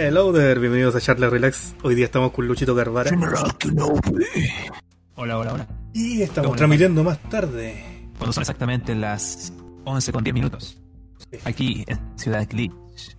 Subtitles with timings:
[0.00, 1.74] Hello there, bienvenidos a Charla Relax.
[1.82, 3.10] Hoy día estamos con Luchito Carvara.
[5.16, 5.66] Hola, hola, hola.
[5.92, 8.06] Y estamos ¿Cómo le transmitiendo más tarde.
[8.16, 10.80] Cuando son exactamente las 11 con 10 minutos.
[11.42, 13.16] Aquí en Ciudad Glitch.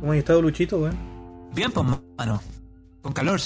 [0.00, 0.96] ¿Cómo has estado, Luchito, weón?
[1.54, 2.42] Bien, pues, mano.
[3.02, 3.38] Con calor.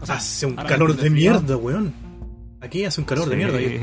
[0.00, 1.94] O sea, Hace un ahora calor de mierda, weón.
[2.60, 3.60] Aquí hace un calor de mierda.
[3.60, 3.78] Yo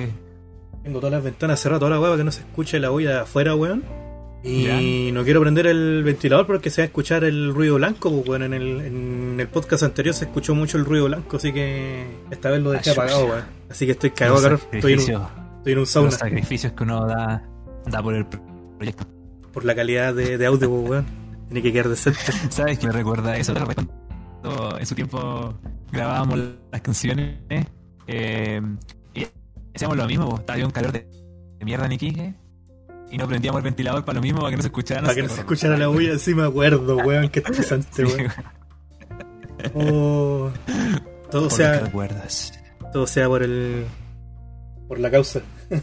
[0.83, 3.11] tengo todas las ventanas cerradas, toda la weá para que no se escuche la olla
[3.11, 3.85] de afuera, weón.
[4.47, 8.27] Y no quiero prender el ventilador porque se va a escuchar el ruido blanco, pues,
[8.29, 8.43] weón.
[8.43, 12.49] En el, en el podcast anterior se escuchó mucho el ruido blanco, así que esta
[12.49, 13.43] vez lo dejé Ah, apagado, weón.
[13.69, 14.37] Así que estoy cagado.
[14.71, 17.43] Estoy en, un, sacrificios- estoy en un sauna Los sacrificios que uno da,
[17.85, 18.41] da por el pro-
[18.77, 19.05] proyecto.
[19.51, 21.05] por la calidad de, de audio, pues, weón.
[21.47, 22.19] Tiene que quedar decente.
[22.49, 23.53] ¿Sabes qué me recuerda eso?
[24.79, 25.53] En su tiempo
[25.91, 26.39] grabábamos
[26.71, 27.37] las canciones
[28.07, 28.61] eh,
[29.13, 29.25] y
[29.75, 30.29] hacíamos lo mismo.
[30.29, 31.07] pues, Estaba un calor de,
[31.59, 32.33] de mierda en Iquique
[33.11, 35.01] y no prendíamos el ventilador para lo mismo, para que no se escuchara.
[35.01, 38.31] Para que no se escuchara la bulla, sí me acuerdo, weón, qué estresante, weón.
[39.73, 40.49] Oh,
[41.31, 42.53] todo Por sea, recuerdas.
[42.93, 43.85] todo sea por el,
[44.87, 45.41] por la causa.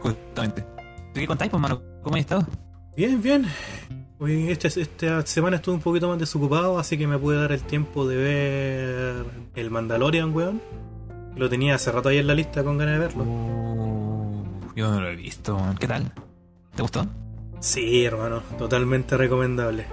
[0.00, 0.62] Justamente.
[0.62, 1.82] ¿Tú qué contáis, pues, mano?
[2.02, 2.46] ¿Cómo has estado?
[2.96, 3.46] Bien, bien.
[4.18, 7.62] Hoy esta, esta semana estuve un poquito más desocupado, así que me pude dar el
[7.62, 10.60] tiempo de ver el Mandalorian, weón.
[11.36, 13.24] Lo tenía hace rato ahí en la lista con ganas de verlo.
[14.76, 15.58] Yo no lo he visto.
[15.78, 16.12] ¿Qué tal?
[16.74, 17.06] ¿Te gustó?
[17.60, 19.86] Sí, hermano, totalmente recomendable.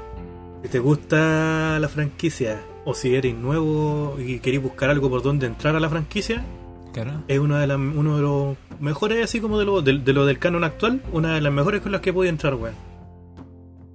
[0.63, 5.45] Si te gusta la franquicia, o si eres nuevo y querés buscar algo por donde
[5.47, 6.43] entrar a la franquicia,
[6.93, 7.23] Claro.
[7.27, 10.25] es una de las, uno de los mejores, así como de lo, de, de lo
[10.25, 12.75] del canon actual, una de las mejores con las que pude entrar, weón.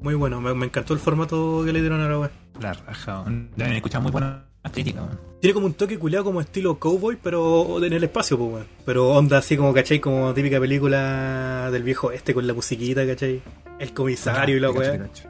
[0.03, 2.31] Muy bueno, me, me encantó el formato que le dieron a la weón.
[2.61, 3.23] La raja.
[3.25, 3.51] man.
[3.57, 4.37] Deben escuchar muy buenas
[4.71, 5.07] críticas.
[5.07, 5.19] man.
[5.41, 8.67] Tiene como un toque culiado como estilo cowboy, pero en el espacio, pues, weón.
[8.87, 9.99] Pero onda así como, ¿cachai?
[9.99, 13.43] Como típica película del viejo este con la musiquita, ¿cachai?
[13.81, 15.29] El comisario y la cacho.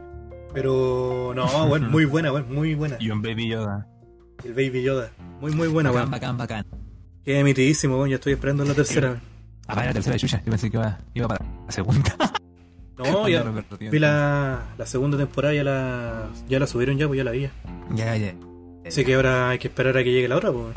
[0.52, 2.96] Pero no, weón, muy buena, weón, muy buena.
[3.00, 3.86] Y un Baby Yoda.
[4.44, 5.10] El Baby Yoda,
[5.40, 6.10] muy, muy buena, bacán, weón.
[6.10, 6.66] bacán, bacán.
[7.24, 9.20] Qué emitidísimo, weón, ya estoy esperando la tercera, weón.
[9.66, 10.42] Ah, para la tercera Chucha.
[10.44, 12.14] Yo pensé que iba, iba para la segunda.
[12.98, 13.42] No, ya,
[13.90, 17.40] Vi la, la segunda temporada, ya la, ya la subieron ya, pues ya la vi.
[17.40, 17.50] ya.
[17.94, 18.34] Ya, ya.
[18.86, 20.74] Así que ahora hay que esperar a que llegue la otra, pues.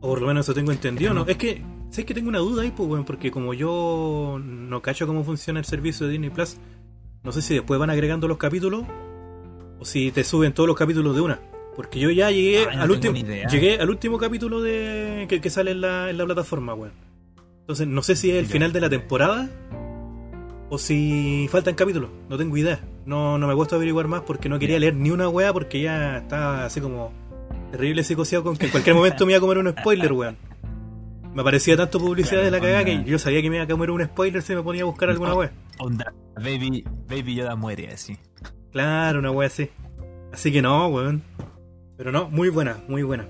[0.00, 1.26] O por lo menos eso tengo entendido, ¿no?
[1.26, 5.06] Es que, sé que tengo una duda ahí, pues, weón, porque como yo no cacho
[5.06, 6.56] cómo funciona el servicio de Disney Plus,
[7.22, 8.84] no sé si después van agregando los capítulos
[9.78, 11.40] o si te suben todos los capítulos de una.
[11.76, 15.50] Porque yo ya llegué Ay, no al último llegué al último capítulo de que, que
[15.50, 16.92] sale en la, en la plataforma, weón.
[17.60, 19.48] Entonces, no sé si es el final de la temporada
[20.68, 22.80] o si faltan capítulos, no tengo idea.
[23.06, 25.52] No, no me he puesto a averiguar más porque no quería leer ni una wea
[25.52, 27.12] porque ya estaba así como
[27.72, 30.36] terrible psicoseado con que en cualquier momento me iba a comer un spoiler, weón.
[31.34, 33.90] Me aparecía tanto publicidad de la cagada que yo sabía que me iba a comer
[33.90, 35.50] un spoiler si me ponía a buscar alguna wea.
[35.78, 36.12] Onda.
[36.36, 38.18] Baby, Baby Yoda muere así.
[38.70, 39.70] Claro, una wea así.
[40.32, 41.22] Así que no, weón.
[41.96, 43.26] Pero no, muy buena, muy buena.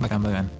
[0.00, 0.50] Bacán, bacán.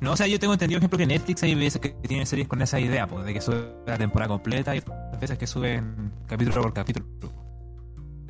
[0.00, 2.46] No, o sea, yo tengo entendido, por ejemplo, que Netflix hay veces que tienen series
[2.46, 6.12] con esa idea, pues, de que sube la temporada completa y otras veces que suben
[6.28, 7.06] capítulo por capítulo.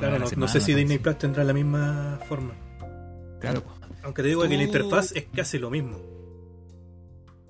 [0.08, 0.98] Claro, no, semana, no sé si Disney.
[0.98, 2.54] Plus tendrá la misma forma.
[3.40, 3.62] Claro.
[3.62, 3.74] pues.
[4.02, 5.98] Aunque te digo que la interfaz es casi lo mismo.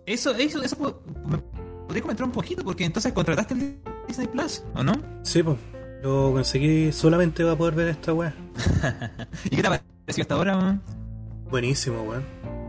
[0.06, 2.62] Eso, eso, eso, ¿me podrías comentar un poquito?
[2.62, 4.92] Porque entonces contrataste el Disney Plus, ¿o no?
[5.22, 5.56] Sí, pues.
[6.02, 8.34] Lo conseguí solamente va a poder ver esta wea.
[9.44, 10.56] ¿Y qué te ha parecido hasta ahora?
[10.56, 10.82] man?
[11.50, 12.24] Buenísimo, weón.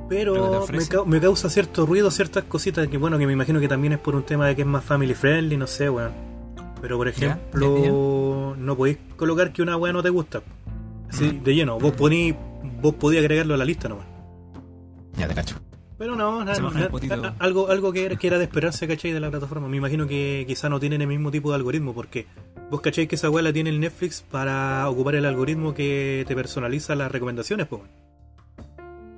[0.07, 3.93] Pero me, me causa cierto ruido, ciertas cositas que, bueno, que me imagino que también
[3.93, 6.13] es por un tema de que es más family friendly, no sé, weón.
[6.85, 10.43] Pero, por ejemplo, no podéis colocar que una weá no te gusta.
[11.09, 11.43] Así, Mm.
[11.43, 11.79] de lleno.
[11.79, 12.35] Vos poní,
[12.79, 14.05] vos podías agregarlo a la lista nomás.
[15.17, 15.55] Ya te cacho.
[15.97, 19.13] Pero no, nada, nada- algo, algo que, era, que era de esperarse, ¿cachai?
[19.13, 19.67] De la plataforma.
[19.67, 22.27] Me imagino que quizá no tienen el mismo tipo de algoritmo, porque
[22.69, 23.07] vos, ¿cachai?
[23.07, 27.11] Que esa weá la tiene el Netflix para ocupar el algoritmo que te personaliza las
[27.11, 27.81] recomendaciones, pues.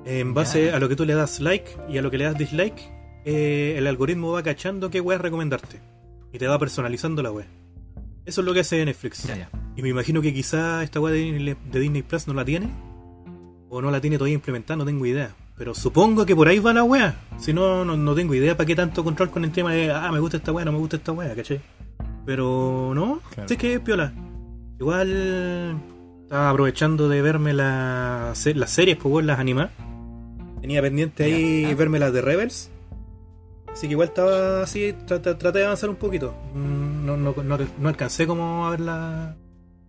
[0.05, 2.37] En base a lo que tú le das like y a lo que le das
[2.37, 2.79] dislike,
[3.25, 5.81] eh, el algoritmo va cachando qué weá recomendarte.
[6.31, 7.45] Y te va personalizando la weá.
[8.27, 9.23] Eso es lo que hace Netflix.
[9.23, 9.49] Ya, ya.
[9.75, 12.69] Y me imagino que quizá esta weá de Disney, de Disney Plus no la tiene.
[13.69, 15.31] O no la tiene todavía implementada, no tengo idea.
[15.57, 17.15] Pero supongo que por ahí va la weá.
[17.39, 20.11] Si no, no, no tengo idea para qué tanto control con el tema de, ah,
[20.11, 21.61] me gusta esta weá, no me gusta esta weá, ¿cachai?
[22.25, 23.47] Pero no, Claro.
[23.49, 24.13] sé que es piola.
[24.79, 25.79] Igual
[26.23, 29.71] estaba aprovechando de verme la, las series, pues las animadas.
[30.61, 32.69] Tenía pendiente ahí verme las de Rebels.
[33.77, 36.33] Así que igual estaba así, tra- tra- traté de avanzar un poquito.
[36.55, 39.35] Mm, No, no, no, no alcancé como a verla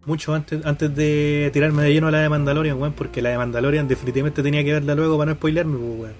[0.05, 3.39] mucho antes, antes de tirarme de lleno a la de Mandalorian, weón, porque la de
[3.39, 6.15] Mandalorian definitivamente tenía que verla luego para no spoilearme, pues, weón.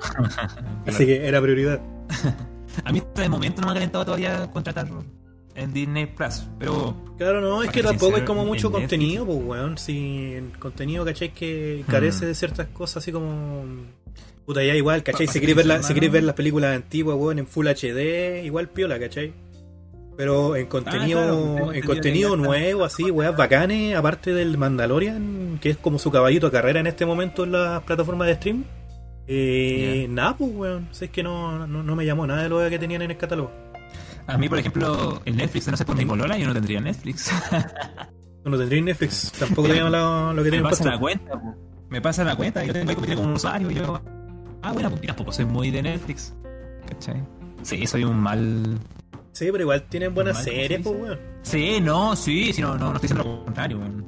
[0.86, 1.80] Así que era prioridad.
[2.84, 4.88] A mí hasta de momento no me ha calentado todavía contratar
[5.56, 9.38] en Disney Plus, pero Claro, no, es que tampoco hay como mucho Netflix- contenido, pues,
[9.44, 9.78] weón.
[9.78, 11.34] Si el contenido, ¿cachai?
[11.34, 12.28] Que carece Hmm.
[12.28, 13.64] de ciertas cosas así como.
[14.48, 15.26] Puta, ya igual, ¿cachai?
[15.26, 18.68] Si queréis ver, la- si queréis ver las películas antiguas, weón, en Full HD, igual
[18.70, 19.34] piola, ¿cachai?
[20.16, 24.56] Pero en contenido, Ah, claro, tengo en contenido que nuevo, así, weas bacanes, aparte del
[24.56, 28.34] Mandalorian, que es como su caballito de carrera en este momento en las plataformas de
[28.36, 28.64] stream.
[29.26, 30.88] Eh, Nada, pues, weón.
[30.92, 33.16] Sea, es que no, no, no me llamó nada de lo que tenían en el
[33.18, 33.50] catálogo.
[34.26, 37.30] a mí, por ejemplo, el Netflix no sé por mi polola, yo no tendría Netflix.
[38.44, 40.90] No lo tendréis en Netflix, tampoco tenían lo, lo que me tienen pasa puesto.
[40.90, 41.54] la cuenta, po.
[41.90, 44.00] me pasa la cuenta, yo tengo ahí como un usuario, y yo,
[44.68, 46.34] ah, bueno, pues tampoco soy muy de Netflix,
[46.88, 47.22] ¿cachai?
[47.62, 48.78] Sí, soy un mal...
[49.32, 51.18] Sí, pero igual tienen buenas Normal, ¿cómo series, se pues, weón.
[51.42, 54.04] Sí, no, sí, sí, no, no, no estoy diciendo lo contrario, weón.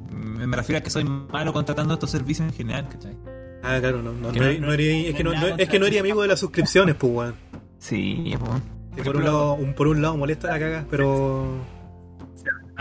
[0.49, 3.15] me, refiero a que soy malo contratando estos servicios en general, ¿cachai?
[3.63, 5.79] Ah, claro, no, no, Que no, no- eres- no eres- es que no, es que
[5.79, 7.35] no eres amigo de las suscripciones, pues, weón.
[7.77, 8.51] Sí, pues.
[8.95, 11.55] Que por un lado, un, por un lado molesta la caga, pero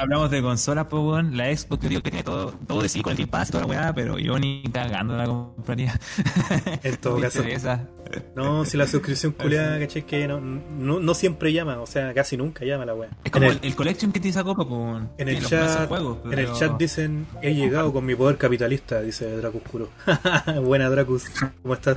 [0.00, 1.36] Hablamos de consolas, pues, weón.
[1.36, 3.52] La Xbox, yo digo que tiene todo, todo de sí con el Game Pass y
[3.52, 6.00] toda la weá, pero yo ni cagando la compraría.
[6.82, 7.40] en todo caso.
[7.40, 7.86] interesa.
[8.34, 12.38] No, si la suscripción culiada, caché que no, no, no siempre llama, o sea, casi
[12.38, 13.10] nunca llama la weá.
[13.24, 15.10] Es como el, el, collection que te sacó, pues, weón.
[15.18, 19.36] en el chat, juegos, en el chat dicen, he llegado con mi poder capitalista, dice
[19.36, 19.90] Dracus Curo.
[20.64, 21.24] Buena Dracus,
[21.60, 21.96] ¿cómo estás?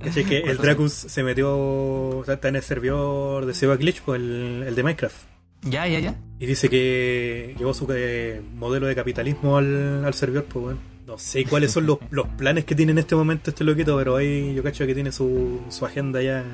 [0.00, 4.02] Caché que el Dracus se metió, o sea, está en el servidor de Seba Glitch,
[4.02, 5.31] pues el, el de Minecraft.
[5.62, 6.16] Ya, ya, ya.
[6.38, 10.78] Y dice que llevó su eh, modelo de capitalismo al, al servidor, pues bueno.
[11.06, 14.16] No sé cuáles son los, los planes que tiene en este momento este loquito, pero
[14.16, 16.44] ahí yo cacho que tiene su, su agenda ya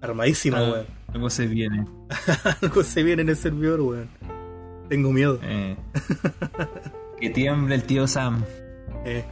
[0.00, 0.86] armadísima, Ah, weón.
[1.12, 1.86] Luego se viene.
[2.62, 4.08] Algo se viene en el servidor, weón.
[4.88, 5.38] Tengo miedo.
[5.42, 5.76] Eh.
[7.20, 8.44] que tiemble el tío Sam.
[9.04, 9.24] Eh.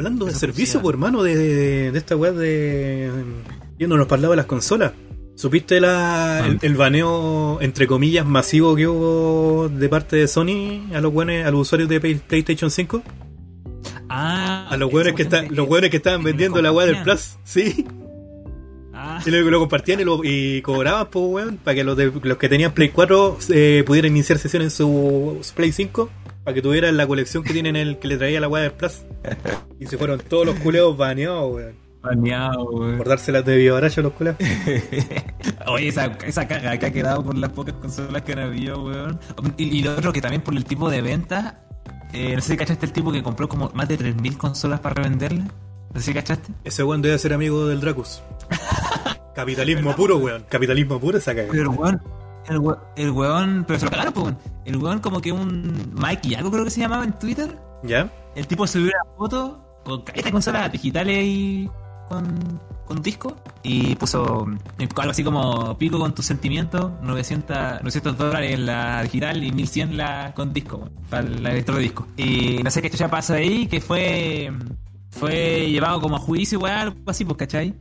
[0.00, 0.82] Hablando de servicio, funciona.
[0.82, 3.10] pues hermano, de, de, de esta weá de.
[3.78, 4.92] Viéndonos para el lado de las consolas.
[5.36, 11.00] ¿Supiste la, el, el baneo, entre comillas, masivo que hubo de parte de Sony a
[11.00, 13.02] los buenos, a los usuarios de Play- PlayStation 5?
[14.08, 17.02] Ah, A los hueones que, cuestión los que estaban vendiendo la weá del.
[17.02, 17.36] Plus.
[17.44, 17.86] Sí.
[18.92, 22.12] Ah, Y lo, lo compartían y, lo- y cobraban, pues, weón, para que los, de-
[22.22, 26.10] los que tenían Play 4 eh, pudieran iniciar sesión en su, su Play 5,
[26.50, 29.02] para que tuvieran la colección que tienen el que le traía la weá del Plus.
[29.78, 31.74] Y se fueron todos los culeos baneados, weón.
[32.02, 32.98] baneado, weón.
[32.98, 34.36] Por dárselas de vivaracho a los culeos.
[35.66, 39.18] Oye, esa, esa caga que ha quedado por las pocas consolas que han habido, weón.
[39.56, 41.62] Y, y lo otro que también por el tipo de venta.
[42.12, 44.94] eh, no sé si cachaste el tipo que compró como más de 3.000 consolas para
[44.96, 45.46] revenderlas.
[45.94, 46.52] No sé si cachaste.
[46.64, 48.22] Ese weón debe ser amigo del Dracus.
[49.34, 50.44] Capitalismo puro, weón.
[50.48, 51.48] Capitalismo puro esa caga.
[51.50, 52.02] Pero weón.
[52.48, 53.64] El, we- el weón.
[53.66, 54.34] Pero se lo cagaron, pues.
[54.64, 55.92] El weón, como que un.
[55.94, 57.58] Mikey, algo creo que se llamaba en Twitter.
[57.82, 58.10] ¿Ya?
[58.34, 61.68] El tipo subió una foto con estas consolas digitales y
[62.08, 64.46] con, con disco y puso
[64.78, 69.50] eh, algo así como pico con tus sentimientos, 900, 900 dólares en la digital y
[69.52, 72.06] 1100 la con disco, para la lector de disco.
[72.16, 74.52] Y no sé qué ya pasa ahí, que fue
[75.10, 77.74] fue llevado como a juicio, weón, algo así, pues, ¿cachai?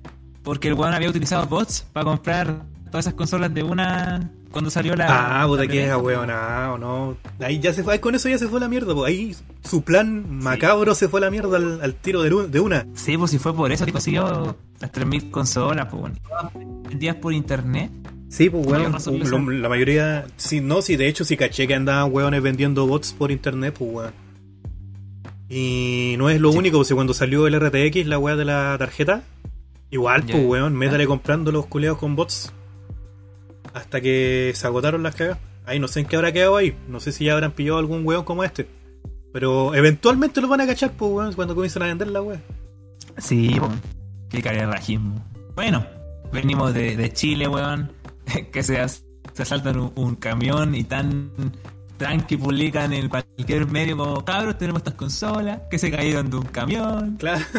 [0.43, 4.95] Porque el weón había utilizado bots para comprar todas esas consolas de una cuando salió
[4.95, 5.41] la...
[5.41, 7.17] Ah, puta que es weonado, no.
[7.39, 9.07] Ahí ya se fue, ahí con eso ya se fue la mierda, pues.
[9.07, 12.87] Ahí su plan macabro se fue a la mierda al, al tiro de, de una.
[12.95, 16.15] Sí, pues si fue por eso que consiguió las 3.000 consolas, pues bueno.
[16.89, 17.91] Vendidas por internet.
[18.29, 19.61] Sí, pues weón.
[19.61, 23.31] La mayoría, sí, no, sí, de hecho sí caché que andaban weones vendiendo bots por
[23.31, 24.13] internet, pues weón.
[25.49, 29.23] Y no es lo único, pues cuando salió el RTX, la weá de la tarjeta,
[29.89, 32.53] igual, pues weón, métale comprando los culeados con bots.
[33.73, 35.37] Hasta que se agotaron las cagas.
[35.65, 36.75] Ahí no sé en qué habrá quedado ahí.
[36.87, 38.67] No sé si ya habrán pillado algún weón como este.
[39.31, 42.39] Pero eventualmente lo van a cachar, pues weón, cuando comiencen a vender la weá.
[43.17, 43.71] Sí, pues.
[44.29, 45.23] Qué carerrajismo.
[45.55, 45.85] Bueno,
[46.31, 47.91] venimos de, de Chile, weón.
[48.51, 51.31] Que se, as- se asaltan un, un camión y tan
[51.97, 56.43] tranqui publican en cualquier medio como cabros, tenemos estas consolas que se cayeron de un
[56.45, 57.17] camión.
[57.17, 57.43] Claro.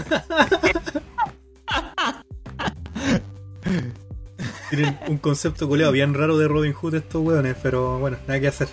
[4.71, 8.49] Tienen un concepto culeado bien raro de Robin Hood estos weones, pero bueno, nada que
[8.49, 8.69] hacer.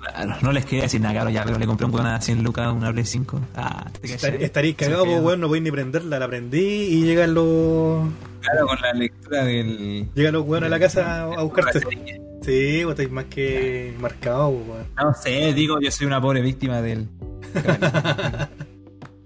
[0.00, 2.42] Claro, no les quería decir nada, claro, ya, pero le compré un weón a 100
[2.44, 3.40] lucas, una Play 5.
[3.56, 4.44] Ah, te Estar- cachai.
[4.44, 8.08] Estaréis cagados, Sí, pues, weón, no podéis ni prenderla, la prendí y llegan los.
[8.40, 10.08] Claro, con la lectura del.
[10.14, 11.80] Llegan los weones a la casa a, buscarte.
[11.80, 11.90] No
[12.42, 15.14] Sí, vos estáis más que marcados, weón.
[15.20, 17.08] sé, digo, yo soy una pobre víctima del.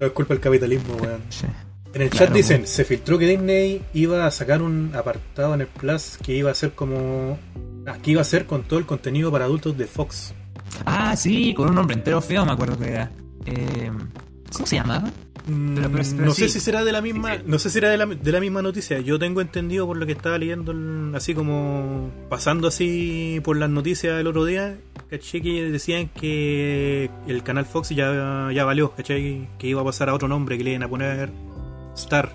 [0.00, 1.21] No es culpa del capitalismo, weón.
[1.29, 1.45] Sí.
[1.92, 2.70] En el Claro, chat dicen, pues.
[2.70, 6.54] se filtró que Disney iba a sacar un apartado en el Plus que iba a
[6.54, 7.38] ser como...
[7.87, 10.32] Ah, que iba a ser con todo el contenido para adultos de Fox.
[10.87, 13.11] Ah, sí, con un nombre entero feo, me acuerdo que era.
[13.47, 13.90] Eh,
[14.52, 15.09] ¿Cómo se llamaba?
[15.49, 16.42] Mm, Pero- pero- pero no sí.
[16.42, 17.44] sé si será de la misma, Sí, sí.
[17.47, 19.00] no sé si será de la, de la misma noticia.
[19.00, 23.70] Yo tengo entendido por lo que estaba leyendo, el- así como pasando así por las
[23.70, 24.76] noticias el otro día,
[25.09, 30.09] caché que decían que el canal Fox ya, ya valió, caché que iba a pasar
[30.11, 31.30] a otro nombre, que le iban a poner
[32.02, 32.30] Star.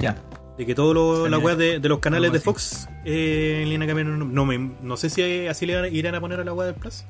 [0.00, 0.16] Ya.
[0.58, 2.40] De que las Tenía- weas de, de los canales de.
[2.40, 4.34] Fox eh, le iban a cambiar el nombre.
[4.34, 7.04] No, me, no sé si así le irán a poner a la wea del Plus.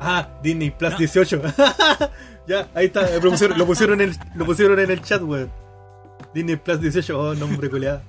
[0.00, 0.98] Ah, Disney Plus No.
[0.98, 1.42] 18.
[2.46, 3.08] ya, ahí está.
[3.18, 5.50] Lo pusieron, lo pusieron en el, lo pusieron en el chat, weón.
[6.34, 7.18] Disney Plus 18.
[7.18, 8.02] Oh, nombre culiado.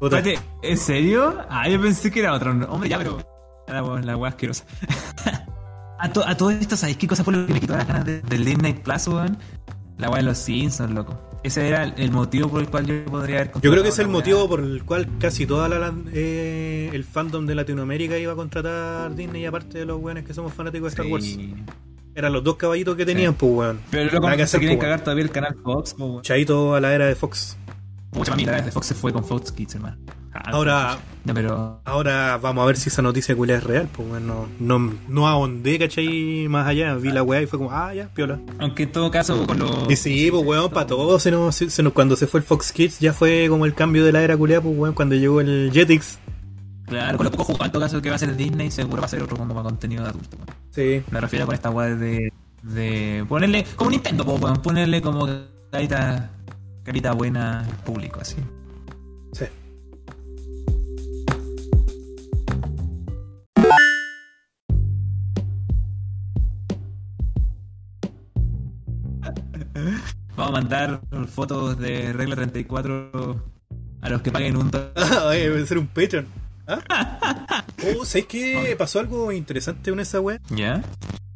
[0.00, 0.18] Otra.
[0.20, 1.36] Espérate, ¿en serio?
[1.50, 2.50] Ah, yo pensé que era otro.
[2.68, 3.18] Hombre, ya, pero.
[3.68, 4.64] La, la wea asquerosa.
[5.98, 8.04] a, to- a todo esto, ¿sabéis qué cosa fue lo que me quitó las ganas
[8.06, 9.36] de- del Disney Plus, weón?
[9.98, 11.18] La wea de los Simpsons, loco.
[11.42, 14.06] Ese era el, motivo por el cual yo podría haber Yo creo que es el
[14.06, 18.36] la motivo por el cual casi toda la, eh, el fandom de Latinoamérica iba a
[18.36, 21.24] contratar Disney, aparte de los weones que somos fanáticos de Star Wars.
[21.24, 21.54] Sí.
[22.14, 23.80] Eran los dos caballitos que tenían, pues, weón.
[23.90, 26.22] Pero Nada que se quieren pues, cagar todavía el canal Fox, weón.
[26.22, 27.56] Chaito a la era de Fox.
[28.12, 29.96] Mucha mamita de Fox se fue con Fox Kids, hermano.
[30.34, 31.80] Ah, Ahora, No, pero.
[31.84, 35.78] ahora vamos a ver si esa noticia culia es real, pues bueno, no, no ahondé,
[35.78, 36.46] ¿cachai?
[36.48, 38.40] Más allá, vi la weá y fue como, ah, ya, piola.
[38.58, 39.90] Aunque en todo caso, con los.
[39.90, 42.72] Y sí, pues weón, para todos, se nos, se nos- cuando se fue el Fox
[42.72, 45.70] Kids ya fue como el cambio de la era culia, pues weón, cuando llegó el
[45.72, 46.18] Jetix.
[46.86, 49.06] Claro, con los pocos juegos, en todo caso que va a ser Disney, seguro va
[49.06, 50.36] a ser otro mundo más contenido de adulto.
[50.38, 50.48] weón.
[50.70, 51.02] Sí.
[51.10, 55.28] Me refiero con esta weá de, de ponerle, como Nintendo, po, weón, ponerle como
[55.70, 56.30] carita,
[56.84, 58.36] carita buena al público, así.
[59.32, 59.44] Sí.
[70.36, 73.42] Vamos a mandar fotos de regla 34
[74.00, 74.70] a los que paguen un.
[74.96, 76.26] Ay, debe ser un Patreon.
[76.66, 77.64] ¿Ah?
[77.98, 78.76] Oh, ¿sabes qué?
[78.78, 80.38] Pasó algo interesante con esa weá.
[80.50, 80.84] ¿Ya?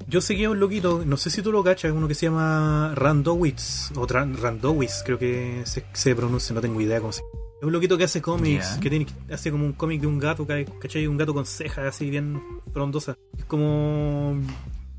[0.07, 3.91] Yo seguía un loquito, no sé si tú lo cachas, uno que se llama Randowitz,
[3.97, 7.23] o Randowitz, creo que se, se pronuncia, no tengo idea cómo se
[7.61, 10.47] Es un loquito que hace cómics, que tiene, hace como un cómic de un gato,
[10.47, 11.09] ca- ¿cachai?
[11.09, 12.41] Un gato con cejas así bien
[12.73, 13.17] frondosa.
[13.37, 14.37] Es como,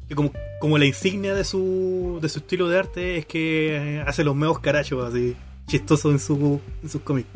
[0.08, 4.02] que como, como la insignia de su, de su estilo de arte es que eh,
[4.08, 5.36] hace los meos carachos así,
[5.68, 7.28] chistosos en, su, en sus cómics.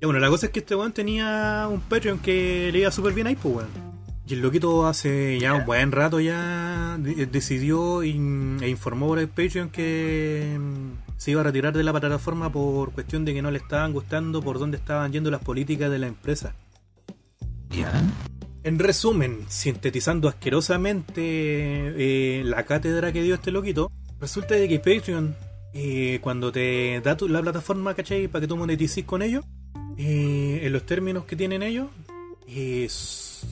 [0.00, 3.14] Y bueno, la cosa es que este weón tenía un Patreon que le iba súper
[3.14, 3.94] bien ahí, pues weón.
[4.26, 9.28] Y el loquito hace ya un buen rato ya de- decidió e informó por el
[9.28, 13.50] Patreon que mm, se iba a retirar de la plataforma por cuestión de que no
[13.50, 16.54] le estaban gustando por dónde estaban yendo las políticas de la empresa.
[17.70, 17.92] ¿Ya?
[18.64, 25.36] En resumen, sintetizando asquerosamente eh, la cátedra que dio este loquito, resulta de que Patreon,
[25.74, 28.26] eh, cuando te da tu- la plataforma, ¿cachai?
[28.26, 29.44] Para que tú monetices con ellos,
[29.98, 31.88] eh, en los términos que tienen ellos,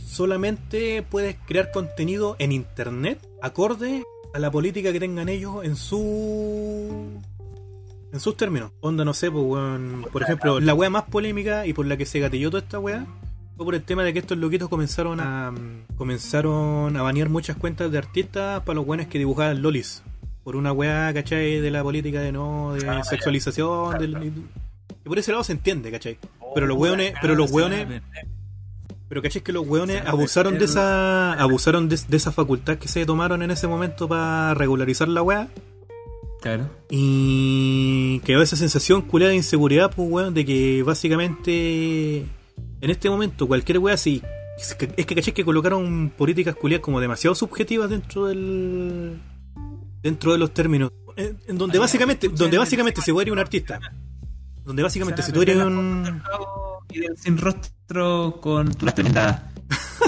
[0.07, 4.03] solamente puedes crear contenido en internet acorde
[4.33, 7.21] a la política que tengan ellos en su
[8.13, 8.73] en sus términos.
[8.81, 12.05] Onda, no sé, pues, weón, por ejemplo, la wea más polémica y por la que
[12.07, 13.07] se gatilló toda esta wea
[13.57, 17.57] fue por el tema de que estos loquitos comenzaron a mm, comenzaron a banear muchas
[17.57, 20.03] cuentas de artistas para los buenos que dibujaban lolis.
[20.45, 21.61] Por una weá, ¿cachai?
[21.61, 23.99] De la política de no, de sexualización.
[23.99, 24.33] del-
[25.05, 26.19] y por ese lado se entiende, ¿cachai?
[26.55, 27.87] Pero los weones, pero los weones,
[29.09, 29.43] pero ¿cachai?
[29.43, 33.51] Que los weones abusaron de esa, abusaron de, de esa facultad que se tomaron en
[33.51, 35.49] ese momento para regularizar la weá.
[36.41, 36.69] Claro.
[36.91, 42.25] Y quedó esa sensación culada de inseguridad, pues, weón, de que básicamente
[42.83, 44.23] en este momento cualquier weá así.
[44.59, 49.19] Es que, es que caché que colocaron políticas culiadas como demasiado subjetivas dentro del.
[50.03, 50.93] dentro de los términos.
[51.17, 53.81] En, en donde básicamente, donde básicamente si tú eres un artista.
[54.65, 56.23] Donde básicamente si tú eres un.
[57.17, 59.43] Sin rostro con las tremendas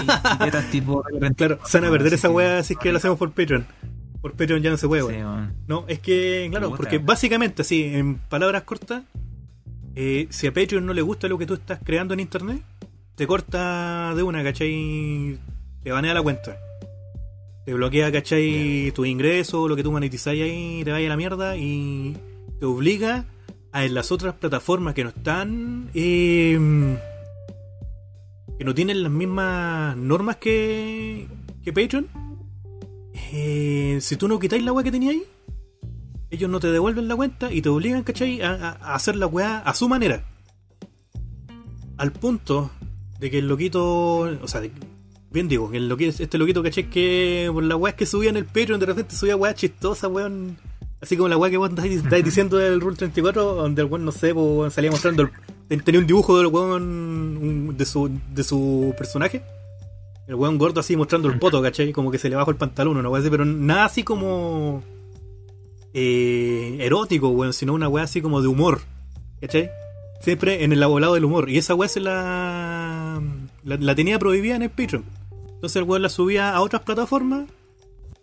[0.02, 1.02] y- tipo.
[1.36, 3.66] Claro, se van a perder esa weá si es que la hacemos por Patreon.
[4.20, 5.22] Por Patreon ya no se puede, Sí.
[5.66, 9.02] No, es que, claro, porque básicamente, así, en palabras cortas,
[9.94, 12.62] eh, si a Patreon no le gusta lo que tú estás creando en internet,
[13.14, 15.38] te corta de una, ¿cachai?
[15.82, 16.56] Te banea la cuenta.
[17.64, 18.92] Te bloquea, ¿cachai?
[18.94, 22.16] Tu ingreso, lo que tú monetizáis ahí, te vaya a la mierda y
[22.58, 23.24] te obliga
[23.72, 25.90] a en las otras plataformas que no están.
[25.94, 26.58] eh,
[28.58, 31.26] que no tienen las mismas normas que,
[31.64, 32.06] que Patreon.
[33.32, 35.22] eh, si tú no quitáis la weá que tenías ahí,
[36.34, 38.40] ellos no te devuelven la cuenta y te obligan, ¿cachai?
[38.42, 40.24] A, a- hacer la weá a su manera.
[41.96, 42.70] Al punto
[43.20, 44.72] de que el loquito, o sea, de-
[45.30, 46.90] bien digo, que el loquito, este loquito, ¿cachai?
[46.90, 50.56] Que por la weá que subía en el Patreon, de repente subía weá chistosa, weón.
[51.00, 54.04] Así como la weá que vos estáis, estáis diciendo del Rule 34, donde el weón,
[54.04, 55.28] no sé, pues, salía mostrando,
[55.68, 59.42] el- tenía un dibujo del weón de su, de su personaje.
[60.26, 61.92] El weón gordo así mostrando el poto, ¿cachai?
[61.92, 64.82] Como que se le bajó el pantalón, una weá así, pero nada así como
[65.94, 68.80] eh, erótico, weón, sino una weá así como de humor,
[69.40, 69.70] ¿cachai?
[70.20, 71.48] Siempre en el lado del humor.
[71.48, 73.22] Y esa weá se la,
[73.62, 75.04] la, la tenía prohibida en el Patreon.
[75.54, 77.46] Entonces el weón la subía a otras plataformas.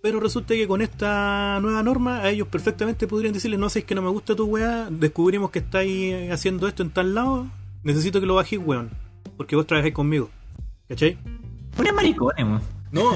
[0.02, 3.86] Pero resulta que con esta nueva norma, a ellos perfectamente podrían decirle: No sé, es
[3.86, 4.88] que no me gusta tu weá.
[4.90, 7.48] Descubrimos que estáis haciendo esto en tal lado.
[7.84, 8.90] Necesito que lo bajéis, weón.
[9.38, 10.30] Porque vos trabajáis conmigo.
[10.90, 11.18] ¿Cachai?
[11.78, 12.62] Unos maricones, weón.
[12.92, 13.12] No,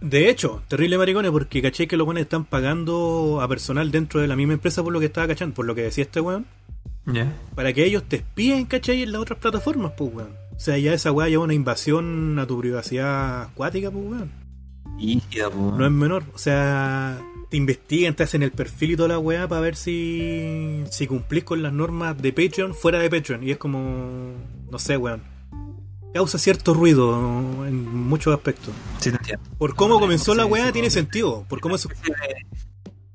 [0.00, 4.28] de hecho, terrible maricones, porque caché que los buenos están pagando a personal dentro de
[4.28, 6.46] la misma empresa por lo que estaba cachando, por lo que decía este weón,
[7.06, 7.32] Ya.
[7.54, 10.30] para que ellos te espíen, cachai, en las otras plataformas, pues weón.
[10.56, 14.30] O sea, ya esa weá lleva una invasión a tu privacidad acuática, pues weón.
[14.98, 15.74] Rígida, po.
[15.78, 16.24] No es menor.
[16.34, 17.20] O sea,
[17.50, 21.44] te investigan, te hacen el perfil y toda la weá para ver si, si cumplís
[21.44, 23.44] con las normas de Patreon fuera de Patreon.
[23.44, 24.32] Y es como,
[24.70, 25.22] no sé, weón.
[26.14, 28.74] Causa cierto ruido en muchos aspectos.
[28.98, 29.44] Sí, te entiendo.
[29.58, 31.44] Por cómo No, comenzó la weá sí, tiene sentido.
[31.48, 31.88] Por cómo eso...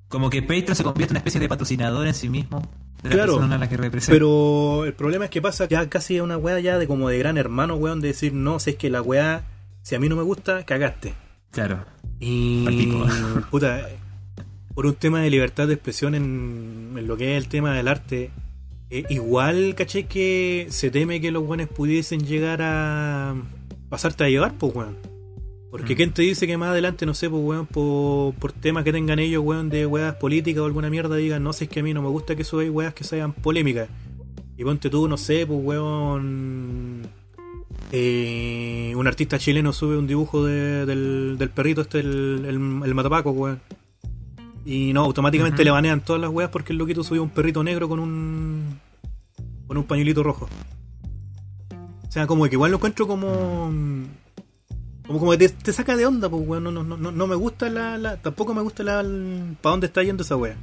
[0.08, 2.62] Como que Patreon se convierte en una especie de patrocinador en sí mismo.
[3.02, 4.14] De la Claro, persona a la que representa.
[4.14, 7.38] Pero el problema es que pasa ya casi una weá ya de como de gran
[7.38, 9.44] hermano, weón, de decir, no, si es que la weá,
[9.82, 11.16] si a mí no me gusta, cagaste.
[11.52, 11.84] Claro.
[12.20, 12.94] Y
[13.50, 13.90] puta,
[14.76, 17.88] por un tema de libertad de expresión en, en lo que es el tema del
[17.88, 18.30] arte,
[19.00, 23.36] eh, igual, caché que se teme que los buenos pudiesen llegar a
[23.90, 24.98] pasarte a llevar, pues weón.
[25.72, 25.98] Porque Mm.
[25.98, 29.18] quién te dice que más adelante, no sé, pues weón, por, por temas que tengan
[29.20, 31.94] ellos, weón, de weas políticas o alguna mierda, digan, no sé, es que a mí
[31.94, 33.90] no me gusta que subáis weas que sean polémicas.
[34.56, 37.08] Y ponte tú, no sé, pues weón.
[37.92, 42.94] eh, un artista chileno sube un dibujo de- del, del perrito este, el, el, el
[42.96, 43.60] matapaco, weón.
[44.66, 47.90] Y no, automáticamente le banean todas las weas porque el loquito subió un perrito negro
[47.90, 48.80] con un.
[49.74, 50.48] Con un pañuelito rojo.
[52.08, 53.72] O sea, como que igual lo encuentro como.
[55.08, 56.64] Como, como que te, te saca de onda, pues, weón.
[56.64, 59.02] No, no, no, no me gusta la, la- Tampoco me gusta la.
[59.62, 60.56] ¿Para dónde está yendo esa wea?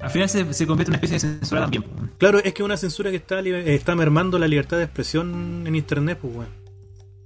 [0.00, 1.84] Al final se, se convierte en una especie de censura también.
[2.18, 5.76] Claro, es que una censura que está, liber- está mermando la libertad de expresión en
[5.76, 6.48] internet, pues, weón.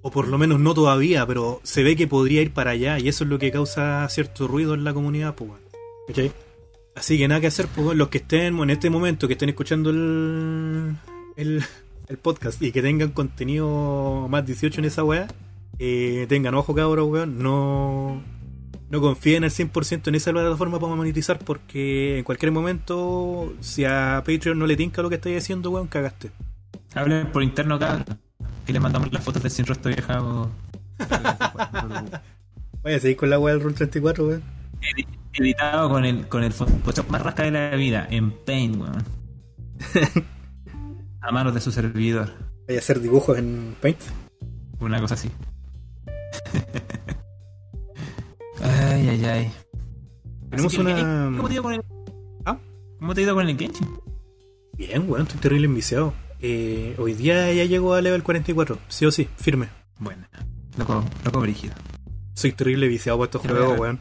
[0.02, 3.08] O por lo menos no todavía, pero se ve que podría ir para allá y
[3.08, 5.62] eso es lo que causa cierto ruido en la comunidad, pues, weón.
[6.06, 6.32] ¿Cachai?
[6.96, 9.90] Así que nada que hacer, pues, los que estén en este momento, que estén escuchando
[9.90, 10.96] el,
[11.36, 11.62] el,
[12.08, 15.28] el podcast y que tengan contenido más 18 en esa weá,
[15.78, 18.22] eh, tengan ojo, cabros, weón, no,
[18.88, 24.22] no confíen al 100% en esa plataforma para monetizar porque en cualquier momento, si a
[24.24, 26.30] Patreon no le tinca lo que estáis haciendo, weón, cagaste.
[26.94, 28.06] Hablen por interno acá.
[28.64, 30.50] Que les mandamos las fotos del sin rostro viajado.
[32.82, 34.42] Vaya a seguir con la weá del Rule 34, weón.
[35.38, 38.06] Editado con el, con el Photoshop más rasca de la vida.
[38.10, 39.04] En Paint, weón.
[41.20, 42.30] A manos de su servidor.
[42.68, 43.98] Vaya a hacer dibujos en Paint.
[44.80, 45.30] Una cosa así.
[48.62, 49.52] ay, ay, ay.
[50.50, 51.82] Tenemos que, una- eh, ¿Cómo te ha ido con el.
[52.44, 52.58] ¿Ah?
[52.98, 53.88] ¿Cómo te ha ido con el Genshin?
[54.76, 56.14] Bien, weón, estoy terrible enviciado.
[56.40, 59.68] Eh, hoy día ya llego a level 44, sí o sí, firme.
[59.98, 60.26] Bueno,
[60.78, 61.74] loco, loco brígido.
[62.34, 64.00] Soy terrible viciado por estos juegos, weón.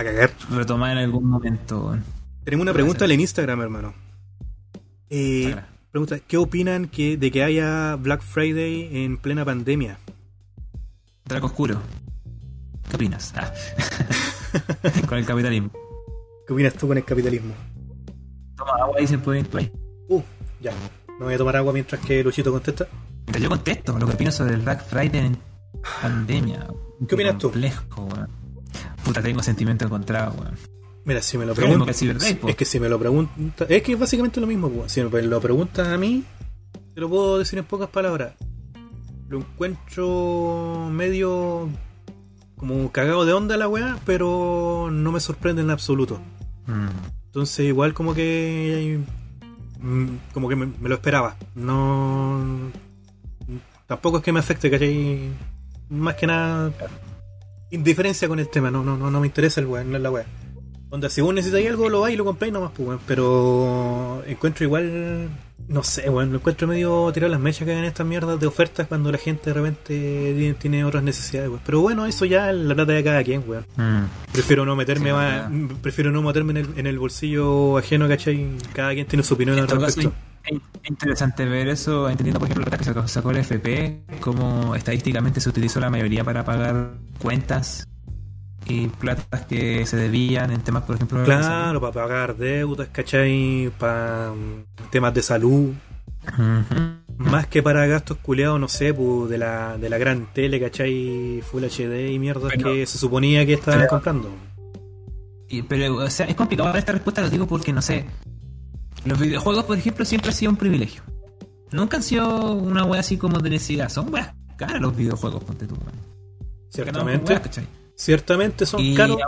[0.00, 0.30] A cagar.
[0.50, 1.94] Retomar en algún momento.
[2.42, 3.92] Tenemos una pregunta en Instagram, hermano.
[5.10, 5.54] Eh,
[5.90, 9.98] pregunta, ¿qué opinan que, de que haya Black Friday en plena pandemia?
[11.26, 11.82] Draco Oscuro.
[12.88, 13.34] ¿Qué opinas?
[13.36, 13.52] Ah.
[15.06, 15.70] con el capitalismo.
[16.46, 17.52] ¿Qué opinas tú con el capitalismo?
[18.56, 19.72] Toma agua y se puede ir
[20.08, 20.22] Uh,
[20.62, 20.72] ya.
[21.18, 22.88] Me voy a tomar agua mientras que Luchito contesta.
[23.26, 25.38] Mira, yo contesto lo que opino sobre el Black Friday en
[26.00, 26.68] pandemia.
[27.06, 27.50] ¿Qué opinas tú?
[27.50, 28.39] complejo, weón.
[29.04, 30.56] Puta, tengo sentimiento encontrado, weón.
[31.04, 32.02] Mira, si me lo preguntas.
[32.40, 32.48] po.
[32.48, 33.68] Es que si me lo preguntas.
[33.70, 34.92] Es que es básicamente lo mismo, pues.
[34.92, 36.24] Si me lo preguntas a mí,
[36.94, 38.34] te lo puedo decir en pocas palabras.
[39.28, 41.68] Lo encuentro medio.
[42.56, 46.20] como cagado de onda la weá, pero no me sorprende en absoluto.
[46.66, 46.88] Mm.
[47.26, 49.00] Entonces, igual como que.
[49.80, 51.36] mm, como que me, me lo esperaba.
[51.54, 52.70] No.
[53.86, 55.30] Tampoco es que me afecte, ¿cachai?
[55.88, 56.70] Más que nada.
[57.70, 60.10] Indiferencia con el tema, no, no, no, no me interesa el weá, no es la
[60.10, 60.26] weá.
[60.90, 63.00] Onda, si vos necesitáis algo, lo vais y lo compráis nomás, pues, weón.
[63.06, 65.28] Pero encuentro igual.
[65.68, 66.30] No sé, weón.
[66.32, 69.50] Lo encuentro medio tirado las mechas que en estas mierdas de ofertas cuando la gente
[69.50, 71.60] de repente tiene, tiene otras necesidades, weón.
[71.64, 73.64] Pero bueno, eso ya es la plata de cada quien, weón.
[73.76, 74.04] Mm.
[74.32, 75.76] Prefiero no meterme Sí, más- verdad.
[75.82, 78.50] prefiero no meterme en el, en el bolsillo ajeno, ¿cachai?
[78.72, 80.12] Cada quien tiene su opinión al respecto.
[80.44, 84.00] es es interesante ver eso, entendiendo por ejemplo la plata que sacó, sacó el FP,
[84.20, 87.86] cómo estadísticamente se utilizó la mayoría para pagar cuentas
[88.66, 91.24] y platas que se debían en temas, por ejemplo.
[91.24, 93.70] Claro, para pagar deudas, ¿cachai?
[93.78, 94.32] Para
[94.90, 95.72] temas de salud.
[97.16, 101.42] Más que para gastos culeados, no sé, pues, de la, de la gran tele, ¿cachai?
[101.50, 104.30] Full HD y mierdas Pero- que se suponía que estaban pero- comprando.
[105.48, 108.04] Y- pero, o sea, es complicado dar esta respuesta, lo digo porque, no sé,
[109.04, 111.02] los videojuegos, por ejemplo, siempre han sido un privilegio.
[111.72, 113.88] Nunca han sido una wea así como de necesidad.
[113.88, 115.76] Son weas caras los videojuegos, ponte tú.
[116.68, 117.32] Ciertamente.
[117.32, 117.66] Weas, ¿cachai?
[118.00, 119.18] Ciertamente son Y- caros.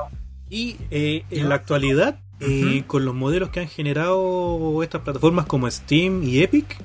[0.48, 5.70] Y eh, en la actualidad, eh, con los modelos que han generado estas plataformas como
[5.70, 6.78] Steam y Epic,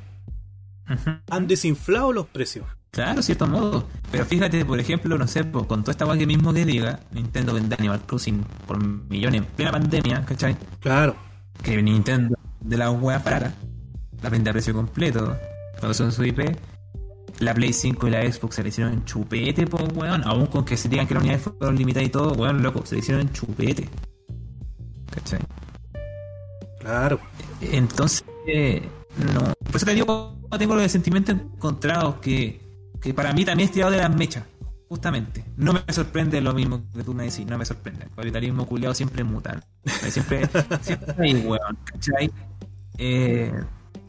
[1.29, 2.65] han desinflado los precios.
[2.91, 3.87] Claro, cierto modo.
[4.11, 6.99] Pero fíjate, por ejemplo, no sé, pues, con toda esta weá que mismo que diga,
[7.11, 10.57] Nintendo vende Animal Crossing por millones en plena pandemia, ¿cachai?
[10.81, 11.15] Claro.
[11.63, 13.53] Que Nintendo de la weá para
[14.21, 15.37] la vende a precio completo,
[15.79, 16.39] cuando son su IP.
[17.39, 20.23] La Play 5 y la Xbox se le hicieron en chupete, pues weón.
[20.23, 22.95] Aún con que se digan que las unidades fueron limitadas y todo, weón, loco, se
[22.95, 23.87] le hicieron en chupete.
[25.11, 25.39] ¿Cachai?
[26.79, 27.19] Claro.
[27.61, 28.81] Entonces, eh,
[29.33, 29.53] no.
[29.65, 32.61] Por eso te digo, tengo los sentimientos encontrados que,
[33.01, 34.43] que para mí también es tirado de las mechas.
[34.89, 35.43] Justamente.
[35.57, 38.05] No me sorprende lo mismo que tú me decís, no me sorprende.
[38.05, 39.61] El capitalismo culiado siempre muta.
[40.09, 40.47] Siempre,
[40.81, 42.31] siempre hay weón, ¿cachai?
[42.97, 43.51] Eh,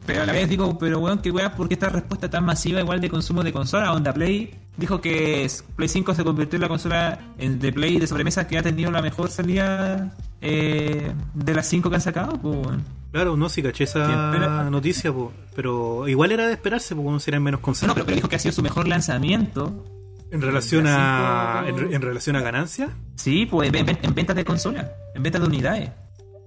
[0.08, 2.80] pero a la vez digo, pero weón, qué weón, ¿por qué esta respuesta tan masiva
[2.80, 3.92] igual de consumo de consola?
[3.92, 8.06] Onda Play dijo que Play 5 se convirtió en la consola en- de Play de
[8.06, 12.56] sobremesa que ha tenido la mejor salida eh, de las 5 que han sacado, pues.
[13.12, 17.42] Claro, no, sí caché esa noticia, po, pero igual era de esperarse, porque uno serían
[17.42, 17.94] menos No, consolas.
[17.94, 19.84] pero, pero dijo que ha sido su mejor lanzamiento.
[20.30, 21.64] En relación a.
[21.66, 22.90] En, re- en relación a ganancia.
[23.16, 25.90] Sí, pues en ventas de consola, en ventas de unidades.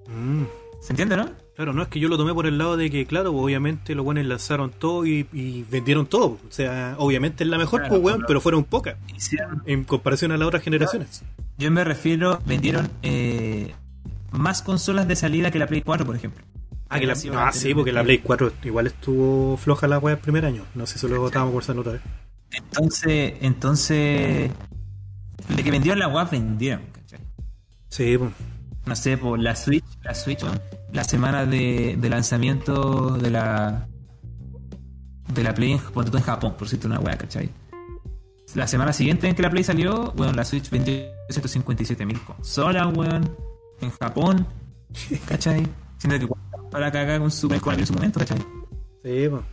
[0.08, 0.43] Mm,
[0.82, 1.30] ¿Se entiende, no?
[1.62, 3.93] Claro, no es que yo lo tomé por el lado de que, claro, pues, obviamente
[3.93, 6.39] los buenos lanzaron todo y, y vendieron todo.
[6.50, 8.97] O sea, obviamente es la mejor, Claro, pues, weón, pero fueron pocas
[9.67, 11.21] en comparación a las otras generaciones.
[11.60, 13.76] Yo me refiero, vendieron eh,
[14.32, 16.43] más consolas de salida que la Play 4, por ejemplo.
[16.89, 20.19] Ah, que la, ah, sí, porque la Play 4 igual estuvo floja la weá el
[20.19, 20.63] primer año.
[20.74, 22.02] No sé si lo estábamos conversando otra vez.
[22.54, 24.50] Entonces, entonces,
[25.47, 27.19] de que vendieron la web, vendieron, ¿cachai?
[27.88, 28.32] Sí, pues.
[28.88, 30.60] No sé, por la Switch, la Switch, weón,
[30.93, 33.88] la semana de, de lanzamiento de la
[35.34, 37.49] de la Play en, en Japón, por cierto, una weá, ¿cachai?
[38.54, 40.93] La semana siguiente en que la Play salió, bueno, la Switch vendió
[41.30, 43.30] 157.000 consolas, weón,
[43.80, 44.45] en Japón,
[45.25, 45.65] ¿cachai?
[45.97, 46.34] Siendo que
[46.69, 48.39] para cagar con su, con en su momento, ¿cachai?
[49.04, 49.43] Sí, pues.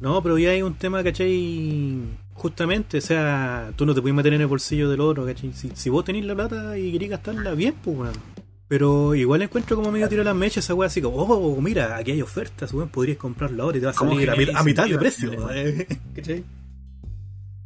[0.00, 2.00] No, pero ya hay un tema, ¿cachai?
[2.34, 5.52] Justamente, o sea, tú no te puedes meter en el bolsillo del otro, ¿cachai?
[5.52, 8.45] Si, si vos tenés la plata y querés gastarla bien, pues, weón.
[8.68, 12.10] Pero igual encuentro como medio tiro las mechas esa weá así como, oh, mira, aquí
[12.10, 14.58] hay ofertas, weón, podrías comprarla ahora y te va a ¿Cómo salir a, genera mi-
[14.58, 16.44] a mitad de precio, eh, ¿cachai?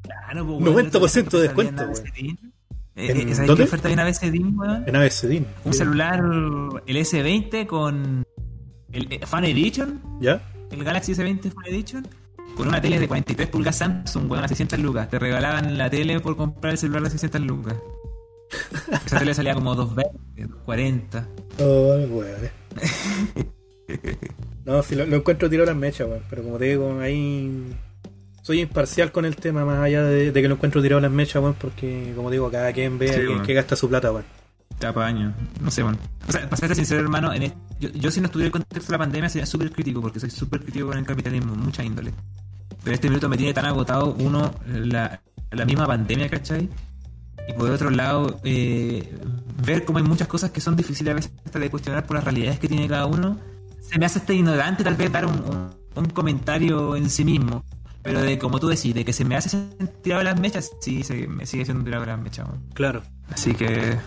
[0.02, 1.94] Claro, pues, 90% de descuento, weón.
[2.96, 4.84] Eh, ¿En eh, qué oferta viene a veces weón?
[4.86, 5.46] En ABCDIN.
[5.64, 6.18] Un celular,
[6.86, 8.24] el S20 con
[8.92, 10.42] el eh, Fan Edition, ¿Ya?
[10.70, 12.06] el Galaxy S20 Fan Edition,
[12.56, 15.08] con una tele de 43 pulgadas Samsung, weón, a 600 lucas.
[15.08, 17.74] Te regalaban la tele por comprar el celular de 600 lucas.
[19.06, 21.28] Esa tele salía como 220, 240.
[21.60, 22.50] Oh, weón.
[24.64, 26.22] No, si lo, lo encuentro tirado las mechas, weón.
[26.30, 27.74] Pero como te digo, ahí.
[28.42, 31.42] Soy imparcial con el tema, más allá de, de que lo encuentro tirado las mechas,
[31.42, 31.54] weón.
[31.54, 34.24] Porque, como digo, cada quien vea Sí, que, gasta su plata, weón.
[34.96, 35.34] año.
[35.60, 35.98] No sé, bueno.
[36.28, 38.52] O sea, para ser sincero, hermano, en el- yo, yo si no estuviera en el
[38.52, 41.82] contexto de la pandemia sería súper crítico, porque soy súper crítico con el capitalismo, mucha
[41.84, 42.12] índole.
[42.82, 46.68] Pero este minuto me tiene tan agotado, uno, la, la misma pandemia, ¿cachai?
[47.48, 49.12] Y por otro lado, eh,
[49.64, 52.24] ver cómo hay muchas cosas que son difíciles a veces hasta de cuestionar por las
[52.24, 53.38] realidades que tiene cada uno.
[53.81, 57.64] Se me hace hasta ignorante tal vez dar un, un- un comentario en sí mismo.
[58.03, 59.59] Pero de como tú decís, de que se me hace
[60.14, 62.46] a las mechas, sí, se, me sigue siendo tirado las mechas.
[62.72, 63.03] Claro.
[63.31, 63.98] Así que.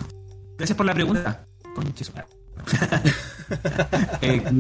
[0.58, 1.46] Gracias por la pregunta.
[4.22, 4.42] Eh,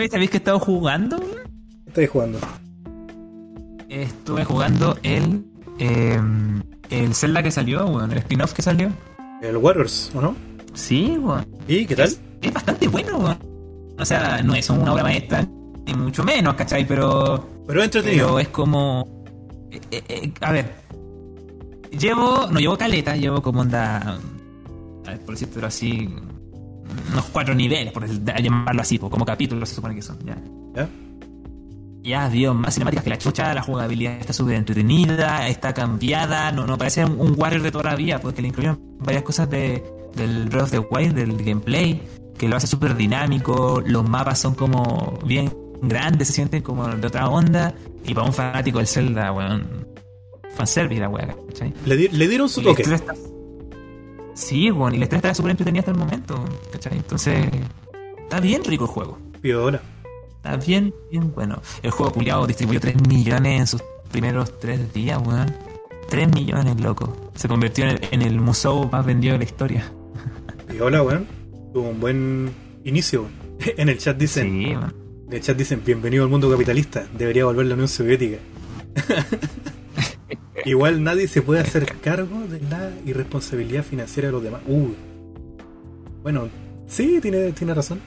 [0.00, 1.18] Oye, ¿sabéis que he estado jugando?
[1.18, 2.38] ¿Qué estáis jugando?
[3.90, 5.44] Estuve jugando el.
[5.78, 6.18] eh,
[6.88, 8.90] el Zelda que salió, weón, el spin-off que salió.
[9.42, 10.34] El Warriors, ¿o no?
[10.72, 11.46] Sí, weón.
[11.68, 12.06] ¿Y qué tal?
[12.06, 13.36] Es, es bastante bueno, weón.
[13.98, 15.46] O sea, no es una obra maestra,
[15.84, 16.86] ni mucho menos, ¿cachai?
[16.86, 17.46] Pero.
[17.66, 18.28] Pero entretenido.
[18.28, 19.24] Pero es como.
[19.70, 20.76] eh, eh, a ver.
[21.90, 22.46] Llevo.
[22.50, 24.18] No llevo caleta, llevo como onda.
[25.06, 26.08] A ver, por decirlo así.
[27.12, 30.36] Unos cuatro niveles, por llamarlo así, como capítulos se supone que son, ya.
[30.74, 30.88] ¿Ya?
[32.02, 36.66] Ya vio más cinemáticas que la chucha, la jugabilidad está súper entretenida, está cambiada, no,
[36.66, 39.84] no parece un, un Warrior de toda la vida, porque le incluyeron varias cosas de,
[40.16, 42.00] del Breath of the Wild, del gameplay,
[42.38, 47.06] que lo hace súper dinámico, los mapas son como bien grandes, se sienten como de
[47.06, 47.74] otra onda,
[48.06, 49.86] y para un fanático del Zelda, weón,
[50.54, 51.74] fanservice la weá, ¿cachai?
[51.84, 52.82] Le, di- le dieron su toque.
[52.82, 53.14] está-
[54.34, 56.96] Sí, weón, y la historia está súper entretenida hasta el momento, ¿cachai?
[56.96, 57.46] Entonces,
[58.18, 59.18] está bien rico el juego.
[59.40, 59.80] Piola.
[60.36, 61.60] Está bien, bien bueno.
[61.82, 65.54] El juego culiado distribuyó 3 millones en sus primeros 3 días, weón.
[66.08, 67.30] 3 millones, loco.
[67.34, 69.92] Se convirtió en el, en el museo más vendido de la historia.
[70.68, 71.26] Piola, weón.
[71.72, 72.50] Tuvo un buen
[72.84, 73.26] inicio.
[73.76, 74.94] En el chat dicen, Sí, weón.
[75.28, 77.06] en el chat dicen, bienvenido al mundo capitalista.
[77.16, 78.38] Debería volver la Unión Soviética.
[80.64, 84.60] Igual nadie se puede hacer cargo de la irresponsabilidad financiera de los demás.
[84.66, 84.94] Uy.
[86.22, 86.48] Bueno,
[86.86, 88.00] sí, tiene, tiene razón.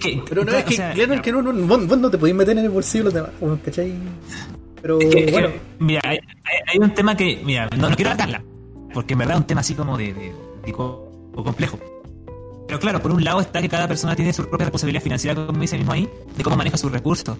[0.00, 2.10] Que- Pero no, es que, o sea, claro, es que no, no, vos, vos no
[2.10, 3.94] te podéis meter en el bolsillo de los demás, ¿cachai?
[4.80, 5.48] Pero es que- bueno,
[5.80, 6.18] mira, hay,
[6.72, 8.42] hay- un tema que, mira, no, no quiero atarla,
[8.94, 10.32] porque en verdad es un tema así como de, de,
[10.64, 11.78] de complejo.
[12.68, 15.58] Pero claro, por un lado está que cada persona tiene su propia responsabilidad financiera, como
[15.60, 17.36] dice mismo ahí, de cómo maneja sus recursos.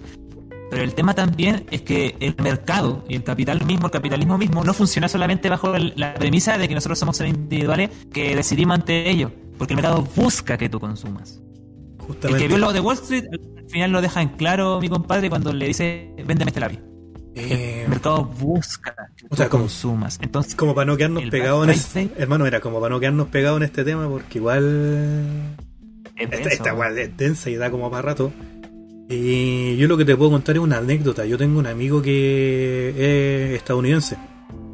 [0.69, 4.63] Pero el tema también es que el mercado y el capital mismo, el capitalismo mismo,
[4.63, 8.75] no funciona solamente bajo el- la premisa de que nosotros somos seres individuales que decidimos
[8.75, 9.31] ante ello.
[9.57, 11.39] Porque el mercado busca que tú consumas.
[11.99, 12.43] El justamente.
[12.43, 13.25] que vio lo de Wall Street,
[13.57, 16.79] al final lo deja en claro mi compadre cuando le dice, véndeme este lápiz.
[17.35, 20.19] eh, El mercado busca que O sea, tú como- consumas.
[20.21, 23.27] Entonces, como para no quedarnos el pegados en este, hermano, era como para no quedarnos
[23.27, 25.55] pegados en este tema, porque igual
[26.15, 28.31] es esta, esta es densa y da como para rato.
[29.11, 31.25] Y yo lo que te puedo contar es una anécdota.
[31.25, 32.89] Yo tengo un amigo que
[33.51, 34.17] es estadounidense.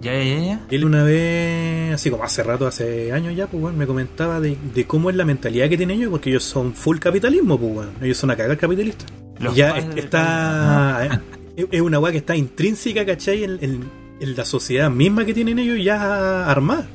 [0.02, 0.66] Ya, ya, ya.
[0.70, 4.58] Él una vez, así como hace rato, hace años ya, pues bueno, me comentaba de,
[4.74, 7.92] de cómo es la mentalidad que tienen ellos, porque ellos son full capitalismo, pues bueno,
[8.02, 9.08] ellos son a cagar capitalistas.
[9.40, 11.22] Los ya está,
[11.56, 13.44] es es una weá que está intrínseca, ¿cachai?
[13.46, 16.88] En, en- en la sociedad misma que tienen ellos ya armada,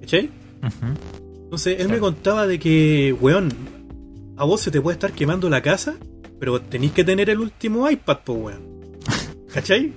[0.00, 0.30] ¿cachai?
[1.44, 1.90] Entonces él Claro.
[1.92, 3.50] me contaba de que, weón,
[4.36, 5.94] a vos se te puede estar quemando la casa,
[6.40, 8.62] pero tenéis que tener el último iPad, pues, weón.
[9.54, 9.92] ¿Cachai?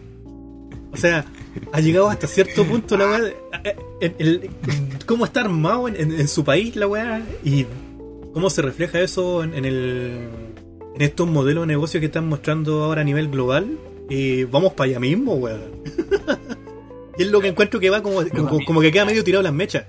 [0.91, 1.25] O sea,
[1.71, 3.19] ha llegado hasta cierto punto la weá.
[3.63, 4.49] eh, el- el-
[5.08, 7.65] cómo está armado en, en- en su país la weá y
[8.34, 10.19] cómo se refleja eso en, en el,
[10.95, 13.79] en estos modelos de negocio que están mostrando ahora a nivel global.
[14.10, 15.62] Y vamos para allá mismo, weón.
[17.17, 19.53] y es lo que encuentro que va como, como, como que queda medio tirado las
[19.53, 19.86] mechas.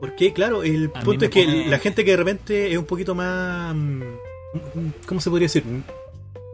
[0.00, 3.14] Porque, claro, el punto es que pone- la gente que de repente es un poquito
[3.14, 3.74] más.
[5.06, 5.64] ¿Cómo se podría decir?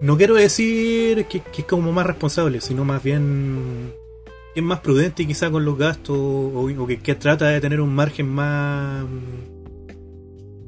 [0.01, 3.93] No quiero decir que, que es como más responsable, sino más bien
[4.55, 7.81] que es más prudente quizá con los gastos o, o que, que trata de tener
[7.81, 9.05] un margen más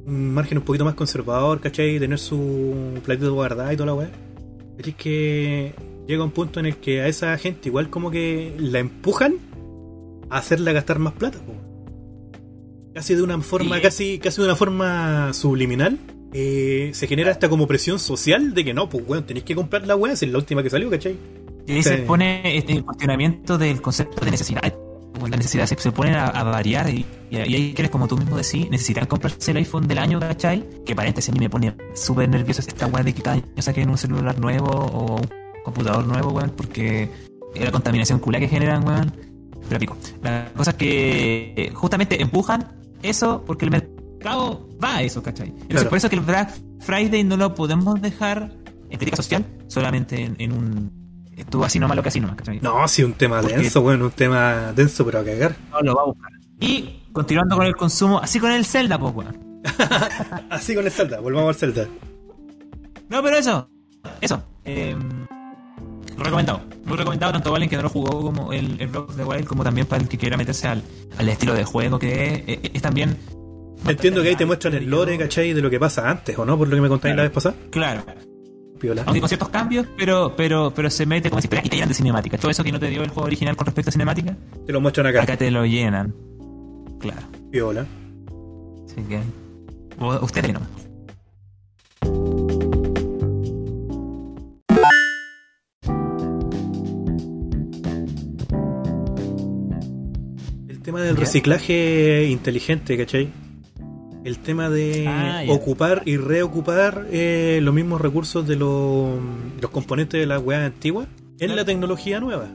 [0.05, 1.99] un margen un poquito más conservador, ¿cachai?
[1.99, 4.11] Tener su platito guardado y toda la weá.
[4.79, 5.75] Es que
[6.09, 9.37] llega un punto en el que a esa gente igual como que la empujan
[10.29, 11.55] a hacerla gastar más plata, po.
[12.95, 13.83] Casi de una forma, Sí.
[13.83, 15.99] casi, casi de una forma subliminal.
[16.33, 19.87] Eh, se genera esta como presión social de que no, pues weón, tenéis que comprar
[19.87, 21.17] la weá, es la última que salió, ¿cachai?
[21.67, 24.75] Y ahí se pone este, cuestionamiento del concepto de necesidad.
[25.13, 28.17] Como La necesidad se, se pone a, a variar y, y hay quienes, como tú
[28.17, 30.65] mismo decís, necesitan comprarse el iPhone del año, ¿cachai?
[30.87, 33.91] Que paréntesis a mí me pone súper nervioso esta weá de que cada año saquen
[33.91, 35.29] un celular nuevo o un
[35.65, 37.11] computador nuevo, weón, porque
[37.55, 39.13] la contaminación culá que generan, weón.
[39.69, 39.97] Pero pico.
[40.23, 43.92] La cosa es que eh, justamente empujan eso porque el mercado
[44.27, 45.49] va a eso, ¿cachai?
[45.49, 45.89] Entonces Claro.
[45.91, 48.53] por eso que el Black Friday no lo podemos dejar
[48.91, 51.03] en crítica social solamente en, en un
[51.37, 52.61] estuvo así nomás lo que así nomás, ¿cachai?
[52.61, 55.57] No, sí, un tema Porque- denso, bueno, un tema denso, pero a cagar.
[55.73, 56.31] No lo va a buscar.
[56.61, 59.61] Y continuando con el consumo, así con el Zelda, pues, weón.
[60.51, 61.89] Así con el Zelda, volvamos al Zelda.
[63.09, 63.69] No, pero eso,
[64.21, 64.43] eso.
[64.65, 64.97] Eh,
[66.19, 66.61] recomendado.
[66.85, 69.45] Muy recomendado tanto para alguien que no lo jugó como el, el of the Wild,
[69.47, 70.83] como también para el que quiera meterse al,
[71.19, 73.17] al estilo de juego que es, es, es también.
[73.89, 75.53] Entiendo que ahí te muestran el lore, ¿cachai?
[75.53, 76.57] De lo que pasa antes, ¿o no?
[76.57, 77.55] Por lo que me contáis la vez pasada.
[77.71, 78.05] Claro.
[78.79, 79.03] Piola.
[79.07, 81.89] Aunque con ciertos cambios, pero, pero, pero se mete como si fuera y te llenan
[81.89, 82.37] de cinemática.
[82.39, 84.81] Todo eso que no te dio el juego original con respecto a cinemática, Te lo
[84.81, 85.23] muestran acá.
[85.23, 86.15] acá te lo llenan.
[87.01, 87.23] Claro.
[87.51, 87.87] Piola.
[88.87, 89.21] Así que.
[90.21, 90.61] Ustedes no.
[100.69, 101.21] El tema del ¿Ya?
[101.21, 103.31] reciclaje inteligente, ¿cachai?
[104.25, 109.11] El tema de Ah, ocupar y reocupar eh, los mismos recursos de los,
[109.61, 111.57] los componentes de las weas antiguas en Claro.
[111.57, 112.49] la tecnología nueva.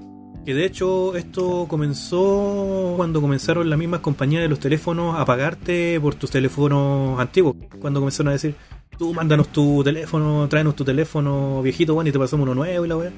[0.45, 5.99] Que de hecho esto comenzó cuando comenzaron las mismas compañías de los teléfonos a pagarte
[5.99, 7.55] por tus teléfonos antiguos.
[7.81, 8.55] Cuando comenzaron a decir,
[8.97, 12.87] tú mándanos tu teléfono, tráenos tu teléfono viejito, bueno, y te pasamos uno nuevo y
[12.87, 13.11] la wea.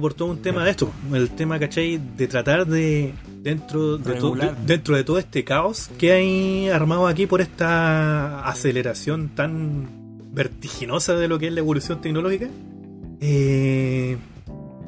[0.00, 2.00] Por todo un tema de esto, el tema, ¿cachai?
[2.16, 4.56] De tratar de, dentro de, to- Regular.
[4.56, 9.88] de- dentro de todo este caos que hay armado aquí por esta aceleración tan
[10.32, 12.48] vertiginosa de lo que es la evolución tecnológica,
[13.20, 14.16] eh,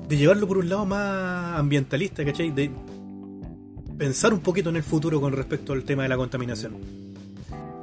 [0.09, 2.51] de llevarlo por un lado más ambientalista, ¿cachai?
[2.51, 2.71] De
[3.99, 6.75] pensar un poquito en el futuro con respecto al tema de la contaminación.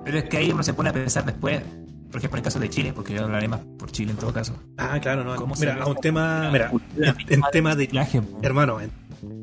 [0.04, 1.62] Pero es que ahí uno se pone a pensar después.
[2.10, 4.32] Por ejemplo, en el caso de Chile, porque yo hablaré más por Chile en todo
[4.34, 4.54] caso.
[4.78, 5.36] Ah, claro, no.
[5.36, 8.39] ¿Cómo se Mira, a un tema, mira, en, en tema de po.
[8.41, 8.91] Hermano, en-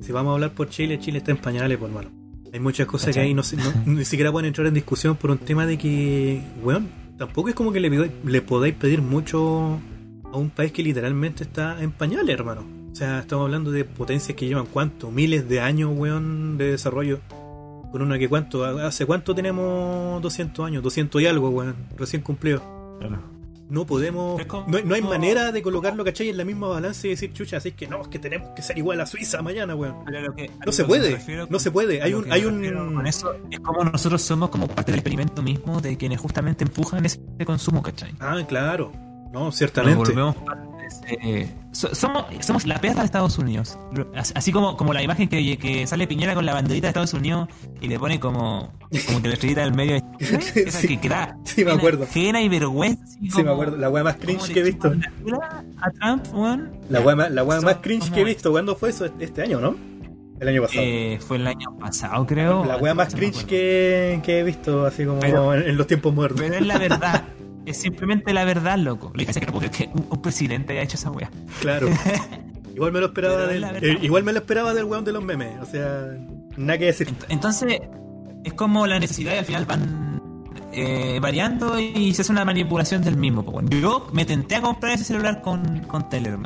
[0.03, 2.11] si vamos a hablar por Chile, Chile está en pañales, por hermano.
[2.53, 5.31] Hay muchas cosas que ahí no, se- no- ni siquiera pueden entrar en discusión por
[5.31, 9.79] un tema de que, weón, tampoco es como que le, le podáis pedir mucho
[10.33, 12.65] a un país que literalmente está en pañales, hermano.
[12.93, 17.19] O sea, estamos hablando de potencias que llevan cuánto, miles de años, weón, de desarrollo.
[17.95, 22.61] Con una que cuánto, hace cuánto tenemos 200 años, 200 y algo, weón, recién cumplido.
[22.99, 23.21] Claro.
[23.71, 24.37] No podemos.
[24.67, 26.29] No, hay- no hay como- manera de colocarlo, ¿cachai?
[26.29, 28.77] En la misma balanza y decir, chucha, así que no, es que tenemos que ser
[28.79, 29.95] igual a Suiza mañana, weón.
[30.67, 32.03] No se puede, no se puede.
[32.03, 32.95] Hay un, hay un.
[32.95, 37.07] Con eso es como nosotros somos como parte del experimento mismo de quienes justamente empujan
[37.07, 38.13] ese consumo, ¿cachai?
[38.19, 38.91] Ah, claro.
[39.33, 39.99] No, Nos ciertamente.
[39.99, 43.79] volvemos parte ese- so- somos, somos la perra de Estados Unidos.
[44.35, 47.49] Así como, como la imagen que, que sale Piñera con la banderita de Estados Unidos
[47.81, 48.73] y le pone como,
[49.07, 49.97] como que la estrellita del medio.
[50.19, 50.89] Esa Sí.
[50.89, 52.05] que, que da Sí, me acuerdo.
[52.05, 53.03] ajena y vergüenza.
[53.05, 53.77] así Sí, como- me acuerdo.
[53.77, 54.93] La weá más como cringe que he visto.
[55.81, 56.73] A Trump, weón.
[56.89, 58.51] La más, la weá más Son cringe como- que he visto.
[58.53, 59.07] ¿Cuándo fue eso?
[59.19, 59.77] Este año, ¿no?
[60.41, 60.81] El año pasado.
[60.85, 62.65] Eh, fue el año pasado, creo.
[62.65, 66.13] la weá más cringe que, que he visto, así como Pero- en, en los tiempos
[66.13, 66.41] modernos.
[66.43, 67.25] Pero es la verdad.
[67.67, 69.11] Es simplemente la verdad, loco.
[69.15, 71.31] Le dije que no puedo creer que un, presidente haya hecho esa wea.
[71.61, 71.89] Claro.
[72.75, 75.61] Igual me lo esperaba del, eh, igual me lo esperaba del weón de los memes.
[75.63, 76.09] O sea,
[76.57, 77.07] nada que decir.
[77.09, 77.81] Ent- Entonces,
[78.43, 80.21] es como la necesidad y al final van
[80.73, 83.45] eh, variando y se hace una manipulación del mismo.
[83.71, 86.43] Yo me tenté a comprar ese celular con, con Telegram.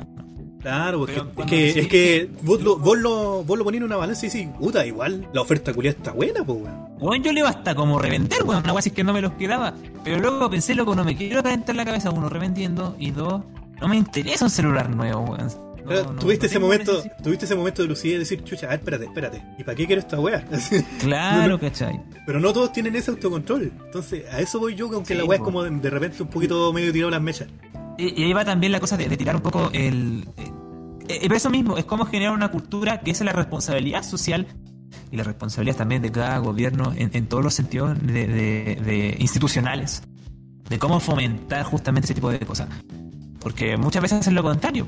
[0.61, 3.97] Claro, porque es que, es que vos, lo, vos, lo, vos lo ponís en una
[3.97, 6.89] balanza y decís, puta, igual la oferta culiada está buena, pues, weón.
[6.99, 8.65] Bueno, yo le iba hasta como revender, weón.
[8.65, 9.75] Una así que no me los quedaba.
[10.03, 12.97] Pero luego pensé, loco, no me quiero calentar la cabeza, uno, revendiendo.
[12.99, 13.43] Y dos,
[13.81, 15.68] no me interesa un celular nuevo, weón.
[15.89, 17.17] No, Pero no- tuviste no ese momento, necesidad.
[17.23, 19.43] tuviste ese momento de lucidez de decir, chucha, a ver, espérate, espérate.
[19.59, 20.45] ¿Y para qué quiero esta wea?
[21.01, 21.59] Claro.
[21.59, 22.01] ¿cachai?
[22.27, 23.73] Pero no todos tienen ese autocontrol.
[23.87, 26.23] Entonces, a eso voy yo, que aunque Sí, la wea es como de, de repente
[26.23, 27.49] un poquito medio tirado las mechas.
[27.97, 30.29] Y, y ahí va también la cosa de, de tirar un poco el.
[30.37, 30.51] eh,
[31.09, 34.47] eh, eso mismo, es como generar una cultura que es la responsabilidad social
[35.11, 40.03] y la responsabilidad también de cada gobierno en, en todos los sentidos de, de- institucionales,
[40.69, 42.69] de cómo fomentar justamente ese tipo de cosas.
[43.41, 44.87] Porque muchas veces hacen lo contrario.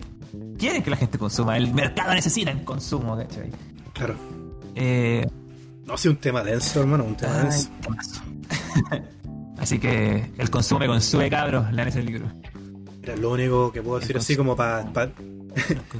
[0.58, 3.50] Quieren que la gente consuma, el mercado necesita el consumo, ¿cachai?
[3.92, 4.14] Claro.
[4.74, 5.26] Eh,
[5.86, 7.48] No, sí, un tema denso, hermano, un tema ay,
[7.88, 8.22] denso.
[9.58, 12.26] Así que el consumo me consume, cabros, lean ese libro.
[13.02, 14.90] Era lo único que puedo decir El así como para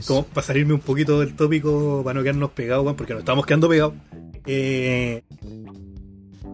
[0.07, 3.69] como para salirme un poquito del tópico, para no quedarnos pegados, porque nos estamos quedando
[3.69, 3.95] pegados.
[4.47, 5.23] Eh,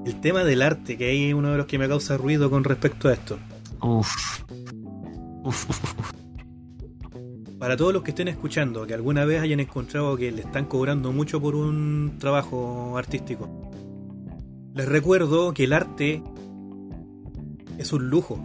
[0.07, 3.09] el tema del arte, que hay uno de los que me causa ruido con respecto
[3.09, 3.39] a esto.
[3.83, 4.43] Uf,
[5.45, 6.13] uf, uf, uf.
[7.67, 11.11] Para todos los que estén escuchando, que alguna vez hayan encontrado que le están cobrando
[11.11, 13.51] mucho por un trabajo artístico,
[14.73, 16.23] les recuerdo que el arte
[17.77, 18.39] es un lujo.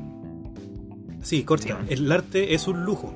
[1.22, 1.86] Sí, corta.
[1.88, 3.14] El arte es un lujo.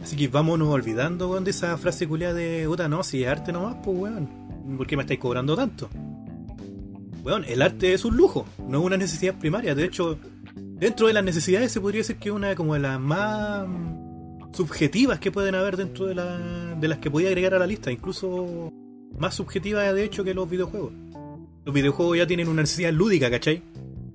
[0.00, 3.50] Así que vámonos olvidando, weón, de esa frase culiada de, puta, no, si es arte
[3.50, 4.28] nomás, pues, weón.
[4.76, 5.90] ¿Por qué me estáis cobrando tanto?
[7.24, 9.74] Weón, el arte es un lujo, no es una necesidad primaria.
[9.74, 10.16] De hecho,
[10.54, 13.66] dentro de las necesidades se podría decir que es una como de las más
[14.52, 16.38] subjetivas que pueden haber dentro de, la,
[16.78, 18.72] de las que podía agregar a la lista, incluso
[19.18, 20.92] más subjetivas de hecho que los videojuegos.
[21.64, 23.62] Los videojuegos ya tienen una necesidad lúdica, ¿cachai?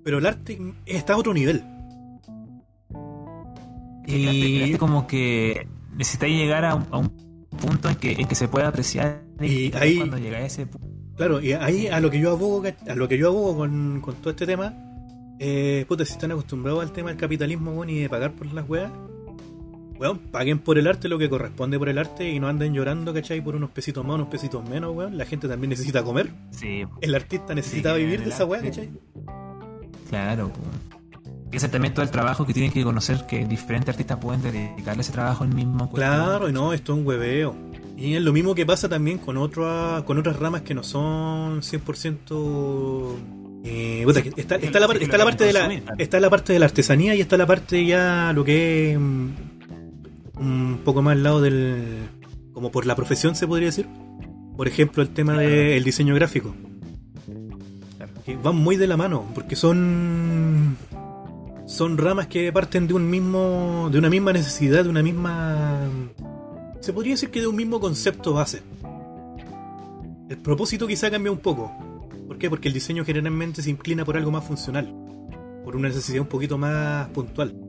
[0.03, 1.63] Pero el arte está a otro nivel.
[4.07, 7.09] Y el arte como que necesitáis llegar a un, a un
[7.57, 10.87] punto en que, en que se pueda apreciar Y ahí- cuando llega a ese punto.
[11.15, 14.01] Claro, y ahí a lo que yo abogo, ¿cach- a lo que yo abogo con,
[14.01, 14.73] con todo este tema,
[15.39, 18.67] eh, puta, si están acostumbrados al tema del capitalismo, weón, y de pagar por las
[18.69, 18.91] weas,
[19.99, 23.13] weón, paguen por el arte lo que corresponde por el arte y no anden llorando,
[23.13, 23.41] ¿cachai?
[23.41, 25.17] Por unos pesitos más, unos pesitos menos, weón.
[25.17, 26.29] La gente también necesita comer.
[26.51, 28.69] Sí, El artista necesita Sí, vivir de esa arte.
[28.69, 28.89] ¿cachai?
[30.09, 30.51] claro.
[31.51, 35.01] Y ese también todo el trabajo que tienen que conocer que diferentes artistas pueden dedicarle
[35.01, 35.89] ese trabajo al mismo.
[35.89, 35.95] cuerpo.
[35.95, 37.55] Claro, y no, esto es un hueveo.
[37.97, 41.61] Y es lo mismo que pasa también con, otra, con otras ramas que no son
[41.61, 43.15] 100%
[43.63, 46.65] Eh, puta, está, está la, está la parte de la está la parte de la
[46.65, 49.29] artesanía y está la parte ya lo que es mm,
[50.37, 52.09] un poco más al lado del
[52.53, 53.87] como por la profesión se podría decir.
[54.55, 56.55] Por ejemplo el tema del diseño gráfico.
[58.25, 60.77] Que van muy de la mano porque son
[61.67, 65.89] son ramas que parten de un mismo de una misma necesidad de una misma
[66.79, 68.61] se podría decir que de un mismo concepto base.
[70.29, 71.71] El propósito quizá cambia un poco.
[72.27, 72.49] ¿Por qué?
[72.49, 74.93] Porque el diseño generalmente se inclina por algo más funcional,
[75.63, 77.64] por una necesidad un poquito más puntual.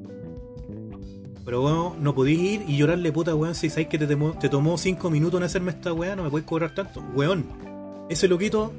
[1.46, 4.76] Pero bueno, no podéis ir y llorarle puta weón si sabéis que te, te tomó
[4.76, 7.00] 5 minutos en hacerme esta weá, no me podéis cobrar tanto.
[7.14, 7.46] Weón,
[8.10, 8.72] ese loquito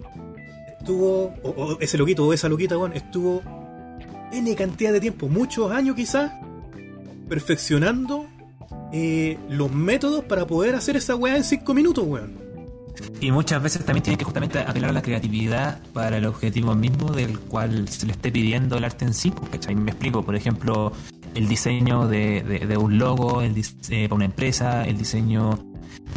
[0.78, 3.41] estuvo, o, o ese loquito o esa loquita, weón, estuvo
[4.34, 6.34] N cantidad de tiempo, muchos años quizás,
[7.30, 8.28] perfeccionando
[8.91, 12.47] eh, los métodos para poder hacer esa weá en 5 minutos, weón.
[13.22, 17.11] Y muchas veces también tienen que justamente apelar a la creatividad para el objetivo mismo
[17.11, 19.32] del cual se le esté pidiendo el arte en sí.
[19.32, 19.76] pues, ¿cachai?
[19.76, 20.91] Me explico, por ejemplo,
[21.36, 23.53] el diseño de, de- de un logo el
[23.89, 25.59] eh, para una empresa, el diseño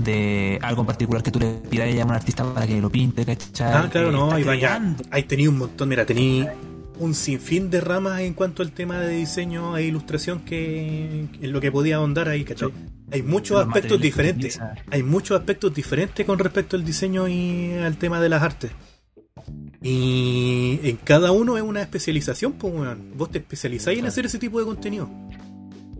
[0.02, 3.24] de algo en particular que tú le pidas a un artista para que lo pinte,
[3.24, 3.72] ¿cachai?
[3.72, 4.80] Ah, claro, Eh, no, ahí vaya.
[5.10, 6.54] Ahí tenía un montón, mira, tenía
[6.98, 11.60] un sinfín de ramas en cuanto al tema de diseño e ilustración que en lo
[11.60, 12.70] que podía ahondar ahí, ¿cachai?
[13.12, 14.60] Hay muchos Los aspectos diferentes.
[14.90, 18.70] Hay muchos aspectos diferentes con respecto al diseño y al tema de las artes.
[19.82, 23.12] Y en cada uno es una especialización, pues, weón.
[23.16, 25.08] Vos te especializáis en hacer ese tipo de contenido.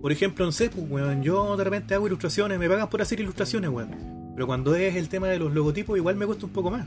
[0.00, 3.20] Por ejemplo, no sé, pues, weón, yo de repente hago ilustraciones, me pagan por hacer
[3.20, 3.90] ilustraciones, weón.
[4.34, 6.86] Pero cuando es el tema de los logotipos, igual me cuesta un poco más.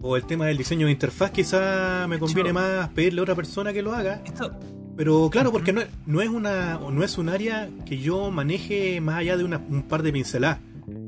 [0.00, 3.72] O el tema del diseño de interfaz, quizá me conviene más pedirle a otra persona
[3.72, 4.20] que lo haga.
[4.24, 4.52] Esto,
[4.96, 9.00] Pero claro, porque no, es- no es una no es un área que yo maneje
[9.00, 10.58] más allá de una- un par de pinceladas.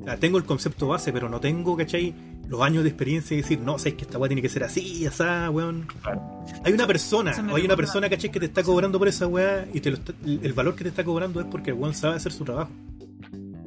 [0.01, 2.15] O sea, tengo el concepto base, pero no tengo, ¿cachai?
[2.49, 5.07] Los años de experiencia y decir, no, sabes que esta weá tiene que ser así,
[5.07, 5.87] asá, weón.
[6.03, 6.45] claro.
[6.65, 8.31] Hay una persona, o hay una persona, ¿cachai?
[8.31, 10.91] Que te está cobrando por esa weá y te lo está- el valor que te
[10.91, 12.71] está cobrando es porque el weón sabe hacer su trabajo.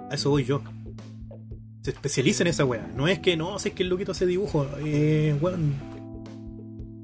[0.09, 0.61] A eso voy yo.
[1.81, 2.87] Se especializa en esa weá.
[2.95, 5.73] No es que, no, sé que el loquito hace dibujo, eh, weón.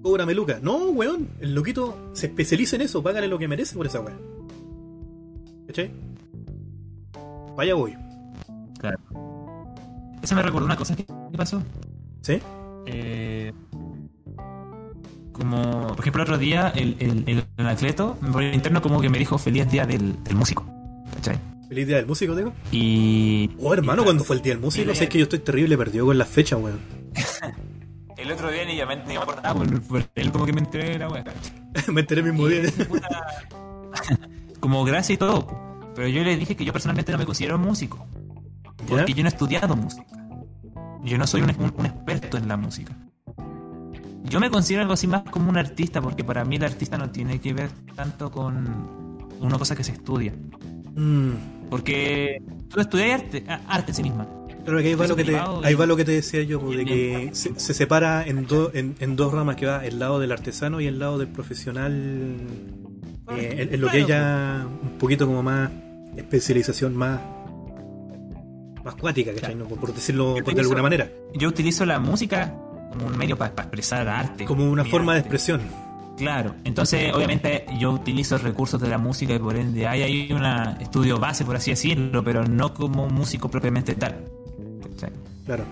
[0.04, 0.62] Cóbrame Lucas.
[0.62, 1.30] No, weón.
[1.40, 3.02] El loquito se especializa en eso.
[3.02, 4.18] Págale lo que merece por esa weá.
[5.68, 5.92] ¿Cachai?
[7.56, 7.96] Vaya voy.
[8.80, 9.00] Claro.
[10.24, 11.06] Eso me recordó una cosa que
[11.38, 11.62] pasó.
[12.22, 12.40] ¿Sí?
[12.86, 13.52] Eh,
[15.34, 19.10] como, por ejemplo, el otro día, el, el, el Anacleto, por el interno, como que
[19.10, 20.66] me dijo feliz día del, del músico.
[21.16, 21.38] ¿Cachai?
[21.68, 22.54] Feliz día del músico, digo.
[22.72, 23.52] Y.
[23.60, 26.06] Oh, hermano, cuando fue el día del músico, y- sé que yo estoy terrible perdido
[26.06, 26.80] con las fechas, weón.
[28.16, 29.54] El otro día ni yo me, ni me acordaba,
[29.90, 31.26] por, él como que me enteré de la wea.
[31.92, 32.62] Me enteré mismo día.
[34.62, 35.46] Como gracia y todo.
[35.96, 38.06] Pero yo le dije que yo personalmente no me considero músico.
[38.88, 39.18] Porque ¿Ya?
[39.18, 40.06] yo no he estudiado música.
[41.04, 42.96] Yo no soy un, un- un experto en la música.
[44.24, 47.10] Yo me considero algo así más como un artista, porque para mí el artista no
[47.12, 50.34] tiene que ver tanto con una cosa que se estudia.
[50.96, 51.32] Mm.
[51.70, 54.28] Porque tú estudias arte, a- arte en sí misma.
[54.64, 56.78] Claro que ahí va, lo que te, ahí va lo que te decía yo, pues,
[56.78, 60.20] de que se, se separa en, do- en, en dos ramas, que va el lado
[60.20, 61.92] del artesano y el lado del profesional,
[63.36, 65.70] eh, en, en lo que hay ya un poquito como más
[66.16, 67.20] especialización más
[68.84, 69.56] más cuática, ¿cachai?
[69.56, 72.54] No, por, decirlo de alguna manera, Yo utilizo la música
[72.92, 74.46] como un medio para expresar arte.
[74.46, 75.62] como una forma de expresión.
[76.18, 80.46] Claro, entonces obviamente yo utilizo recursos de la música y por ende hay ahí un
[80.80, 84.26] estudio base, por así decirlo, pero no como músico propiamente tal.
[84.92, 85.10] ¿Cachai?
[85.46, 85.66] Claro.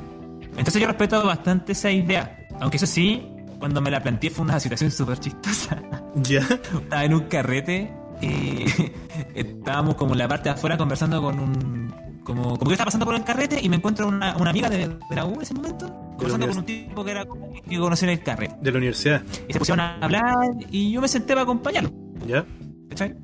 [0.58, 3.24] Entonces yo respeto bastante esa idea, aunque eso sí,
[3.60, 5.82] cuando me la planteé fue una situación súper chistosa.
[6.16, 8.66] Ya, Estaba en un carrete y
[9.34, 12.11] estábamos como en la parte de afuera conversando con un...
[12.24, 14.70] Como, como que yo estaba pasando por el carrete y me encuentro una, una amiga
[14.70, 17.26] de, de la U en ese momento, conversando con un tipo que era
[17.68, 18.56] que conocí en el carrete.
[18.62, 19.24] de la universidad.
[19.48, 21.92] Y se pusieron a hablar y yo me senté para acompañarlo.
[22.28, 22.46] Ya,
[22.90, 23.16] ¿Cachai?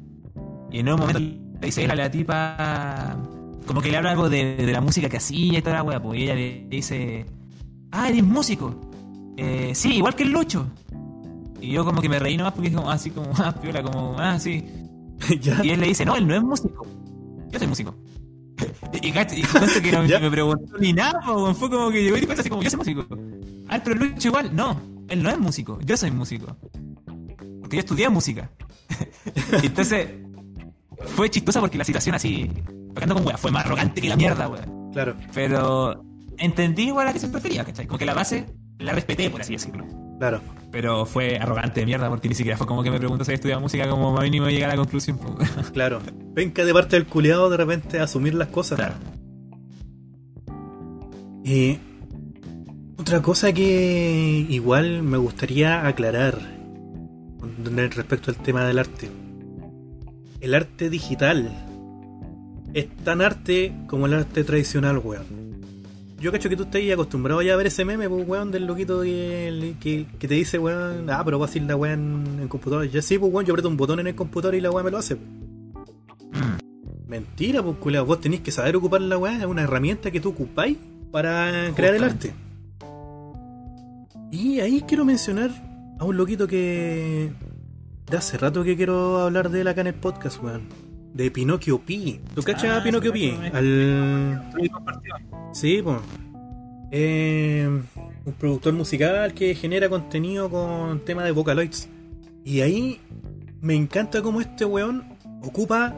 [0.71, 3.17] Y en un momento le dice a la tipa.
[3.65, 6.01] Como que le habla algo de, de la música que hacía y toda la wea,
[6.01, 7.25] pues y ella le dice.
[7.91, 8.75] Ah, eres músico.
[9.37, 10.67] Eh, sí, igual que el Lucho.
[11.61, 14.39] Y yo como que me reí nomás porque como así como, ah, piola, como, ah,
[14.39, 14.65] sí.
[15.41, 15.63] ya.
[15.63, 16.85] Y él le dice, no, él no es músico.
[17.49, 17.95] Yo soy músico.
[18.93, 20.19] Y, y, y que no Ya.
[20.19, 22.77] me preguntó ni nada, po, fue como que llegó y dijo así como, yo soy
[22.77, 23.05] músico.
[23.67, 26.57] Ah, pero Lucho igual, no, él no es músico, yo soy músico.
[27.61, 28.49] Porque yo estudié música.
[29.63, 30.09] Entonces,
[31.15, 32.49] fue chistosa porque la situación así,
[32.93, 34.65] tocando con wea, fue más arrogante que la mierda, wea.
[34.93, 36.03] Claro, Pero
[36.37, 37.85] entendí igual a qué se refería, ¿cachai?
[37.85, 38.45] Como que la base
[38.79, 39.85] la respeté, por así decirlo.
[40.17, 40.41] Claro.
[40.71, 43.35] Pero fue arrogante de mierda porque ni siquiera fue como que me preguntó si había
[43.35, 45.19] estudiado música, como más mínimo llegar a la conclusión.
[45.73, 46.01] Claro.
[46.33, 48.77] Venga de parte del culiado de repente a asumir las cosas.
[48.77, 48.95] claro.
[51.43, 51.79] Y.
[52.99, 56.57] Otra cosa que igual me gustaría aclarar
[57.95, 59.09] respecto al tema del arte.
[60.41, 61.51] El arte digital
[62.73, 65.46] es tan arte como el arte tradicional, weón.
[66.19, 69.01] Yo cacho que tú estás acostumbrado ya a ver ese meme, pues, weón, del loquito
[69.01, 72.47] que, que, que te dice, weón, ah, pero va a hacer la weá en, en
[72.47, 72.89] computador.
[72.89, 74.89] Ya sí, pues, weón, yo aprieto un botón en el computador y la weá me
[74.89, 75.15] lo hace.
[75.15, 76.57] Mm.
[77.07, 78.05] Mentira, pues, culiao.
[78.05, 79.37] Vos tenés que saber ocupar la weá.
[79.37, 80.77] Es una herramienta que tú ocupáis
[81.11, 82.33] para crear el arte.
[84.31, 85.51] Y ahí quiero mencionar
[85.99, 87.31] a un loquito que.
[88.09, 90.86] De hace rato que quiero hablar de él acá en el podcast, weón.
[91.17, 92.21] De Pinocchio Pi.
[92.35, 93.31] ¿Tú cachas Ah, a Pinocchio sí, Pi?
[93.31, 94.43] sí, Al.
[95.51, 95.97] Sí, pues.
[98.25, 101.89] un productor musical que genera contenido con tema de Vocaloids.
[102.45, 103.01] Y ahí
[103.61, 105.05] me encanta cómo este weón
[105.41, 105.95] ocupa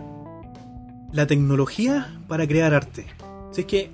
[1.11, 3.05] la tecnología para crear arte.
[3.51, 3.89] Así que,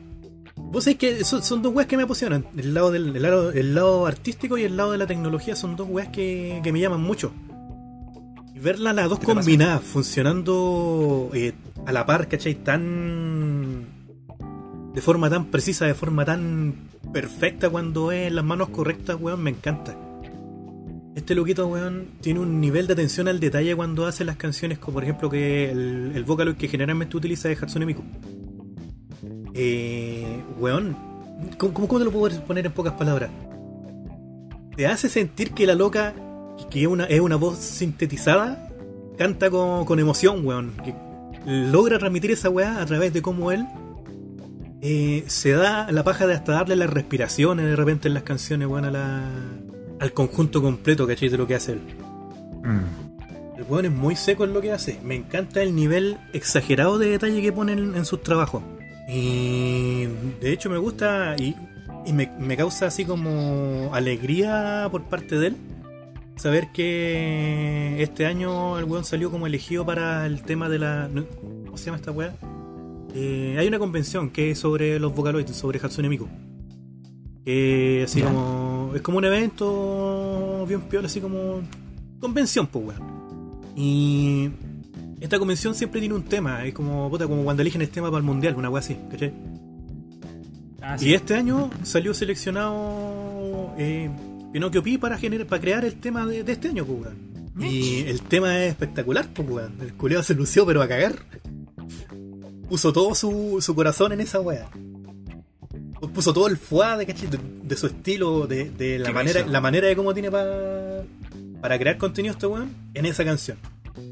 [0.56, 2.46] vos sabés que son, son dos weas que me apasionan.
[2.56, 5.76] El lado, del, el, lado, el lado artístico y el lado de la tecnología son
[5.76, 7.32] dos weas que, que me llaman mucho.
[8.66, 11.54] Y verlas las dos combinadas, funcionando eh,
[11.86, 12.56] a la par, ¿cachai?
[12.56, 13.86] Tan
[14.92, 16.74] de forma tan precisa, de forma tan
[17.14, 19.96] perfecta cuando es en las manos correctas, weón, me encanta.
[21.14, 24.96] Este loquito, weón, tiene un nivel de atención al detalle cuando hace las canciones, como
[24.96, 28.02] por ejemplo que el, el Vocaloid que generalmente utiliza es Hatsune Miku.
[29.54, 30.98] Eh, weón,
[31.60, 33.30] ¿cómo, cómo, cómo te lo puedo poner en pocas palabras?
[34.76, 36.16] Te hace sentir que la loca,
[36.70, 38.70] que es una, es una voz sintetizada,
[39.18, 40.74] canta con, con emoción, weón.
[40.84, 40.94] Que
[41.46, 43.66] logra transmitir esa weá a través de cómo él
[44.82, 48.68] eh, se da la paja de hasta darle las respiraciones de repente en las canciones,
[48.68, 49.24] weón, a la,
[50.00, 51.30] al conjunto completo, ¿cachai?
[51.30, 51.82] De lo que hace él.
[52.64, 53.58] Mm.
[53.58, 55.00] El weón es muy seco en lo que hace.
[55.04, 58.64] Me encanta el nivel exagerado de detalle que pone en, en sus trabajos.
[59.08, 60.06] Y
[60.42, 61.56] de hecho me gusta y,
[62.06, 65.58] y me, me causa así como alegría por parte de él
[66.36, 71.10] saber que este año el weón salió como elegido para el tema de la...
[71.66, 72.34] ¿Cómo se llama esta weá?
[73.14, 76.28] Eh, hay una convención que es sobre los Vocaloids, sobre Hatsune Miku.
[77.44, 78.92] Que así como...
[78.96, 81.62] Es como un evento bien piola, así como...
[82.20, 83.72] Convención, pues weón.
[83.76, 84.50] Y...
[85.22, 88.20] Esta convención siempre tiene un tema, es como, puta, como cuando eligen el tema para
[88.20, 89.34] el mundial, una weá así, ¿cachai?
[90.82, 94.10] Ah, Y este año salió seleccionado eh,
[94.56, 97.70] Pinocchio Pi para, generar, para crear el tema de, de este año, pues, weón.
[97.70, 99.74] Y el tema es espectacular, pues, weón.
[99.82, 101.14] El culeado se lució, pero a cagar.
[102.70, 104.70] Puso todo su, su corazón en esa weá.
[106.14, 109.88] Puso todo el fuá de, de, de su estilo, de, de la, manera, la manera
[109.88, 111.04] de cómo tiene pa-
[111.60, 113.58] para crear contenido este weón en esa canción.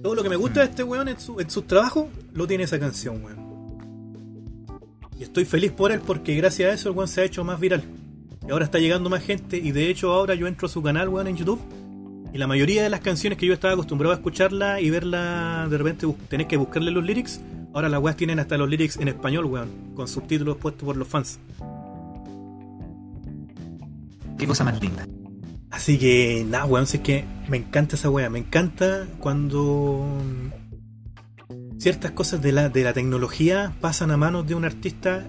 [0.01, 2.65] Todo lo que me gusta de este weón en, su, en sus trabajos lo tiene
[2.65, 3.37] esa canción, weón.
[5.17, 7.61] Y estoy feliz por él porque gracias a eso el weón se ha hecho más
[7.61, 7.85] viral.
[8.47, 9.57] Y ahora está llegando más gente.
[9.57, 11.61] Y de hecho ahora yo entro a su canal, weón, en YouTube.
[12.33, 15.77] Y la mayoría de las canciones que yo estaba acostumbrado a escucharla y verla, de
[15.77, 17.41] repente tenés que buscarle los lyrics.
[17.73, 19.69] Ahora las weas tienen hasta los lyrics en español, weón.
[19.95, 21.39] Con subtítulos puestos por los fans.
[24.37, 25.07] Qué cosa más linda.
[25.69, 28.29] Así que, nada, weón, si es que me encanta esa wea.
[28.29, 30.05] Me encanta cuando
[31.77, 35.25] ciertas cosas de la, de la tecnología pasan a manos de un artista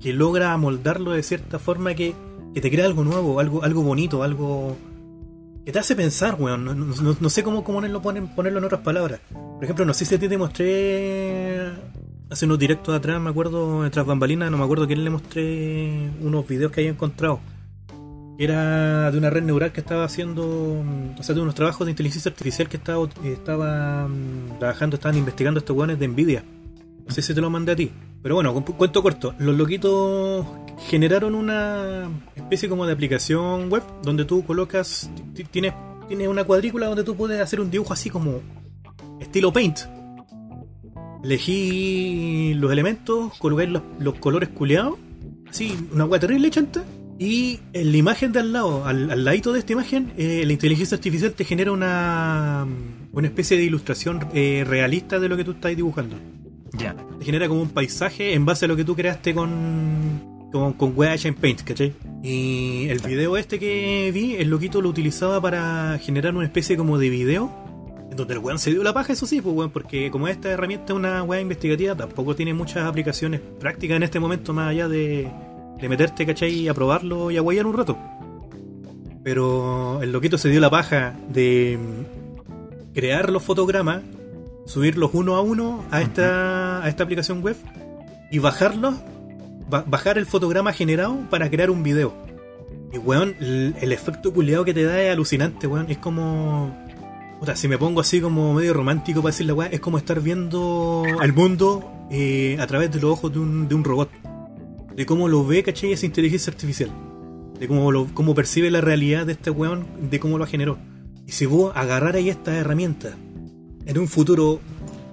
[0.00, 2.14] que logra amoldarlo de cierta forma que,
[2.58, 4.76] que te crea algo nuevo, algo, algo bonito, algo
[5.64, 6.64] que te hace pensar, weón.
[6.64, 9.20] No, sé cómo, cómo lo ponen, ponerlo en otras palabras.
[9.30, 11.70] Por ejemplo, no sé si a ti te mostré
[12.28, 16.48] hace unos directos atrás, me acuerdo, tras bambalinas, no me acuerdo quién le mostré unos
[16.48, 17.38] videos que había encontrado.
[18.40, 20.44] Era de una red neural que estaba haciendo,
[21.16, 25.58] o sea, de unos trabajos de inteligencia artificial que estaba, estaba mm, trabajando, estaban investigando
[25.60, 26.44] estos weones de Nvidia.
[27.08, 27.90] No sé si te lo mandé a ti.
[28.22, 29.34] Pero bueno, cu- cuento corto.
[29.38, 30.46] Los loquitos
[30.88, 35.72] generaron una especie como de aplicación web donde tú colocas, ti- tienes,
[36.06, 38.40] tienes una cuadrícula donde tú puedes hacer un dibujo así como
[39.20, 39.78] estilo paint.
[41.24, 44.94] Elegí los elementos, colocáis los, los colores culeados,
[45.50, 46.84] así, una hueá terrible chanta.
[47.18, 50.52] Y en la imagen de al lado, al, al ladito de esta imagen, eh, la
[50.52, 52.64] inteligencia artificial te genera una,
[53.10, 56.14] una especie de ilustración eh, realista de lo que tú estás dibujando.
[56.72, 56.94] Ya.
[57.18, 60.94] Te genera como un paisaje en base a lo que tú creaste con, con, con
[60.98, 61.94] en Paint, ¿cachai?
[62.22, 66.98] Y el video este que vi, el loquito lo utilizaba para generar una especie como
[66.98, 67.50] de video.
[68.10, 70.50] En donde el weón se dio la paja, eso sí, pues weón, porque como esta
[70.50, 74.88] herramienta es una wea investigativa, tampoco tiene muchas aplicaciones prácticas en este momento, más allá
[74.88, 75.30] de,
[75.80, 76.68] de meterte, ¿cachai?
[76.68, 77.96] A probarlo y a guayar un rato.
[79.22, 84.02] Pero el loquito se dio la paja de mm, crear los fotogramas,
[84.68, 87.56] subirlos uno a uno a esta, a esta aplicación web
[88.30, 88.94] y bajarlos,
[89.68, 92.12] ba- bajar el fotograma generado para crear un video.
[92.92, 95.90] Y weón, el, el efecto culeado que te da es alucinante, weón.
[95.90, 96.76] Es como.
[97.40, 100.20] Puta, si me pongo así como medio romántico para decir la weá, es como estar
[100.20, 104.10] viendo al mundo eh, a través de los ojos de un, de un robot.
[104.94, 105.92] De cómo lo ve, ¿cachai?
[105.92, 106.90] Esa inteligencia artificial.
[107.58, 110.78] De cómo, lo, cómo percibe la realidad de este weón, de cómo lo generó.
[111.26, 113.14] Y si vos agarrarais esta herramienta
[113.88, 114.60] en un futuro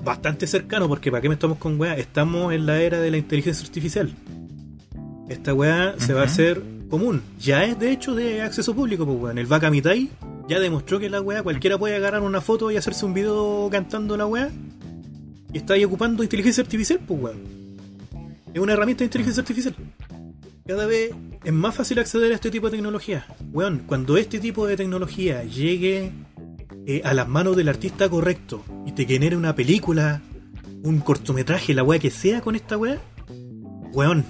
[0.03, 3.17] bastante cercano, porque para qué me estamos con weá, estamos en la era de la
[3.17, 4.13] inteligencia artificial.
[5.29, 7.23] Esta weá se va a hacer común.
[7.39, 9.37] Ya es de hecho de acceso público, pues weón.
[9.37, 10.09] El Bakamitai
[10.49, 14.17] ya demostró que la weá cualquiera puede agarrar una foto y hacerse un video cantando
[14.17, 14.51] la weá.
[15.53, 17.39] Y está ahí ocupando inteligencia artificial, pues weón.
[18.53, 19.73] Es una herramienta de inteligencia artificial.
[20.67, 21.11] Cada vez
[21.45, 23.25] es más fácil acceder a este tipo de tecnología.
[23.53, 26.11] Weón, cuando este tipo de tecnología llegue
[26.87, 30.21] eh, a las manos del artista correcto y te genere una película,
[30.83, 32.99] un cortometraje, la weá que sea con esta weá,
[33.93, 34.25] weón,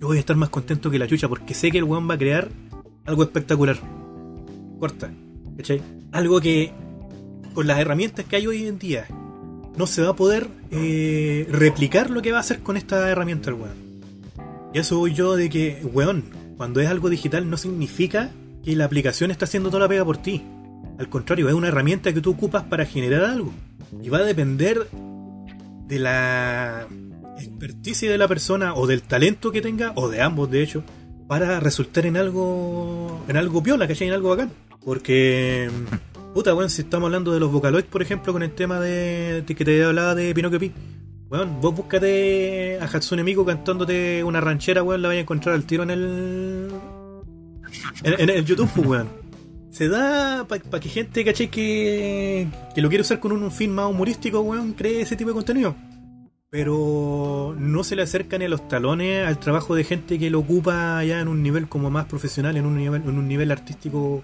[0.00, 2.14] yo voy a estar más contento que la chucha porque sé que el weón va
[2.14, 2.48] a crear
[3.04, 3.76] algo espectacular.
[4.78, 5.10] Corta,
[5.56, 5.82] ¿cachai?
[6.12, 6.72] Algo que
[7.54, 9.06] con las herramientas que hay hoy en día
[9.76, 13.50] no se va a poder eh, replicar lo que va a hacer con esta herramienta
[13.50, 13.84] el weón.
[14.72, 16.24] Y eso voy yo de que, weón,
[16.56, 18.30] cuando es algo digital no significa
[18.64, 20.42] que la aplicación está haciendo toda la pega por ti.
[20.98, 23.52] Al contrario, es una herramienta que tú ocupas para generar algo.
[24.02, 24.88] Y va a depender
[25.86, 26.86] de la
[27.38, 30.84] experticia de la persona o del talento que tenga, o de ambos de hecho,
[31.26, 34.08] para resultar en algo en algo piola, ¿cachai?
[34.08, 34.50] En algo bacán.
[34.84, 35.70] Porque,
[36.34, 39.54] puta, weón, si estamos hablando de los Vocaloids, por ejemplo, con el tema de, de
[39.54, 40.72] que te hablaba de Pinocchio Pi.
[41.30, 45.64] Weón, vos búscate a Hatsune Miku cantándote una ranchera, weón, la vais a encontrar al
[45.64, 46.68] tiro en el.
[48.04, 49.23] En, en el YouTube, pues, weón.
[49.74, 51.48] Se da para que gente, ¿cachai?
[51.48, 52.46] Que,
[52.76, 55.34] que lo quiere usar con un, un fin más humorístico, weón, cree ese tipo de
[55.34, 55.74] contenido.
[56.48, 60.38] Pero no se le acerca ni a los talones al trabajo de gente que lo
[60.38, 64.22] ocupa ya en un nivel como más profesional, en un nivel, en un nivel artístico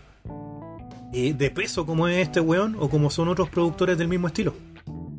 [1.13, 4.55] eh, de peso como es este weón o como son otros productores del mismo estilo.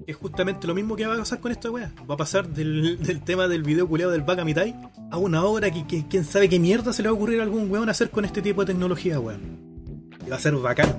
[0.07, 1.91] Es justamente lo mismo que va a pasar con esta weá.
[2.09, 4.77] Va a pasar del, del tema del video culeado del Baka Mitai
[5.11, 7.43] a una obra que, que quién sabe qué mierda se le va a ocurrir a
[7.43, 9.70] algún weón hacer con este tipo de tecnología, weón.
[10.31, 10.95] Va a ser bacán.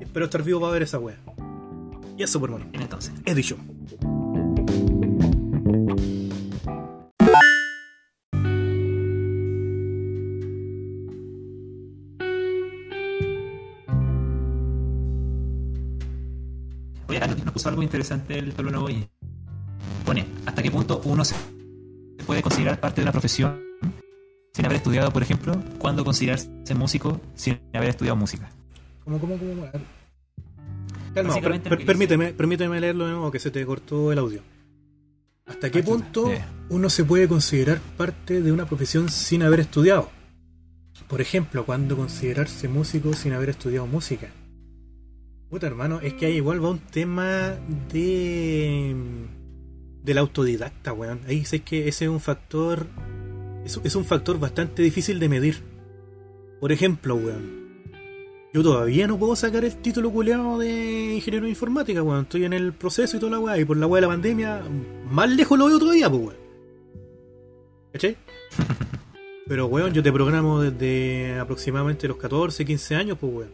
[0.00, 1.16] Espero estar vivo para ver esa weá.
[2.16, 2.68] Y eso, por hermano.
[2.72, 3.12] Entonces.
[3.24, 3.56] Es dicho.
[17.06, 19.08] Oye, nos puso algo interesante el Pablo Novo y
[20.04, 21.36] pone, ¿hasta qué punto uno se
[22.26, 23.67] puede considerar parte de una profesión
[24.58, 25.54] sin haber estudiado, por ejemplo?
[25.78, 28.50] ¿Cuándo considerarse músico sin haber estudiado música?
[29.04, 29.68] ¿Cómo, cómo, cómo?
[31.14, 34.40] Calma, per- permíteme, permíteme leerlo de nuevo, que se te cortó el audio.
[35.46, 36.32] ¿Hasta qué punto
[36.70, 40.10] uno se puede considerar parte de una profesión sin haber estudiado?
[41.06, 44.26] Por ejemplo, ¿cuándo considerarse músico sin haber estudiado música?
[45.48, 47.54] Puta hermano, es que ahí igual va un tema
[47.92, 48.96] de.
[50.02, 51.20] del autodidacta, weón.
[51.28, 52.88] Ahí sé que ese es un factor.
[53.68, 55.62] Es, es un factor bastante difícil de medir.
[56.58, 57.68] Por ejemplo, weón.
[58.54, 62.22] Yo todavía no puedo sacar el título culeado de ingeniero de informática, weón.
[62.22, 63.58] Estoy en el proceso y toda la weá.
[63.58, 64.62] Y por la weá de la pandemia,
[65.10, 66.36] más lejos lo veo todavía, pues, weón.
[67.92, 68.16] ¿Cachai?
[69.46, 73.52] Pero, weón, yo te programo desde aproximadamente los 14, 15 años, pues, weón.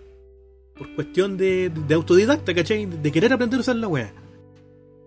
[0.78, 2.86] Por cuestión de, de autodidacta, ¿cachai?
[2.86, 4.14] De querer aprender a usar la weá.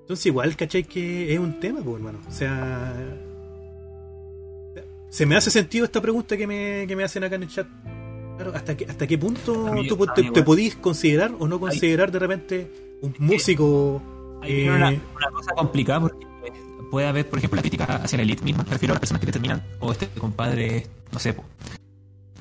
[0.02, 0.84] Entonces, igual, ¿cachai?
[0.84, 2.20] Que es un tema, pues, hermano.
[2.28, 2.94] O sea.
[5.10, 7.68] Se me hace sentido esta pregunta que me, que me hacen acá en el chat.
[8.36, 12.12] Claro, ¿hasta qué, hasta qué punto mí- tú te, te podís considerar o no considerar
[12.12, 14.02] de repente un músico?
[14.44, 16.28] Eh, una, una cosa complicada porque
[16.92, 18.64] puede haber, por ejemplo, la crítica hacia la elite misma.
[18.64, 21.36] Me refiero a las personas que determinan, o este compadre, no sé,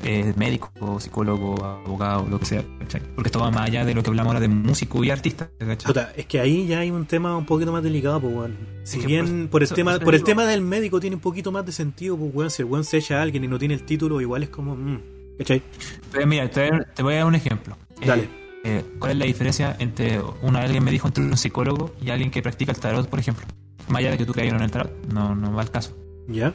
[0.09, 3.01] eh, médico, psicólogo, abogado, lo que sea, ¿cachai?
[3.15, 5.87] Porque esto va más allá de lo que hablamos ahora de músico y artista, ¿cachai?
[5.87, 8.57] Puta, es que ahí ya hay un tema un poquito más delicado, pues, weón.
[8.85, 10.27] Si Es bien por- el eso- tema, por eso por el digo.
[10.27, 12.51] tema del médico tiene un poquito más de sentido, pues, weón.
[12.51, 14.77] Si el weón se echa a alguien y no tiene el título, igual es como.
[14.77, 15.01] mm,
[15.39, 15.63] ¿Cachai?
[16.05, 17.77] Entonces, mira, te, te voy a dar un ejemplo.
[18.01, 18.29] Eh, Dale.
[18.65, 22.31] eh, ¿Cuál es la diferencia entre una alguien me dijo entre un psicólogo y alguien
[22.31, 23.45] que practica el tarot, por ejemplo?
[23.89, 25.95] Más allá de que tú no en el tarot, no, no va al caso.
[26.29, 26.55] ¿Ya?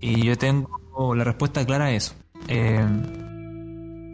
[0.00, 2.14] Y yo tengo la respuesta clara a eso.
[2.48, 2.84] Eh,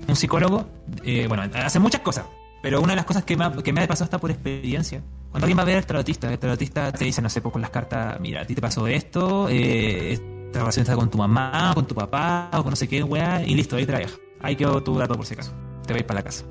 [0.08, 0.66] un psicólogo,
[1.04, 2.26] eh, bueno, hace muchas cosas,
[2.62, 5.02] pero una de las cosas que me, ha, que me ha pasado está por experiencia.
[5.30, 7.62] Cuando alguien va a ver al tarotista, el tarotista te dice, no sé, pues con
[7.62, 11.72] las cartas, mira, a ti te pasó esto, eh, esta relación está con tu mamá,
[11.74, 14.16] con tu papá, o con no sé qué, weá, y listo, ahí te la deja.
[14.40, 15.52] Ahí quedó tu dato por si acaso.
[15.86, 16.44] Te vais para la casa.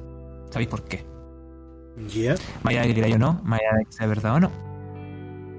[0.49, 1.05] ¿Sabéis por qué?
[2.07, 2.35] ¿Ya?
[2.63, 4.70] Más allá de que queráis o no, más allá de que sea verdad o no.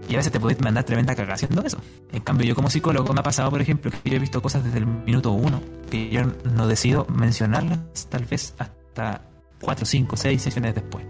[0.08, 1.78] Y a veces te podés mandar tremenda cagada haciendo eso.
[2.12, 4.64] En cambio, yo como psicólogo me ha pasado, por ejemplo, que yo he visto cosas
[4.64, 6.22] desde el minuto uno que yo
[6.54, 7.78] no decido mencionarlas
[8.10, 9.22] tal vez hasta
[9.60, 11.04] 4, 5, 6 sesiones después.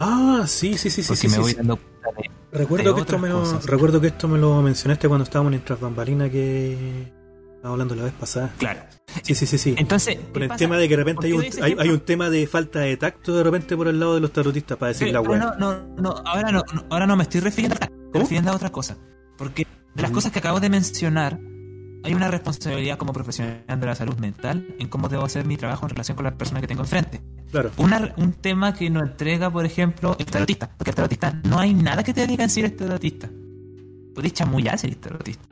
[0.00, 1.08] Ah, sí, sí, sí, sí.
[1.08, 1.56] Porque sí, me sí, voy sí.
[1.58, 2.30] dando cuenta de.
[2.58, 3.66] Recuerdo, de que esto me lo, cosas.
[3.66, 6.72] recuerdo que esto me lo mencionaste cuando estábamos en Tras Bambalina que
[7.56, 8.52] estábamos hablando la vez pasada.
[8.58, 8.80] Claro.
[9.22, 9.74] Sí, sí, sí, sí.
[9.78, 10.58] Entonces, Con ¿qué el pasa?
[10.58, 13.34] tema de que de repente ¿Por hay un, hay, un tema de falta de tacto
[13.36, 15.86] de repente por el lado de los tarotistas para decir Pero- la pero no, no,
[15.96, 17.90] no, ahora no, no, ahora no me estoy refiriendo a.
[18.20, 18.96] refiriendo a otra cosa.
[19.38, 21.38] Porque de las cosas que acabo de mencionar,
[22.04, 25.86] hay una responsabilidad como profesional de la salud mental en cómo debo hacer mi trabajo
[25.86, 27.20] en relación con la persona que tengo enfrente.
[27.50, 27.70] Claro.
[27.78, 30.70] Una- un tema que nos entrega, por ejemplo, el tarotista.
[30.76, 33.28] Porque el tarotista no hay nada que te digan si eres tarotista.
[34.14, 35.46] Podéis chamullar si eres tarotista.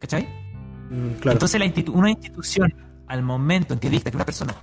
[0.00, 0.28] ¿Cachai?
[0.90, 1.32] Mm, claro.
[1.36, 2.74] Entonces la institu- una institución,
[3.06, 4.54] al momento en que dicta que una persona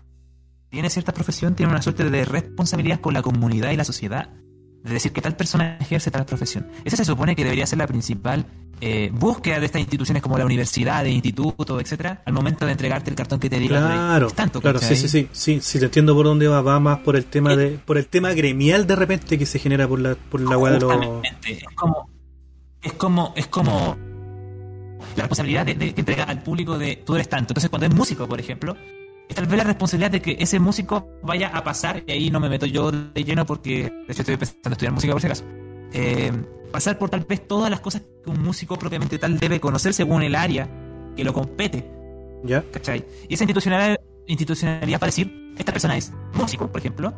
[0.69, 4.29] tiene cierta profesión, tiene una suerte de responsabilidad con la comunidad y la sociedad.
[4.83, 6.67] De decir que tal persona ejerce tal profesión.
[6.85, 8.45] Esa se supone que debería ser la principal
[8.81, 13.09] eh, búsqueda de estas instituciones como la universidad, el instituto, etcétera, al momento de entregarte
[13.09, 15.85] el cartón que te diga Claro, es tanto, claro, sí, sí, sí, sí, sí, te
[15.85, 18.95] entiendo por dónde va, va más por el tema de, por el tema gremial de
[18.95, 20.93] repente que se genera por la, por la weá de los,
[21.45, 22.09] es como
[22.81, 23.97] es como es como
[25.17, 27.93] la responsabilidad de, de- que entrega al público de tú eres tanto entonces cuando es
[27.93, 28.77] músico por ejemplo
[29.29, 32.39] es tal vez la responsabilidad de que ese músico vaya a pasar y ahí no
[32.39, 35.27] me meto yo de lleno porque de hecho estoy pensando en estudiar música por si
[35.27, 35.45] acaso
[35.93, 36.31] eh,
[36.71, 40.23] pasar por tal vez todas las cosas que un músico propiamente tal debe conocer según
[40.23, 40.67] el área
[41.15, 41.99] que lo compete
[42.43, 43.05] ya, ¿cachai?
[43.27, 47.13] Y esa institucionalidad, institucionalidad para decir, esta persona es músico, por ejemplo,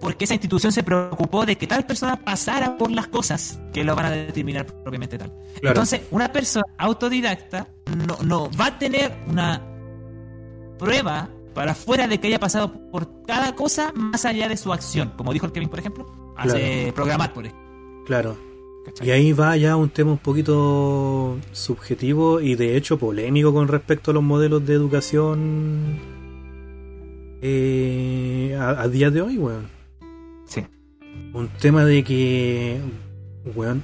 [0.00, 3.94] porque esa institución se preocupó de que tal persona pasara por las cosas que lo
[3.94, 5.28] van a determinar propiamente tal.
[5.28, 7.68] claro, Entonces, una persona autodidacta
[8.06, 9.69] no, no va a tener una
[10.80, 15.12] prueba para fuera de que haya pasado por cada cosa más allá de su acción.
[15.16, 18.04] Como dijo el Kevin, por ejemplo, hace programar, por ejemplo.
[18.06, 18.36] claro.
[18.86, 19.08] ¿cachai?
[19.08, 24.10] Y ahí va ya un tema un poquito subjetivo y de hecho polémico con respecto
[24.10, 25.98] a los modelos de educación
[27.42, 29.68] eh, a, a día de hoy, weón.
[30.46, 30.64] Sí.
[31.34, 32.80] Un tema de que,
[33.54, 33.82] weón,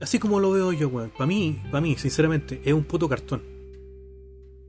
[0.00, 3.53] así como lo veo yo, weón, para mí, para mí, sinceramente, es un puto cartón.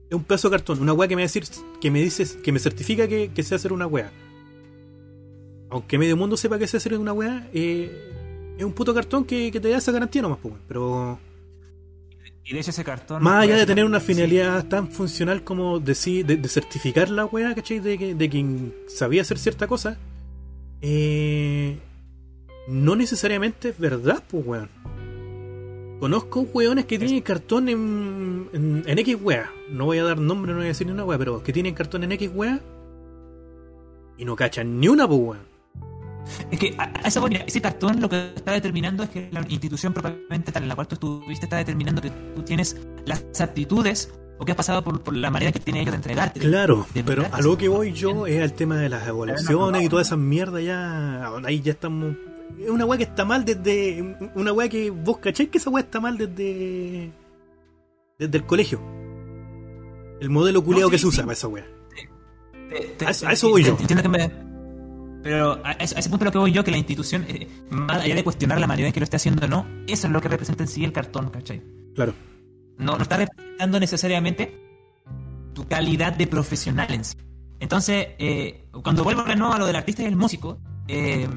[0.09, 1.43] Es un pedazo de cartón, una weá que me decir,
[1.81, 4.11] que me dices, que me certifica que, que sé hacer una weá.
[5.69, 9.51] Aunque medio mundo sepa que sé hacer una weá, eh, es un puto cartón que,
[9.51, 10.53] que te da esa garantía nomás, pues.
[10.67, 11.19] Pero
[12.43, 13.23] Y de hecho ese cartón...
[13.23, 14.13] más allá de tener una sí.
[14.13, 17.79] finalidad tan funcional como decir, de, de certificar la weá, ¿cachai?
[17.79, 19.97] De, de quien sabía hacer cierta cosa,
[20.81, 21.79] eh,
[22.67, 24.69] no necesariamente es verdad, pues weón.
[25.99, 29.51] Conozco weones que tienen cartón en, en, en X weá.
[29.69, 31.73] No voy a dar nombre, no voy a decir ni una weá, pero que tienen
[31.73, 32.59] cartón en X weá
[34.17, 35.55] y no cachan ni una, pues weón.
[36.51, 39.41] Es que a, a eso voy, ese cartón lo que está determinando es que la
[39.47, 44.11] institución propiamente tal en la cual tú estuviste está determinando que tú tienes las aptitudes
[44.37, 46.39] o que has pasado por, por la manera que tiene ellos de entregarte.
[46.39, 49.89] Claro, de pero a lo que voy yo es al tema de las evaluaciones y
[49.89, 51.31] toda esa mierda ya.
[51.45, 52.15] Ahí ya estamos.
[52.65, 54.17] Es una weá que está mal desde.
[54.35, 57.11] Una weá que vos cacháis que esa weá está mal desde.
[58.17, 58.81] Desde el colegio.
[60.19, 61.07] El modelo culeado sí, que se sí.
[61.09, 61.65] usa para esa weá.
[62.69, 63.75] Te- te- A eso- te- a eso voy te- yo.
[63.75, 64.31] te entiendo que me-
[65.21, 68.01] Pero a ese, a ese punto lo que voy yo, que la institución, eh, más
[68.03, 70.21] allá de cuestionar la manera en que lo esté haciendo o no, eso es lo
[70.21, 71.61] que representa en sí el cartón, ¿cachai?
[71.95, 72.13] Claro.
[72.77, 74.61] No, no está representando necesariamente
[75.53, 77.15] tu calidad de profesional en sí.
[77.59, 81.27] Entonces, eh, cuando vuelvo de nuevo a lo del artista y el músico, eh,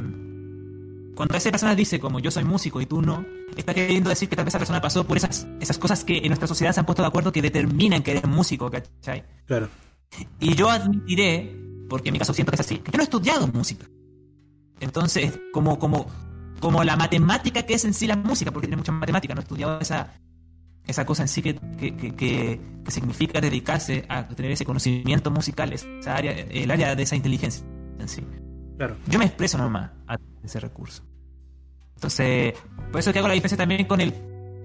[1.19, 4.37] cuando esa persona dice como yo soy músico y tú no, está queriendo decir que
[4.37, 6.87] tal vez esa persona pasó por esas, esas cosas que en nuestra sociedad se han
[6.87, 9.25] puesto de acuerdo que determinan que eres músico, ¿cachai?
[9.45, 9.69] Claro.
[10.39, 11.57] Y yo admitiré,
[11.89, 13.85] porque en mi caso siento que es así, que yo no he estudiado música.
[14.79, 16.07] Entonces, como, como,
[16.61, 19.43] como la matemática que es en sí la música, porque tiene mucha matemática, no he
[19.43, 20.15] estudiado esa,
[20.87, 22.61] esa cosa en sí que, que, que, que-
[22.93, 27.67] significa dedicarse a tener ese conocimiento musical, esa área, el área de esa inteligencia
[27.99, 28.25] en sí.
[28.77, 28.97] Claro.
[29.09, 31.08] Yo me expreso nomás a ese recurso.
[31.99, 32.55] Entonces,
[32.93, 34.15] por eso que hago la diferencia también con el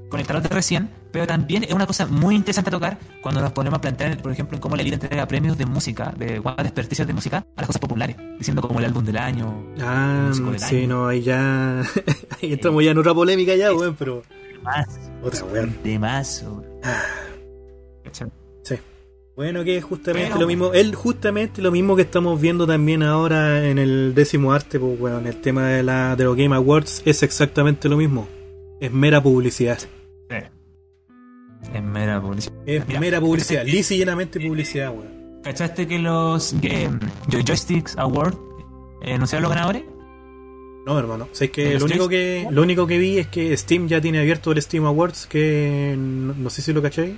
[0.07, 3.41] con el tarot de recién, pero también es una cosa muy interesante a tocar cuando
[3.41, 6.39] nos ponemos a plantear, por ejemplo, en cómo la elite entrega premios de música, de
[6.61, 10.59] desperdicios de música, a las cosas populares, diciendo como el álbum del año, Ah, del
[10.59, 10.87] sí, año.
[10.89, 11.81] no, ahí ya.
[12.43, 14.21] ahí entramos ya en otra polémica ya, weón, pero.
[14.61, 14.85] más,
[15.23, 15.75] Otra weón.
[15.83, 16.45] de más.
[18.03, 18.27] ¿Cachai?
[19.35, 23.01] Bueno, que es justamente Pero- lo mismo, él justamente lo mismo que estamos viendo también
[23.01, 26.55] ahora en el décimo arte, pues bueno, en el tema de la de los Game
[26.55, 28.27] Awards es exactamente lo mismo.
[28.79, 29.79] Es mera publicidad.
[31.73, 32.53] Es mera publicidad.
[32.65, 35.41] Es Mira, mera publicidad, lisa y llenamente publicidad, weón.
[35.43, 36.89] ¿Cachaste que los eh,
[37.29, 38.35] Joy- Joysticks Award
[39.01, 39.83] eh, anunciaron los ganadores?
[40.85, 41.27] No, hermano.
[41.39, 44.51] ¿En que lo único que lo único que vi es que Steam ya tiene abierto
[44.51, 47.15] el Steam Awards, que no, no sé si lo caché.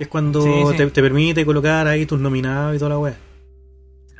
[0.00, 0.76] Es cuando Sí, sí.
[0.78, 3.16] Te, te permite colocar ahí tus nominados y toda la wea.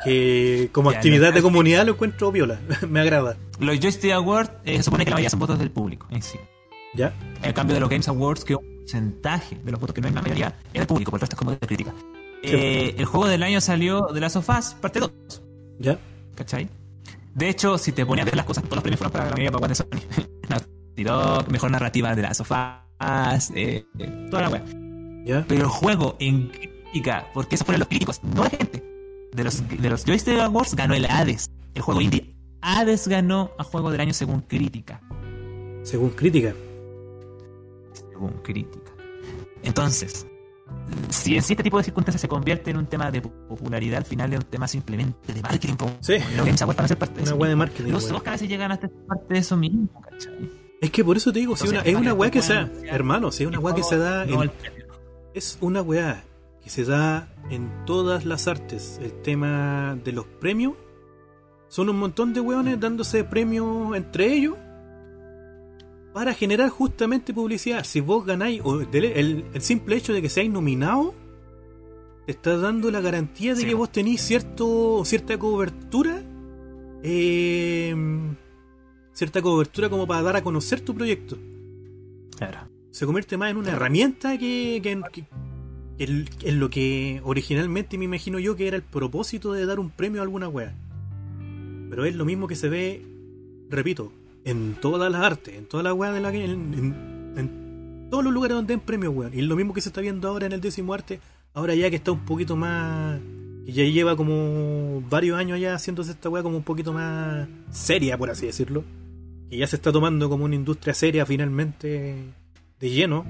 [0.05, 2.61] Que como Ya, actividad no, de comunidad lo encuentro viola.
[2.89, 3.37] Me agrada.
[3.59, 6.39] Los Joystick Awards eh, se supone que la mayoría son votos del público en sí.
[6.95, 7.15] ¿Ya?
[7.43, 10.15] En cambio de los Games Awards, que un porcentaje de los votos que no es
[10.15, 11.95] la mayoría es del público, por el resto es como de crítica.
[12.43, 15.13] Eh, el juego del año salió de Last of Us, parte 2,
[15.79, 15.99] ¿Ya?
[16.35, 16.69] ¿cachai?
[17.35, 19.31] De hecho, si te ponías a ver las cosas, todos los premios fueron para la
[19.31, 21.47] mayoría para de Sony.
[21.51, 23.85] Mejor narrativa de Last of Us, eh,
[24.31, 24.90] toda la wea.
[25.25, 25.45] ¿Ya?
[25.49, 28.83] Pero el juego en crítica, porque eso fueron los críticos, no la gente.
[29.33, 32.35] De los, de los Joystick Awards ganó el Hades, el juego indie.
[32.63, 35.01] Hades ganó a juego del año según crítica.
[35.83, 36.55] Según crítica.
[37.93, 38.93] según crítica.
[39.63, 40.27] Entonces,
[41.09, 44.33] si en este tipo de circunstancias se convierte en un tema de popularidad, al final
[44.33, 45.75] es un tema simplemente de marketing.
[45.75, 46.15] como Sí.
[46.37, 47.91] Games Awards para ser parte de Una wea de marketing.
[47.93, 48.05] Los.
[48.11, 50.51] Oscars a veces llegan a ser parte de eso mismo, ¿cachai?
[50.81, 52.55] Es que por eso te digo, si Entonces, una, es una weá que que se
[52.55, 54.51] da, hermano, si es una weá que se da No, en-.
[55.35, 56.25] Es una weá
[56.63, 58.99] que se da en todas las artes.
[59.03, 60.75] El tema de los premios
[61.69, 64.57] son un montón de weones dándose premios entre ellos
[66.13, 67.85] para generar justamente publicidad.
[67.85, 71.15] Si vos ganáis, o el, el simple hecho de que seáis nominado,
[72.27, 73.67] te está dando la garantía de Sí.
[73.67, 76.23] que vos tenéis cierto, cierta cobertura.
[77.03, 77.95] eh,
[79.13, 81.37] cierta cobertura como para dar a conocer tu proyecto
[82.37, 82.69] Claro.
[82.91, 85.25] Se convierte más en una herramienta que, que,
[86.01, 90.21] en lo que originalmente me imagino yo que era el propósito de dar un premio
[90.21, 90.75] a alguna wea.
[91.91, 93.05] Pero es lo mismo que se ve,
[93.69, 94.13] repito,
[94.45, 96.45] en todas las artes, en todas las weas de la que.
[96.45, 99.33] En, todos los lugares donde den premios, weón.
[99.33, 101.21] Y lo mismo que se está viendo ahora en el décimo arte,
[101.55, 103.21] ahora ya que está un poquito más.
[103.67, 108.19] que ya lleva como varios años ya haciéndose esta wea como un poquito más seria,
[108.19, 108.85] por así decirlo.
[109.49, 112.17] Que ya se está tomando como una industria seria finalmente
[112.81, 113.25] de lleno.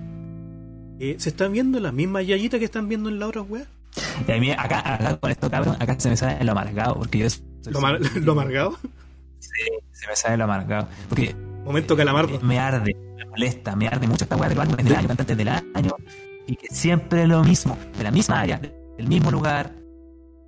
[1.01, 3.67] Eh, se están viendo las mismas yayitas que están viendo en las otras weas.
[4.27, 7.19] Y a mí, acá, acá con esto, cabrón, acá se me sale lo amargado, porque
[7.19, 7.43] yo soy-
[7.73, 8.79] Lo, mar- lo amargado.
[9.41, 10.89] se me sale lo amargado.
[11.09, 11.35] Porque
[11.65, 12.39] Momento calamardo.
[12.43, 15.37] me arde, me molesta, me arde mucho esta weá de los álbumes del año, cantantes
[15.37, 15.95] del año,
[16.47, 19.73] y que siempre lo mismo, de la misma área, del mismo lugar,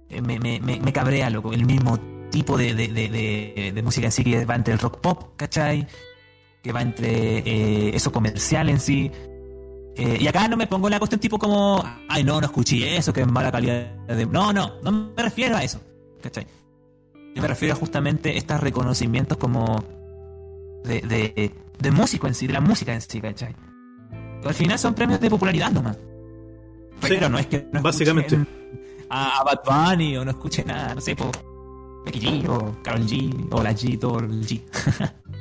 [0.09, 1.99] eh, me, me, me, me cabrea, loco, el mismo
[2.31, 5.35] tipo de, de, de, de, de música en sí que va entre el rock pop,
[5.37, 5.87] ¿cachai?
[6.63, 9.11] Que va entre eh, eso comercial en sí.
[9.97, 13.13] Eh, y acá no me pongo la cuestión tipo como, ay no, no escuché eso,
[13.13, 14.25] que es mala calidad de...
[14.25, 15.81] No, no, no me refiero a eso,
[16.23, 16.47] ¿cachai?
[17.35, 19.85] Yo me refiero a justamente estos reconocimientos como
[20.85, 23.55] de, de, de músico en sí, de la música en sí, ¿cachai?
[24.45, 25.99] Al final son premios de popularidad nomás.
[27.01, 28.39] Pero no es que no básicamente.
[29.11, 31.31] A, a Bad Bunny o no escuchen nada, no sé, po,
[32.05, 34.63] Becky G o Carol G o la G, todo el G.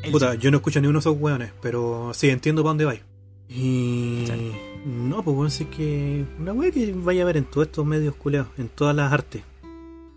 [0.03, 0.39] El Puta, G.
[0.39, 3.01] yo no escucho ni uno de esos weones, pero sí, entiendo para dónde vais.
[3.49, 4.23] Y.
[4.27, 4.51] Sí.
[4.85, 6.25] No, pues bueno, sí que.
[6.39, 9.43] Una wea que vaya a ver en todos estos medios culeados, en todas las artes.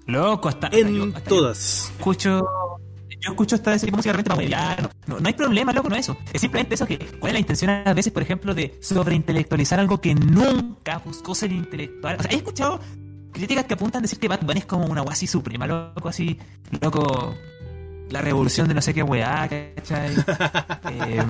[0.06, 1.90] Loco, hasta, hasta yo- En hasta yo todas.
[1.96, 2.46] escucho.
[3.20, 5.94] Yo escucho esta ese tipo de música para no, no, no hay problema, loco, no
[5.96, 6.16] es eso.
[6.32, 6.98] Es simplemente eso que.
[6.98, 11.50] ¿Cuál es la intención a veces, por ejemplo, de sobreintelectualizar algo que nunca buscó ser
[11.52, 12.16] intelectual?
[12.18, 12.80] O sea, he escuchado
[13.34, 16.38] críticas que apuntan a decir que Bad Bunny es como una guasi suprema, loco, así,
[16.80, 17.34] loco.
[18.10, 20.14] La revolución de no sé qué weá, ¿cachai?
[20.90, 21.24] Eh,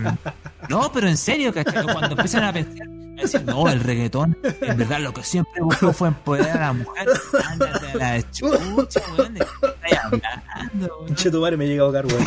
[0.68, 1.84] no, pero en serio, ¿cachai?
[1.84, 2.86] Cuando empiezan a pensar,
[3.16, 6.72] a decir, no, el reggaetón, en verdad lo que siempre buscó fue empoderar a la
[6.72, 7.08] mujer.
[7.48, 10.98] Ándate a la chucha, weón, ¿de qué estás hablando?
[11.00, 11.14] weón?
[11.14, 12.26] Che, tu madre me llega a ahogar, weón.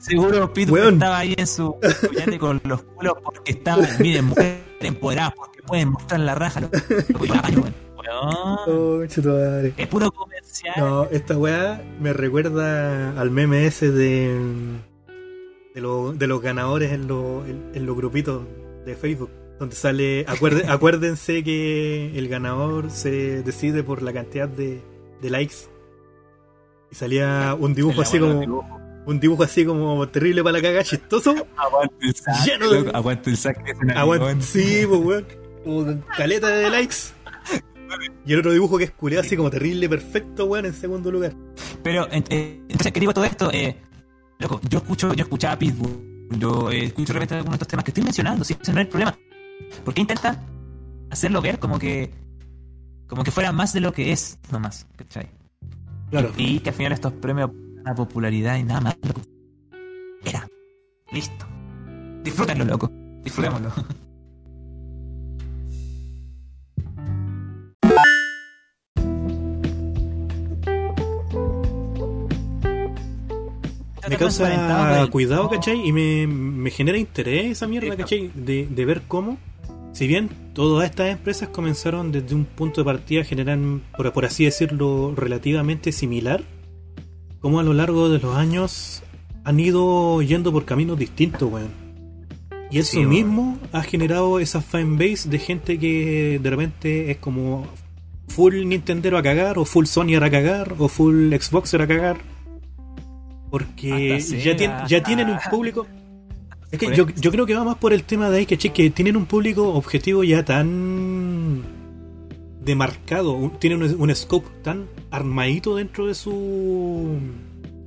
[0.00, 1.76] Seguro Pitbull estaba ahí en su
[2.16, 6.60] yate con los culos porque estaban, miren, mujeres empoderadas porque pueden mostrar la raja.
[6.60, 7.64] Lo, lo hago,
[7.96, 8.58] weón.
[8.66, 9.02] Oh.
[9.02, 10.74] Es puro comercial.
[10.76, 14.38] No, esta weá me recuerda al meme ese de.
[15.74, 18.42] de, lo- de los ganadores en, lo- en- en los grupitos
[18.84, 19.30] de Facebook.
[19.58, 20.24] Donde sale.
[20.26, 24.82] acuerde- acuérdense que el ganador se decide por la cantidad de,
[25.22, 25.54] de likes.
[26.90, 28.76] Y salía un dibujo así como.
[29.06, 31.32] Un dibujo así como terrible para la caga, chistoso.
[31.56, 32.38] Aguante el saco.
[32.44, 33.36] Lleno de- Aguante el
[33.96, 34.24] Aguanta.
[34.26, 34.42] avión.
[34.42, 35.26] Sí, pues weón.
[35.64, 36.96] Como caleta de likes.
[38.24, 41.34] Y el otro dibujo que es culeado así como terrible, perfecto, weón, en segundo lugar.
[41.82, 43.50] Pero, eh, entonces, ¿qué digo todo esto?
[43.52, 43.76] Eh,
[44.38, 47.68] loco, yo escucho, yo escuchaba a Pitbull, yo eh, escucho de repente algunos de estos
[47.68, 49.16] temas que estoy mencionando, sí, ese no es el problema.
[49.84, 50.44] ¿Por qué intentan
[51.10, 52.12] hacerlo ver como que
[53.06, 55.30] como que fuera más de lo que es, nomás, ¿cachai?
[56.10, 56.32] Claro.
[56.36, 57.50] Y que al final estos premios
[57.84, 59.20] a popularidad y nada más, loco.
[60.24, 60.48] Era.
[61.12, 61.46] Listo.
[62.24, 62.90] Disfrútenlo, loco.
[63.22, 63.72] Disfrutémoslo.
[74.08, 75.86] me causa cuidado, ¿cachai?
[75.86, 78.30] Y me, me genera interés esa mierda, ¿cachai?
[78.34, 79.38] De, de ver cómo,
[79.92, 84.44] si bien todas estas empresas comenzaron desde un punto de partida generan, por, por así
[84.44, 86.42] decirlo, relativamente similar,
[87.40, 89.02] como a lo largo de los años
[89.44, 91.86] han ido yendo por caminos distintos, weón.
[92.70, 97.66] Y eso Sí, mismo ha generado esa fanbase de gente que de repente es como
[98.28, 102.35] full Nintendero a cagar, o full Sony a cagar, o full Xboxer a cagar.
[103.64, 105.86] Porque ya, tien- ya tienen un público.
[106.70, 108.90] Es que yo, yo creo que va más por el tema de ahí, que, que
[108.90, 111.62] tienen un público objetivo ya tan
[112.62, 117.18] demarcado, un- tienen un, un scope tan armadito dentro de su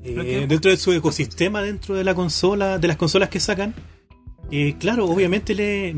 [0.04, 3.74] eh, dentro de su ecosistema, dentro de la consola, de las consolas que sacan.
[4.50, 5.94] que claro, obviamente le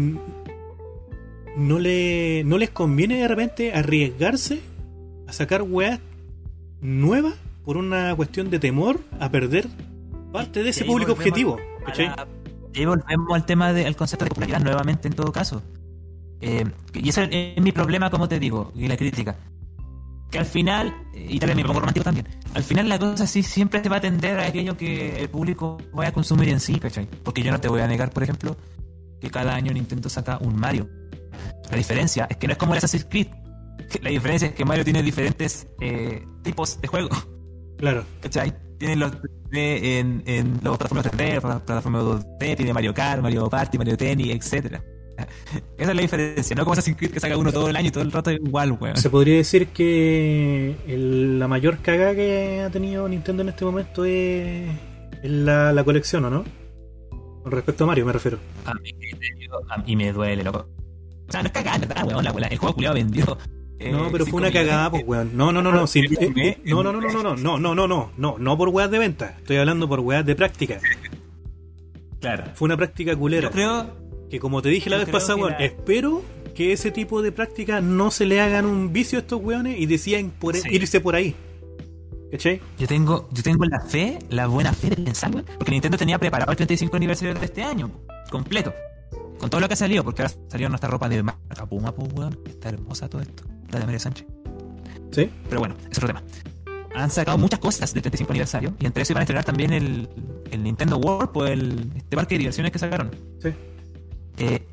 [1.56, 4.60] no le no les conviene de repente arriesgarse
[5.28, 6.00] a sacar weas
[6.82, 9.68] nuevas por una cuestión de temor a perder
[10.32, 11.58] parte de ese público objetivo.
[11.98, 12.28] la-
[12.74, 15.62] Y volvemos al tema del concepto de popularidad nuevamente en todo caso.
[16.40, 19.36] Eh, y ese es mi problema, como te digo, y la crítica.
[20.32, 23.44] Que al final, y tal vez me pongo romántico también, al final la cosa sí
[23.44, 26.80] siempre se va a tender a aquello que el público vaya a consumir en sí,
[26.80, 27.06] ¿cachai?
[27.24, 28.56] Porque yo no te voy a negar, por ejemplo,
[29.20, 30.88] que cada año Nintendo saca un Mario.
[31.70, 33.28] La diferencia es que no es como el Assassin's Creed.
[34.02, 37.10] La diferencia es que Mario tiene diferentes eh, tipos de juego.
[37.82, 38.06] Claro.
[38.22, 38.54] ¿Cachai?
[38.78, 39.50] Tiene los 3D
[40.00, 44.34] en, en los plataformas 3D, pla- plataformas 2D, tiene Mario Kart, Mario Party, Mario Tennis,
[44.34, 44.82] etcétera.
[45.78, 47.92] Esa es la diferencia, no como Assassin's Creed que saca uno todo el año y
[47.92, 48.96] todo el rato es igual, weón.
[48.98, 54.06] Se podría decir que el- la mayor cagada que ha tenido Nintendo en este momento
[54.06, 54.70] es,
[55.22, 56.44] es la, la colección, ¿o no?
[57.44, 58.40] Con respecto a Mario, me refiero.
[58.66, 58.92] A mí,
[59.70, 60.68] a mí me duele, loco.
[61.28, 62.24] O sea, no es cagada, ¿verdad, weón?
[62.24, 63.38] La, la- el juego culiado vendió.
[63.82, 65.32] Eh, No, pero fue una cagada, pues, weón.
[65.36, 65.86] No, no, no, no.
[65.86, 68.70] eh, eh, no, no, no, no, no, no, no, no, no, no, no, no por
[68.70, 69.36] weas de venta.
[69.40, 70.80] Estoy hablando por weas de práctica.
[72.20, 72.44] Claro.
[72.56, 73.48] Fue una práctica culera.
[73.48, 76.22] Yo creo, Que como te dije la vez pasada, weón, la- espero
[76.56, 79.86] que ese tipo de práctica no se le hagan un vicio a estos weones y
[79.88, 80.70] decían por Sí.
[80.72, 81.36] irse por ahí.
[82.32, 82.62] ¿Cachai?
[82.80, 86.18] yo tengo, yo tengo la fe, la buena fe de pensar, weón, porque Nintendo tenía
[86.18, 87.92] preparado el 35 aniversario de este año,
[88.30, 88.74] completo.
[89.38, 92.08] Con todo lo que ha salido, porque ahora salió nuestra ropa de marca Puma, pues,
[92.14, 92.40] weón.
[92.46, 93.44] Está hermosa todo esto.
[93.72, 94.26] La de María Sánchez.
[95.12, 95.30] Sí.
[95.50, 96.24] Pero bueno, es otro tema.
[96.96, 100.10] Han sacado muchas cosas del 35 aniversario y entre eso iban a estrenar también el,
[100.52, 103.12] el Nintendo World, pues el, este parque de diversiones que sacaron.
[103.42, 103.50] Sí.
[104.38, 104.68] Eh,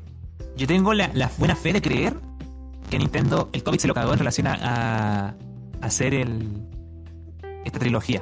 [0.57, 2.13] yo tengo la, la buena fe de creer
[2.89, 5.35] que Nintendo, el COVID se lo cagó en relación a, a- a
[5.85, 6.49] hacer el,
[7.63, 8.21] esta trilogía.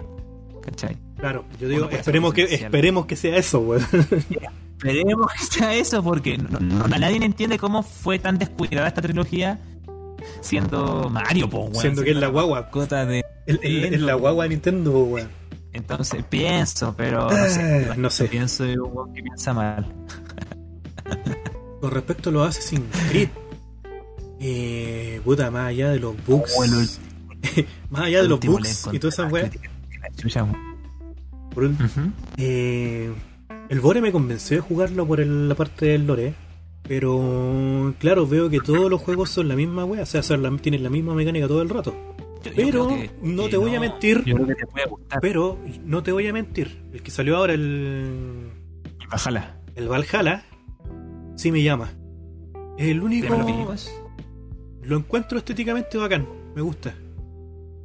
[0.62, 0.98] ¿Cachai?
[1.18, 2.66] Claro, yo digo, esperemos que, esencial.
[2.68, 3.84] esperemos que sea eso, weón.
[4.78, 9.60] Esperemos que sea eso, porque no, no- nadie entiende cómo fue tan descuidada esta trilogía
[10.42, 12.62] siendo Mario, po, weón, Siendo que es la guagua.
[12.62, 13.24] mascota de.
[13.46, 15.30] Es la guagua de Nintendo, weón.
[15.74, 17.88] Entonces pienso, pero no sé.
[17.92, 18.26] Ah, no sé.
[18.26, 19.86] Pienso de un weón que piensa mal.
[21.82, 23.30] Con respecto a los Assassin's Creed,
[24.40, 26.66] eh, puta, más allá de los bugs, Oh,
[27.92, 29.52] más allá de los bugs y todas esas weas,
[32.38, 33.12] eh,
[33.70, 36.34] el Bore me convenció de jugarlo por el- la parte del lore,
[36.88, 40.56] pero claro, veo que todos los juegos son la misma wea, o sea, son la-
[40.58, 41.94] tienen la misma mecánica todo el rato.
[42.44, 44.24] Yo- Pero que- no que te voy a mentir.
[44.26, 45.20] Yo creo que te puede gustar.
[45.22, 48.50] Pero no te voy a mentir, el que salió ahora, el,
[49.12, 49.60] Bájala.
[49.76, 50.44] el Valhalla,
[51.36, 51.92] sí me llama.
[52.78, 53.34] Es el único...
[54.84, 56.26] Lo encuentro estéticamente bacán,
[56.56, 56.94] me gusta.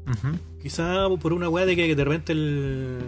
[0.06, 0.36] Ujú.
[0.60, 2.98] Quizá por una weá de que de repente el.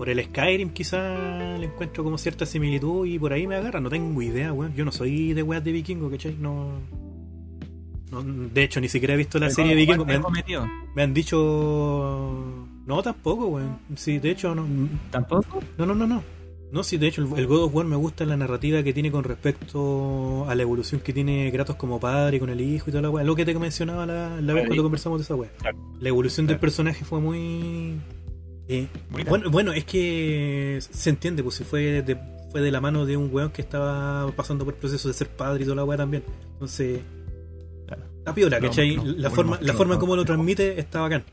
[0.00, 3.82] Por el Skyrim, quizá le encuentro como cierta similitud y por ahí me agarra.
[3.82, 4.74] No tengo idea, weón.
[4.74, 6.36] Yo no soy de weas de vikingo, ¿cachai?
[6.40, 6.70] No.
[8.10, 10.32] no de hecho, ni siquiera he visto la serie de ¿cuál vikingos.
[10.32, 12.66] Me, han- me han dicho.
[12.86, 13.76] No, tampoco, weón.
[13.94, 14.66] Sí, de hecho, no.
[15.10, 15.62] ¿Tampoco?
[15.76, 16.22] No, no, no, no.
[16.72, 19.10] No, sí, de hecho, el, el God of War me gusta la narrativa que tiene
[19.12, 23.02] con respecto a la evolución que tiene Kratos como padre con el hijo y toda
[23.02, 23.22] la weá.
[23.22, 25.50] Lo que te mencionaba la, la vez cuando conversamos de esa weá.
[26.00, 27.96] La evolución del personaje fue muy.
[28.70, 28.86] Eh,
[29.28, 32.16] bueno, bueno, es que se entiende, pues si fue de,
[32.50, 35.28] fue de la mano de un weón que estaba pasando por el proceso de ser
[35.28, 36.22] padre y toda la weá también.
[36.54, 37.00] Entonces,
[37.86, 38.02] Claro.
[38.24, 38.96] la piola, No, ¿cachai?
[38.96, 41.24] no, la forma, la forma no, como lo transmite está bacán.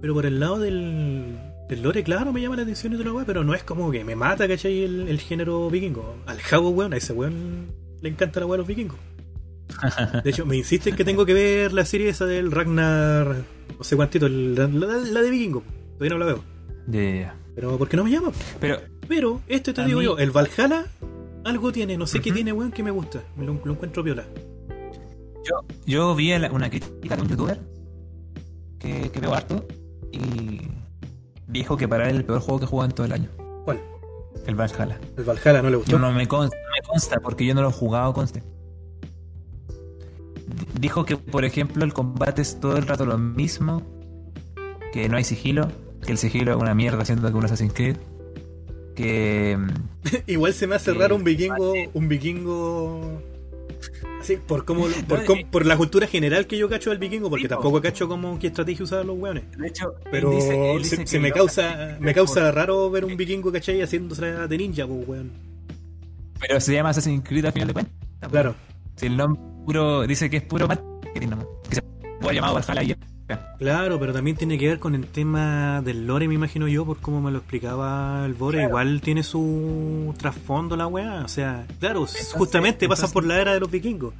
[0.00, 1.36] Pero por el lado del,
[1.68, 3.90] del lore, claro, me llama la atención y toda la weá, pero no es como
[3.90, 4.84] que me mata, ¿cachai?
[4.84, 6.16] El, el género vikingo.
[6.26, 7.66] Al Jabo, weón, a ese weón
[8.00, 8.98] le encanta la weá de los vikingos.
[10.24, 13.42] De hecho, me insisten que tengo que ver la serie esa del Ragnar,
[13.76, 15.62] no sé cuántito, el- la, la- la de vikingo.
[15.98, 16.44] Todavía no la veo.
[16.90, 17.34] Ya.
[17.54, 18.32] Pero ¿por qué no me llama?
[18.60, 20.86] Pero Pero este te digo mí- yo, el Valhalla
[21.44, 23.22] algo tiene, no sé qué tiene, weón, que me gusta.
[23.36, 24.24] Me lo, lo encuentro piola.
[25.44, 27.60] yo, yo vi una crítica de un youtuber
[28.78, 29.66] que, que veo harto
[30.12, 30.60] y,
[31.46, 33.28] dijo que para él el peor juego que jugó en todo el año.
[33.64, 33.80] ¿Cuál?
[34.46, 34.98] El Valhalla.
[35.16, 35.98] El Valhalla no le gustó.
[35.98, 38.42] No, no me consta, no me consta porque yo no lo he jugado, conste.
[40.80, 43.82] Dijo que, por ejemplo, el combate es todo el rato lo mismo,
[44.92, 45.68] que no hay sigilo,
[46.08, 47.98] que el sigilo es una mierda haciendo que un Assassin's Creed,
[48.96, 49.58] que...
[50.26, 53.20] Igual se me hace raro un vikingo, un vikingo.
[54.18, 57.82] Así, por cómo, por, por la cultura general que yo cacho del vikingo, porque tampoco
[57.82, 59.44] cacho como qué estrategia usaban los weones.
[59.58, 63.82] De hecho, Pero dice- se, se me causa, me causa raro ver un vikingo, ¿cachai?
[63.82, 65.30] Haciéndose de ninja, pues weón.
[66.40, 67.94] Pero se llama Assassin's Creed al final de cuentas.
[68.30, 68.54] Claro.
[68.96, 71.46] Si el nombre puro dice que es puro marketing nomás.
[71.68, 71.82] Que se
[72.18, 72.96] puede llamar Valhalla y.
[73.58, 76.98] Claro, pero también tiene que ver con el tema del lore, me imagino yo, por
[76.98, 78.62] cómo me lo explicaba el Bore.
[78.62, 81.22] Igual tiene su trasfondo la weá.
[81.24, 84.14] O sea, claro, justamente pasa por la era de los vikingos.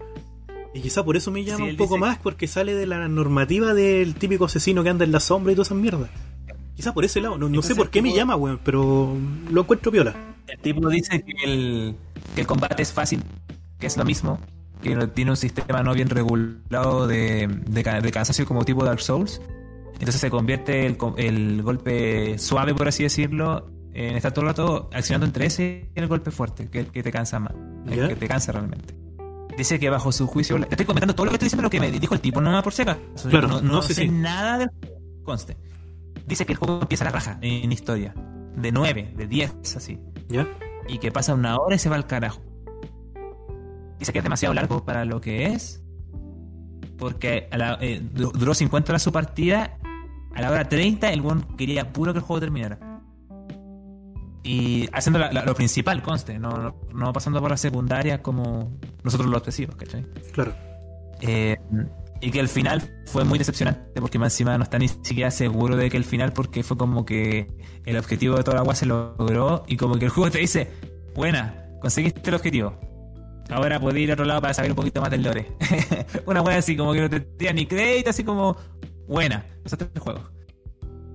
[0.75, 3.09] Y quizá por eso me llama Sí, un poco dice- más, porque sale de la
[3.09, 6.11] normativa del típico asesino que anda en la sombra y todas esas mierdas.
[6.77, 7.39] Quizá por ese lado.
[7.39, 9.15] No, no sé por qué me llama, weón, pero
[9.51, 10.15] lo encuentro piola.
[10.47, 11.95] El tipo dice que el,
[12.35, 13.23] que el combate es fácil,
[13.79, 14.39] que es lo mismo,
[14.83, 19.01] que tiene un sistema no bien regulado de, de, ca- de cansancio como tipo Dark
[19.01, 19.41] Souls.
[19.95, 24.89] Entonces se convierte el, el golpe suave, por así decirlo, en estar todo el rato
[24.93, 27.53] accionando entre ese y el golpe fuerte, que, que te cansa más,
[27.91, 28.95] el que te cansa realmente.
[29.57, 31.81] Dice que bajo su juicio, te estoy comentando todo lo que estoy diciendo, lo que
[31.81, 33.01] me dijo el tipo, no me por si acaso.
[33.29, 34.09] Claro, no, no, sé sí.
[34.09, 34.70] nada del
[35.24, 35.57] conste.
[36.29, 38.14] Dice que el juego empieza a la raja en historia,
[38.55, 39.99] de 9, de 10, así
[40.29, 40.47] ¿Ya?
[40.87, 42.41] y que pasa una hora y se va al carajo.
[43.99, 45.82] Dice que es demasiado largo para lo que es.
[46.96, 49.78] Porque a la- eh, du- duró 50 horas su partida.
[50.34, 52.78] A la hora 30 el buen quería puro que el juego terminara.
[54.42, 58.70] Y haciendo la- la- lo principal, conste, no, no, no pasando por las secundarias como
[59.03, 60.07] nosotros los obsesivos, ¿cachai?
[60.32, 60.55] Claro.
[61.20, 61.57] Eh,
[62.20, 65.76] y que el final fue muy decepcionante porque más encima no está ni siquiera seguro
[65.76, 67.49] de que el final porque fue como que
[67.84, 70.70] el objetivo de toda la agua se logró y como que el juego te dice,
[71.14, 72.78] buena, conseguiste el objetivo.
[73.51, 75.46] Ahora podés ir a otro lado para saber un poquito más del lore.
[76.26, 78.57] Una wea así como que no te tira ni crédito, así como,
[79.07, 80.20] buena, usaste el juego.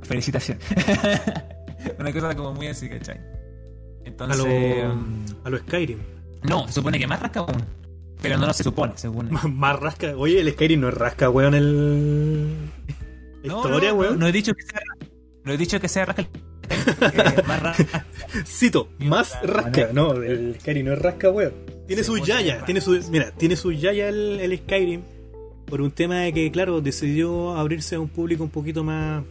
[0.01, 0.65] Felicitaciones.
[1.99, 3.17] Una cosa como muy así, ¿cachai?
[3.17, 3.21] A
[4.05, 4.38] Entonces...
[4.38, 5.99] lo, mm, a lo Skyrim.
[6.43, 7.63] No, se supone que más rasca aún.
[8.21, 9.29] Pero no, no se supone, según...
[9.55, 10.15] Más rasca.
[10.15, 12.55] Oye, el Skyrim no es rasca, weón, el.
[13.43, 14.13] No, Historia, no, weón.
[14.13, 14.81] No, no he dicho que sea
[15.43, 16.29] no he dicho que sea rasca
[17.47, 18.05] más rasca.
[18.45, 19.89] Cito, más rasca.
[19.93, 21.53] No, el Skyrim no es rasca, weón.
[21.88, 22.91] Tiene su yaya, tiene su.
[23.11, 25.01] Mira, tiene su yaya el, el Skyrim.
[25.65, 29.23] Por un tema de que, claro, decidió abrirse a un público un poquito más.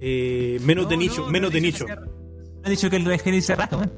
[0.00, 1.86] eh, menos de nicho, no, menos no de nicho.
[1.86, 2.02] que No
[2.66, 3.92] he dicho que el Skyrim se weón.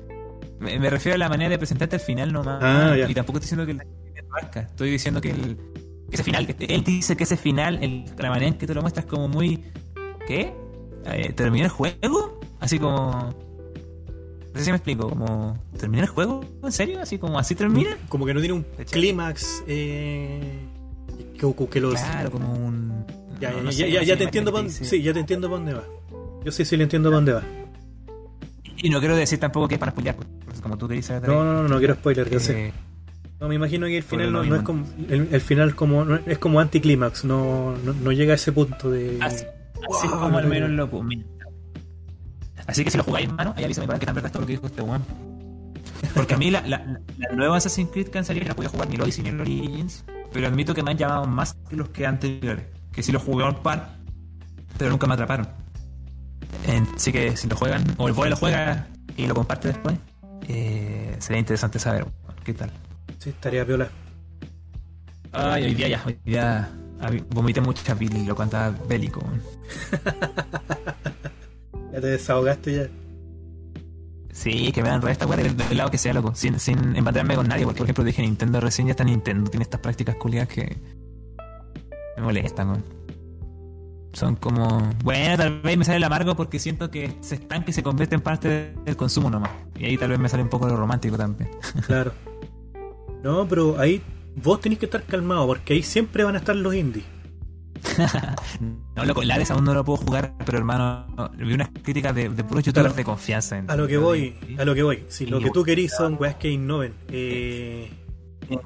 [0.60, 2.58] Me, me refiero a la manera de presentarte al final nomás.
[2.62, 3.10] Ah, ya.
[3.10, 3.72] Y tampoco estoy diciendo que
[4.20, 4.60] el rasca.
[4.60, 5.56] Estoy diciendo que el
[6.08, 8.74] que ese final, que- él dice que ese final, el- la manera en que te
[8.74, 9.64] lo muestras como muy.
[10.26, 10.52] ¿Qué?
[11.06, 12.40] Eh, ¿Terminé el juego?
[12.60, 13.34] Así como.
[14.55, 15.59] No sé si me explico, como.
[15.78, 16.44] ¿Terminé el juego?
[16.62, 17.00] ¿En serio?
[17.00, 17.98] ¿Así como así termina?
[18.09, 19.64] Como que no tiene un clímax.
[19.66, 20.61] Eh,
[21.38, 21.94] que, que los.
[21.94, 23.05] Claro, como un.
[23.40, 25.02] Ya, no- ya, no ya, sé, ya, no ya sé, te entiendo pa' imagínate, sí,
[25.02, 25.84] ya te entiendo para dónde va.
[26.44, 27.42] Yo sí, sí le entiendo para dónde va.
[28.76, 31.28] Y no quiero decir tampoco que es para spoilear, pues, como tú querías saber.
[31.28, 32.68] No, no, no, no quiero spoiler, yo sé.
[32.68, 32.72] eh,
[33.40, 34.86] No, me imagino que el final no, no es como.
[35.09, 39.18] El, el final como no- es como anticlímax, no, no, llega a ese punto de.
[39.20, 40.76] así, así es Wow, como al no, menos no.
[40.76, 41.26] lo comenta.
[42.66, 44.46] Así que si lo jugáis, mano, ahí avísame para que tan verdad es todo lo
[44.46, 45.02] que dijo este weón.
[46.14, 48.88] Porque a mí la, la, la nueva Assassin's Creed que han salido no pude jugar
[48.88, 51.88] ni el Odyssey ni el Origins, pero admito que me han llamado más que los
[51.90, 52.66] que anteriores.
[52.92, 53.96] Que si los jugué un par,
[54.78, 55.48] pero nunca me atraparon.
[56.96, 58.86] Así que si lo juegan, o el boy lo juega
[59.16, 59.96] y lo comparte después,
[60.48, 62.06] eh, sería interesante saber
[62.44, 62.70] qué tal.
[63.18, 63.89] Sí, estaría piola.
[65.32, 66.68] Ay, hoy día ya, hoy día
[67.01, 69.22] hab- vomité mucha pili, lo cantaba bélico.
[71.94, 72.88] Ya te desahogaste ya.
[74.32, 76.34] Sí, que me dan esta weá del, del lado que sea, loco.
[76.34, 79.48] Sin, sin embatarme con nadie, porque por ejemplo dije Nintendo recién, ya está Nintendo.
[79.48, 80.76] Tiene estas prácticas culiadas que
[82.16, 82.84] me molestan, weón.
[84.12, 84.90] Son como.
[85.04, 88.16] Bueno, tal vez me sale el amargo porque siento que se estanca y se convierte
[88.16, 89.50] en parte del consumo nomás.
[89.78, 91.50] Y ahí tal vez me sale un poco lo romántico también.
[91.86, 92.12] Claro.
[93.22, 94.02] No, pero ahí
[94.42, 97.04] vos tenés que estar calmado porque ahí siempre van a estar los indies.
[98.96, 102.28] no, loco, el aún no lo puedo jugar, pero hermano, no, vi unas críticas de,
[102.28, 102.96] de puros youtubers Claro.
[102.96, 103.59] de confianza.
[103.59, 104.56] en- A lo que voy, Sí.
[104.59, 105.05] a lo que voy.
[105.09, 106.94] Si lo que tú querís son weas que innoven.
[107.10, 107.90] Eh,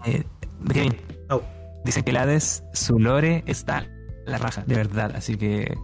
[0.05, 0.24] Eh,
[0.72, 0.97] Kevin,
[1.28, 1.43] au.
[1.85, 3.86] Dicen que el Hades, su lore está
[4.26, 5.12] la raja, de verdad.
[5.14, 5.76] Así que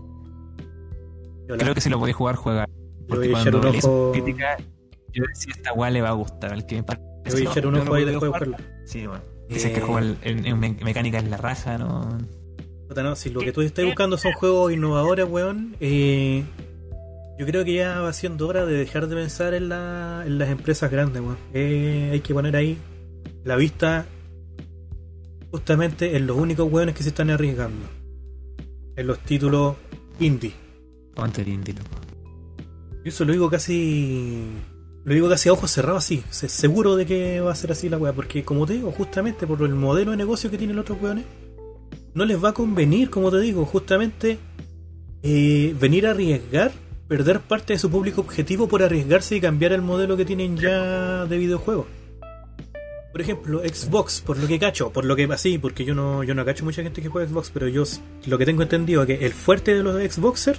[1.58, 2.66] creo que si lo podéis jugar, juega.
[3.08, 4.56] Porque cuando un ojo- crítica,
[5.12, 6.52] yo decía, esta weá le va a gustar.
[6.52, 8.14] Al que me parece, le voy a echar un yo ojo no ahí he después
[8.14, 8.56] de podido buscarlo.
[8.56, 8.86] jugar.
[8.86, 9.22] Sí, bueno.
[9.48, 9.74] Dicen Eh.
[9.74, 12.18] que juega en, en- en me- mecánica en la raja, ¿no?
[12.88, 16.44] Puta, no, si lo que tú estás buscando son juegos innovadores, weón, eh,
[17.38, 20.48] Yo creo que ya va siendo hora de dejar de pensar en, la, en las
[20.50, 21.38] empresas grandes, weón.
[21.52, 22.76] Eh, hay que poner ahí
[23.44, 24.06] la vista
[25.50, 27.86] justamente en los únicos weones que se están arriesgando.
[28.96, 29.76] En los títulos
[30.20, 30.52] indie.
[31.14, 31.88] Ponte el indie, loco.
[33.04, 34.44] Yo eso lo digo casi.
[35.04, 36.22] Lo digo casi a ojos cerrados así.
[36.30, 38.12] Se- Seguro de que va a ser así la weá.
[38.12, 41.24] Porque como te digo, justamente por el modelo de negocio que tienen los otros weones,
[42.14, 44.38] no les va a convenir, como te digo, justamente
[45.22, 46.72] eh, venir a arriesgar,
[47.08, 51.26] perder parte de su público objetivo por arriesgarse y cambiar el modelo que tienen ya
[51.26, 51.86] de videojuegos.
[53.12, 56.34] Por ejemplo, Xbox, por lo que cacho, por lo que así, porque yo no, yo
[56.34, 57.84] no cacho mucha gente que juega Xbox, pero yo
[58.26, 60.58] lo que tengo entendido es que el fuerte de los Xboxers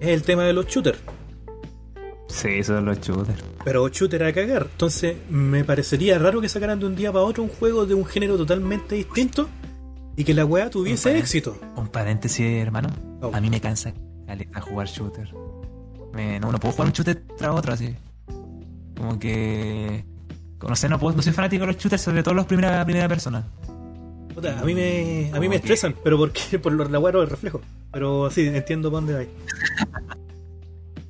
[0.00, 0.98] es el tema de los shooters.
[2.28, 3.42] Sí, eso es los shooters.
[3.64, 4.68] Pero shooter a cagar.
[4.72, 8.06] Entonces, me parecería raro que sacaran de un día para otro un juego de un
[8.06, 9.50] género totalmente distinto
[10.16, 11.56] y que la weá tuviese éxito.
[11.76, 12.88] Un paréntesis, hermano.
[13.20, 13.30] Oh.
[13.34, 13.92] A mí me cansa
[14.26, 15.28] caleta jugar shooter.
[16.12, 17.94] Me- no, no puedo jugar un shooter tras otro así.
[18.96, 20.04] Como que.
[20.66, 23.08] No sé, no, puedo, no soy fanático de los shooters, sobre todo los primera, primera
[23.08, 23.44] persona.
[24.32, 27.28] Puta, a mí me, a mí me estresan, pero porque por lo- la weá del
[27.28, 27.60] reflejo.
[27.92, 30.16] Pero sí, entiendo para dónde va.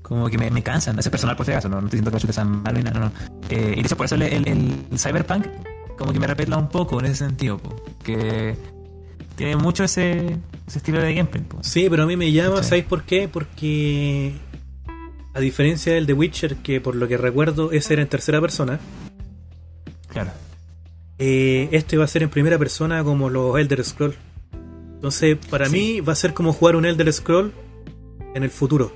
[0.02, 0.98] Como que me, me cansan.
[0.98, 2.90] Ese personal, por si acaso, no, no estoy diciendo que los shooters sean malos no,
[3.00, 3.12] no.
[3.48, 4.46] Eh, y de hecho, por eso el, el,
[4.90, 5.46] el Cyberpunk,
[5.96, 8.56] como que me repetla un poco en ese sentido, po, que
[9.36, 11.42] tiene mucho ese, ese estilo de gameplay.
[11.44, 11.58] po.
[11.62, 12.68] Sí, pero a mí me llama, Sí.
[12.70, 13.28] ¿sabéis por qué?
[13.28, 14.32] Porque
[15.34, 18.78] a diferencia del The Witcher, que por lo que recuerdo ese era en tercera persona,
[20.08, 20.30] Claro.
[21.18, 24.14] eh, este va a ser en primera persona como los Elder Scroll.
[24.94, 25.72] Entonces, para Sí.
[25.72, 27.52] mí va a ser como jugar un Elder Scroll
[28.34, 28.92] en el futuro.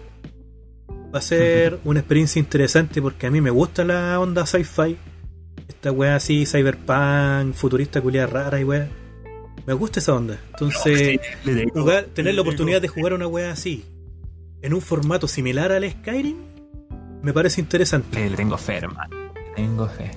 [1.15, 4.97] Va a ser una experiencia interesante porque a mí me gusta la onda sci-fi.
[5.69, 8.89] Esta wea así, cyberpunk, futurista, culiada rara y wea.
[9.67, 10.39] Me gusta esa onda.
[10.53, 11.19] Entonces,
[11.73, 13.85] jugar, tener la oportunidad de jugar una wea así,
[14.63, 16.37] en un formato similar al Skyrim,
[17.23, 18.19] me parece interesante.
[18.19, 19.17] Le, le tengo fe, hermano.
[19.35, 20.11] Le tengo fe.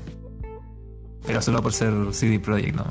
[1.26, 2.86] Pero solo por ser CD Projekt, ¿no?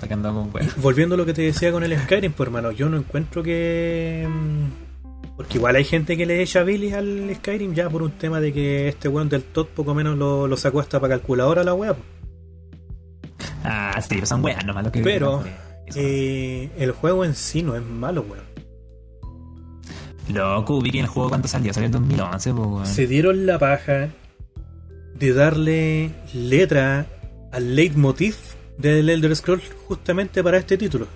[0.00, 0.68] Que.
[0.80, 4.28] Volviendo a lo que te decía con el Skyrim, pues hermano, yo no encuentro que.
[4.28, 8.40] mm, Porque igual hay gente que le echa bilis al Skyrim ya por un tema
[8.40, 11.72] de que este weón del Todd poco menos lo, lo sacó hasta para calculadora la
[11.74, 11.96] wea.
[13.64, 15.00] Ah, sí, son weas nomás lo que.
[15.02, 15.42] Pero.
[15.94, 18.44] Eh, el juego en sí no es malo, weón.
[20.32, 22.86] Loco, vi que el juego cuánto salió, salió en 2011, pues, weón.
[22.86, 24.08] Se dieron la paja
[25.18, 27.06] de darle letra
[27.52, 28.36] al leitmotiv
[28.78, 31.06] del Elder Scrolls justamente para este título.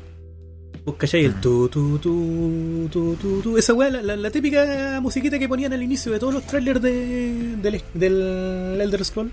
[0.84, 1.24] ¿Vos cachai?
[1.24, 5.48] El tu tu tu tu tu tu Esa weá, la, la- la típica musiquita que
[5.48, 9.32] ponían al inicio de todos los trailers de, del, del Elder Scroll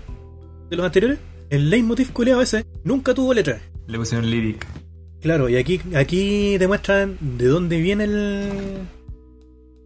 [0.70, 1.18] de los anteriores.
[1.50, 3.60] El leitmotiv culeado ese nunca tuvo letra.
[3.86, 4.66] Le pusieron lyric.
[5.20, 8.48] Claro, y aquí, aquí demuestran de dónde viene el.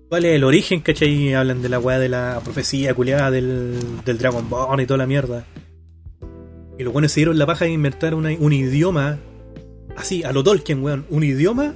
[0.09, 1.35] ¿Cuál es el origen, cachai?
[1.35, 3.75] Hablan de la weá de la profecía culiada del,
[4.05, 5.45] del Dragon Ball y toda la mierda.
[6.79, 9.19] Y los buenos se dieron la paja de inventar una- un idioma,
[9.97, 11.75] así, a lo Tolkien, weón, un idioma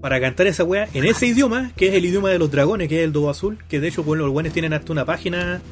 [0.00, 2.98] para cantar esa weá en ese idioma, que es el idioma de los dragones, que
[3.00, 5.62] es el do azul, que de hecho, pues, los buenos tienen hasta una página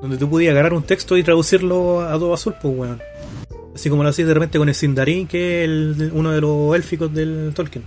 [0.00, 3.00] donde tú podías agarrar un texto y traducirlo a do azul, pues, weón.
[3.74, 6.74] Así como lo hacías de repente con el Sindarin, que es el- uno de los
[6.74, 7.84] élficos del Tolkien.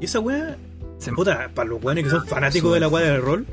[0.00, 0.56] Y esa weá,
[0.98, 3.46] Se puta, para los weones que son fanáticos de la weá del rol,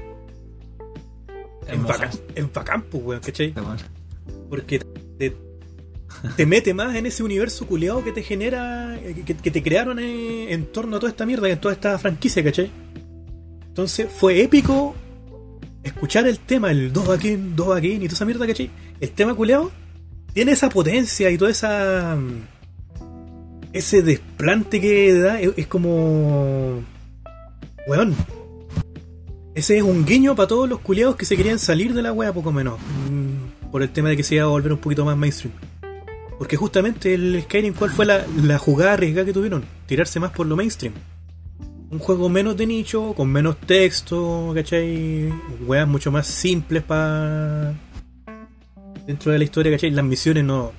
[1.68, 1.94] hermosa.
[1.98, 2.12] bacán,
[2.54, 3.54] bacán, pues, weón, ¿cachai?
[4.50, 4.80] Porque
[5.18, 5.36] te,
[6.36, 10.00] te mete más en ese universo culeado que te genera, eh, que, que te crearon
[10.00, 12.70] eh, en torno a toda esta mierda, en toda esta franquicia, ¿cachai?
[13.68, 14.96] Entonces fue épico
[15.84, 18.46] escuchar el tema, el Dovahkiin, Dovahkiin y toda esa mierda.
[19.00, 19.72] El tema culeado
[20.34, 22.16] tiene esa potencia y toda esa.
[22.16, 22.42] mm,
[23.74, 26.82] ese desplante que da, es, es como.
[27.88, 28.16] Weón.
[29.54, 32.32] Ese es un guiño para todos los culeados que se querían salir de la wea,
[32.32, 32.80] poco menos.
[33.10, 35.54] mm, Por el tema de que se iba a volver un poquito más mainstream.
[36.38, 39.64] Porque justamente el Skyrim, ¿cuál fue la, la jugada arriesgada que tuvieron?
[39.86, 40.94] Tirarse más por lo mainstream.
[41.92, 45.30] Un juego menos de nicho, con menos texto, ¿cachai?
[45.66, 47.74] Weas mucho más simples para.
[49.06, 49.92] Dentro de la historia, ¿cachai?
[49.92, 50.72] Las misiones no.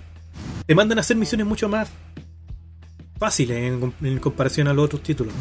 [0.66, 1.90] Te mandan a hacer misiones mucho más
[3.18, 5.34] fáciles en, com- en comparación a los otros títulos.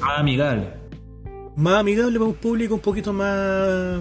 [0.00, 0.68] Ah, amigable.
[1.56, 4.00] Más amigable para un público un poquito más.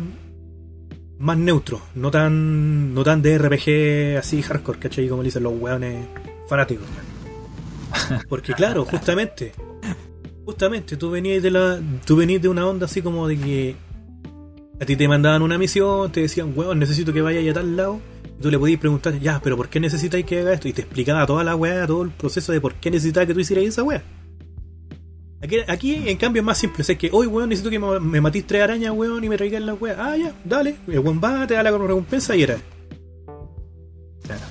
[1.18, 1.82] más neutro.
[1.96, 2.94] No tan.
[2.94, 5.08] no tan de RPG así hardcore, ¿cachai?
[5.10, 6.06] Como le dicen los weones
[6.48, 6.86] fanáticos.
[8.30, 9.52] Porque claro, justamente.
[10.46, 11.80] Justamente, tú venías de la.
[12.06, 13.76] Tú venías de una onda así como de que.
[14.82, 18.02] A ti te mandaban una misión, te decían, weón, necesito que vayas a tal lado.
[18.38, 20.68] Y tú le podías preguntar, ya, pero ¿por qué necesitáis que haga esto?
[20.68, 23.40] Y te explicaba toda la weá, todo el proceso de por qué necesitaba que tú
[23.40, 24.04] hicieras esa weá.
[25.42, 28.20] Aquí, aquí, en cambio es más simple, es que hoy weón necesito que me, me
[28.20, 29.96] matís tres arañas, weón, y me traigan la weá.
[29.98, 30.76] Ah, ya, dale.
[30.88, 32.58] El weón va, te da la recompensa y era.
[34.24, 34.42] Claro.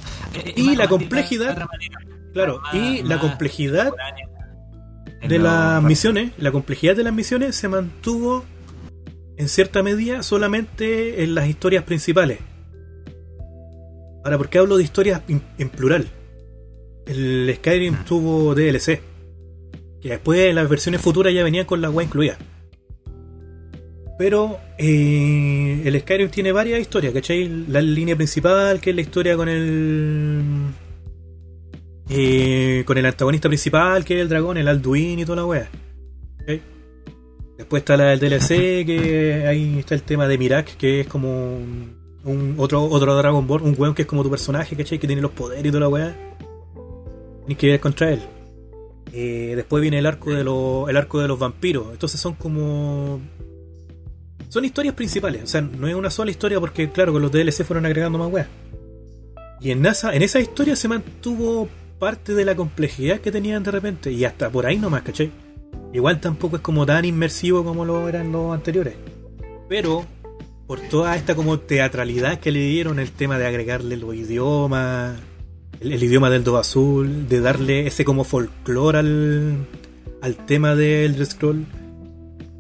[0.56, 1.66] Y la complejidad-.
[2.32, 3.92] Claro, y la complejidad
[5.28, 8.44] de las misiones, la complejidad de las misiones se mantuvo
[9.36, 12.38] en cierta medida solamente en las historias principales.
[14.24, 16.06] Ahora, ¿por qué hablo de historias en, plural?
[17.06, 18.04] El Skyrim Mm.
[18.04, 19.00] tuvo DLC,
[20.00, 22.38] que después en las versiones futuras ya venían con la web incluida.
[24.18, 27.48] Pero eh, el Skyrim tiene varias historias, ¿cachai?
[27.68, 30.72] La línea principal, que es la historia con el.
[32.14, 35.68] Eh, con el antagonista principal, que es el dragón, el Alduin y toda la wea.
[37.56, 38.48] Después está la del DLC,
[38.86, 43.46] que ahí está el tema de Mirak, que es como un, un- otro, otro Dragon
[43.46, 44.98] Ball, un weón que es como tu personaje, ¿cachai?
[44.98, 46.16] Que tiene los poderes y toda la wea.
[47.46, 48.20] Tienes que ir contra él.
[49.12, 51.88] Eh, después viene el arco de los el arco de los vampiros.
[51.92, 53.20] Entonces son como
[54.48, 57.64] son historias principales, o sea, no es una sola historia porque claro, con los DLC
[57.64, 58.48] fueron agregando más weas.
[59.60, 61.68] Y en esa en esa historia se mantuvo
[62.02, 65.30] parte de la complejidad que tenían de repente y hasta por ahí nomás, ¿cachai?
[65.92, 68.94] Igual tampoco es como tan inmersivo como lo eran los anteriores.
[69.68, 70.04] Pero
[70.66, 75.20] por toda esta como teatralidad que le dieron el tema de agregarle los idiomas,
[75.78, 79.56] el, el idioma del do azul, de darle ese como folclore al,
[80.22, 81.66] al tema del Scroll,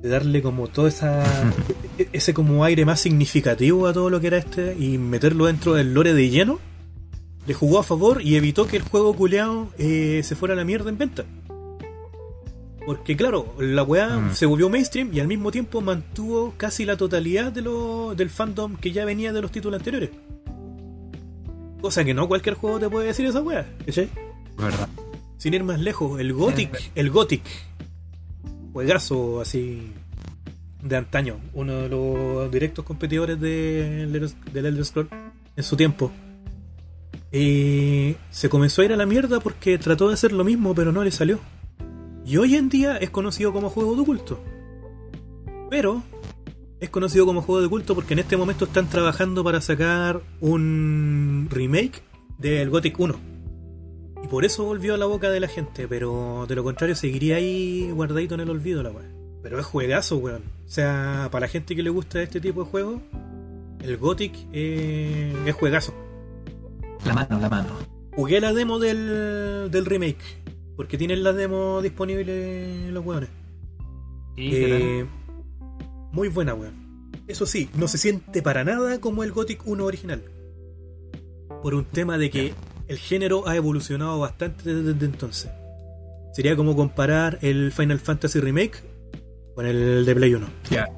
[0.02, 1.24] de darle como todo esa,
[1.98, 5.74] e- ese como aire más significativo a todo lo que era este y meterlo dentro
[5.74, 6.60] del lore de lleno,
[7.52, 10.64] le jugó a favor y evitó que el juego culeado eh, se fuera a la
[10.64, 11.26] mierda en venta.
[12.86, 14.34] Porque claro, la weá Mm.
[14.34, 18.76] se volvió mainstream y al mismo tiempo mantuvo casi la totalidad de lo, del fandom
[18.76, 20.08] que ya venía de los títulos anteriores.
[21.82, 24.08] Cosa que no cualquier juego te puede decir esa weá, ¿cachai?
[24.56, 24.88] ¿Verdad?
[25.36, 27.42] Sin ir más lejos, el Gothic, el Gothic,
[28.72, 29.92] juegazo así
[30.82, 34.06] de antaño, uno de los directos competidores de,
[34.52, 35.10] del Elder Scrolls
[35.54, 36.10] en su tiempo.
[37.32, 40.92] Y se comenzó a ir a la mierda porque trató de hacer lo mismo, pero
[40.92, 41.40] no le salió.
[42.26, 44.40] Y hoy en día es conocido como juego de culto.
[45.70, 46.02] Pero
[46.78, 51.48] es conocido como juego de culto porque en este momento están trabajando para sacar un
[51.50, 52.02] remake
[52.38, 53.14] del Gothic 1.
[54.24, 57.36] Y por eso volvió a la boca de la gente, pero de lo contrario seguiría
[57.36, 59.08] ahí guardadito en el olvido la weá.
[59.42, 60.42] Pero es juegazo, weón.
[60.66, 63.00] O sea, para la gente que le gusta este tipo de juegos,
[63.80, 65.92] el Gothic eh, es juegazo.
[67.04, 67.68] La mano, la mano.
[68.14, 70.22] Jugué la demo del, del remake,
[70.76, 73.30] porque tienen la demo disponible los weones.
[74.36, 75.06] ¿Y qué Eh,
[76.12, 77.10] muy buena, weón.
[77.26, 80.22] Eso sí, no se siente para nada como el Gothic 1 original.
[81.62, 82.54] Por un tema de que
[82.88, 85.50] el género ha evolucionado bastante desde entonces.
[86.32, 88.78] Sería como comparar el Final Fantasy Remake
[89.54, 90.46] con el de Play 1.
[90.68, 90.70] tal?
[90.70, 90.88] Ya.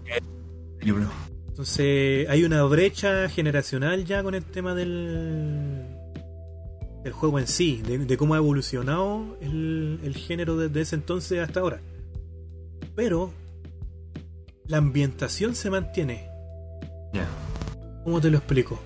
[0.81, 1.09] libro.
[1.49, 5.94] Entonces hay una brecha generacional ya con el tema del,
[7.05, 11.39] del juego en sí, de, de cómo ha evolucionado el, el género desde ese entonces
[11.39, 11.81] hasta ahora.
[12.97, 13.31] Pero
[14.67, 16.27] la ambientación se mantiene.
[17.13, 17.29] Ya.
[18.05, 18.81] ¿Cómo te lo explico?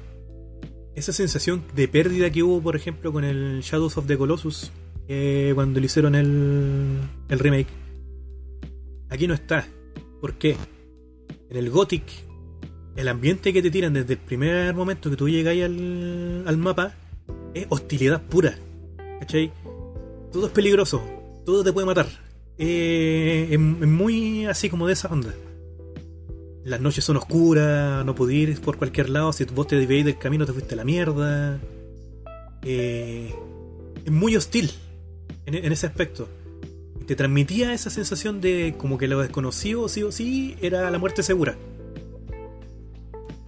[0.97, 4.73] Esa sensación de pérdida que hubo, por ejemplo, con el Shadows of the Colossus,
[5.07, 7.69] eh, cuando le hicieron el, el remake,
[9.09, 9.65] aquí no está.
[10.21, 10.57] ¿Por qué?
[11.51, 12.03] En el Gothic,
[12.97, 16.57] el ambiente que te tiran desde el primer momento que tú llegas ahí al, al
[16.57, 16.97] mapa
[17.61, 18.55] es hostilidad pura.
[19.21, 19.53] ¿Cachai?
[20.33, 21.03] Todo es peligroso,
[21.45, 22.07] todo te puede matar.
[22.59, 25.35] Eh, es, muy así como de esa onda.
[26.65, 29.33] Las noches son oscuras, no podés ir por cualquier lado.
[29.33, 31.59] Si vos te desviáis del camino, te fuiste a la mierda.
[32.63, 33.33] Eh,
[34.05, 34.71] es muy hostil
[35.47, 36.29] en, en ese aspecto.
[37.07, 41.23] Te transmitía esa sensación de como que lo desconocido, sí o sí, era la muerte
[41.23, 41.57] segura.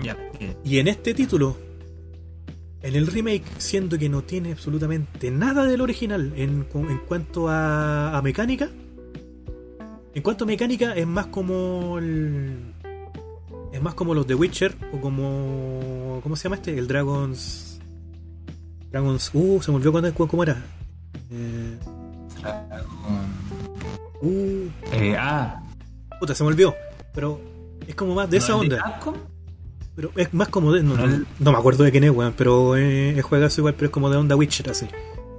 [0.03, 0.16] Ya.
[0.41, 1.57] eh, Y en este título,
[2.82, 8.16] en el remake, siendo que no tiene absolutamente nada del original en, en cuanto a,
[8.16, 8.69] a mecánica,
[10.15, 12.73] en cuanto a mecánica es más como el,
[13.73, 16.77] es más como los de Witcher o como ¿cómo se llama este?
[16.78, 17.81] El Dragons
[18.90, 20.61] Dragons, uh, se me olvidó cuándo- cómo era.
[21.31, 21.78] Eh,
[24.20, 25.62] uh, eh, ah.
[26.19, 26.74] puta, se me olvidó,
[27.15, 27.40] pero
[27.86, 28.90] es como más de esa ¿no es de onda.
[28.90, 29.15] Capcom?
[30.01, 30.82] Pero es más como de.
[30.82, 30.97] No,
[31.52, 32.32] me acuerdo de quién es, weón.
[32.35, 34.86] Pero eh, es juegazo igual, pero es como de onda Witcher, así.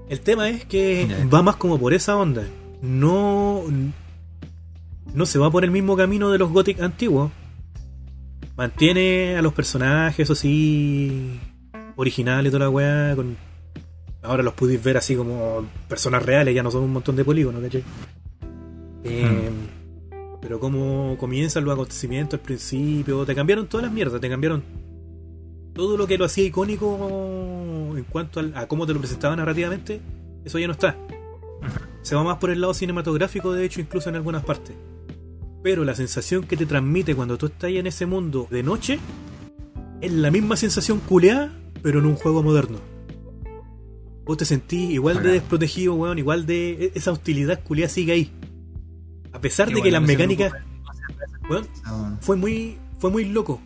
[0.07, 2.43] El tema es que va más como por esa onda.
[2.83, 3.63] No.
[5.15, 7.31] No se va por el mismo camino de los Gothic antiguos.
[8.55, 11.39] Mantiene a los personajes, eso sí.
[11.95, 13.15] Originales y toda la weá.
[13.15, 13.35] Con...
[14.21, 17.63] Ahora los pudiste ver así como personas reales, ya no son un montón de polígonos,
[17.63, 17.83] ¿cachai?
[19.05, 19.49] Eh,
[20.41, 24.63] Pero cómo comienzan los acontecimientos al principio, te cambiaron todas las mierdas, te cambiaron
[25.73, 30.01] todo lo que lo hacía icónico en cuanto al- a cómo te lo presentaban narrativamente,
[30.43, 30.97] eso ya no está.
[32.01, 34.75] Se va más por el lado cinematográfico, de hecho, incluso en algunas partes.
[35.63, 38.99] Pero la sensación que te transmite cuando tú estás ahí en ese mundo de noche
[40.01, 41.53] es la misma sensación culeada,
[41.83, 42.79] pero en un juego moderno.
[44.25, 46.71] Vos te sentís igual de desprotegido, weón, igual de.
[46.85, 48.31] e- Esa hostilidad culeada sigue ahí.
[49.33, 50.51] A pesar Qué de que bueno las mecánicas.
[50.51, 51.49] preocupan.
[51.49, 53.59] Weón, No, fue muy fue muy loco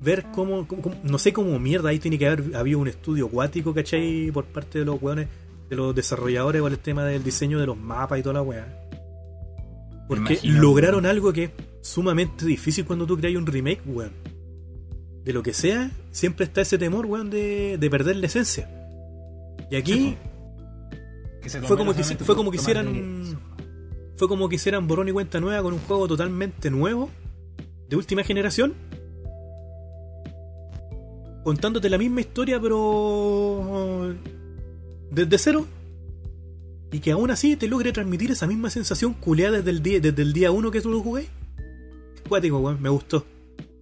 [0.00, 3.26] ver cómo, cómo- cómo- no sé cómo mierda ahí tiene que haber habido un estudio
[3.26, 4.30] acuático ¿cachai?
[4.32, 5.28] por parte de los weones
[5.70, 8.66] de los desarrolladores con el tema del diseño de los mapas y toda la weá
[10.06, 11.50] porque lograron algo que es
[11.80, 14.12] sumamente difícil cuando tú creas un remake weón
[15.24, 18.68] de lo que sea siempre está ese temor weón de, de perder la esencia
[19.70, 20.16] y aquí
[21.40, 23.38] que fue como que fue por como que hicieran
[24.16, 27.10] fue como que hicieran borrón y cuenta nueva con un juego totalmente nuevo
[27.88, 28.74] de última generación
[31.42, 34.14] contándote la misma historia pero
[35.10, 35.66] desde cero
[36.94, 40.22] y que aún así te logre transmitir esa misma sensación culeada desde el día desde
[40.22, 41.26] el día uno que tú lo jugué.
[42.28, 43.26] Cuático weón me gustó.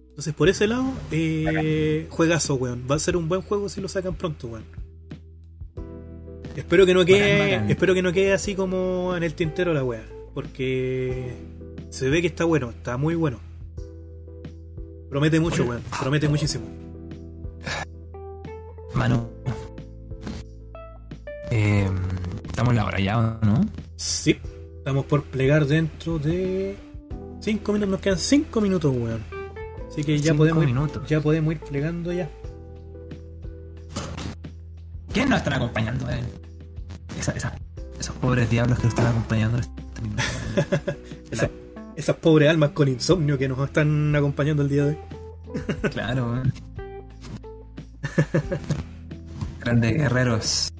[0.09, 2.87] Entonces por ese lado eh, juegazo weón.
[2.89, 4.65] Va a ser un buen juego si lo sacan pronto weón.
[6.55, 7.71] Espero que no quede, Bacán, bacán.
[7.71, 11.33] espero que no quede así como en el tintero la wea, porque
[11.89, 13.39] se ve que está bueno, está muy bueno.
[15.09, 16.65] Promete mucho, weón, promete muchísimo.
[18.95, 19.27] Manu.
[21.51, 21.87] Eh,
[22.45, 23.61] estamos en la hora ya, ¿o ¿no?
[23.95, 24.37] Sí,
[24.77, 26.75] estamos por plegar dentro de
[27.41, 29.21] 5 minutos, nos quedan 5 minutos, weón.
[29.87, 30.75] Así que ya podemos, ir,
[31.07, 32.27] ya podemos ir plegando ya.
[35.13, 36.09] ¿Quién nos están acompañando?
[36.09, 36.21] eh?
[37.19, 37.55] Esa- esa-
[37.99, 39.59] esos pobres diablos que nos están acompañando.
[41.95, 44.97] Esas, pobres almas con insomnio que nos están acompañando el día de hoy.
[45.91, 46.43] claro.
[49.59, 50.73] Grandes guerreros.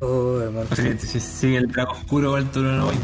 [0.00, 0.68] Oh, hermano.
[0.98, 2.94] Sigue el drago oscuro el turno no voy.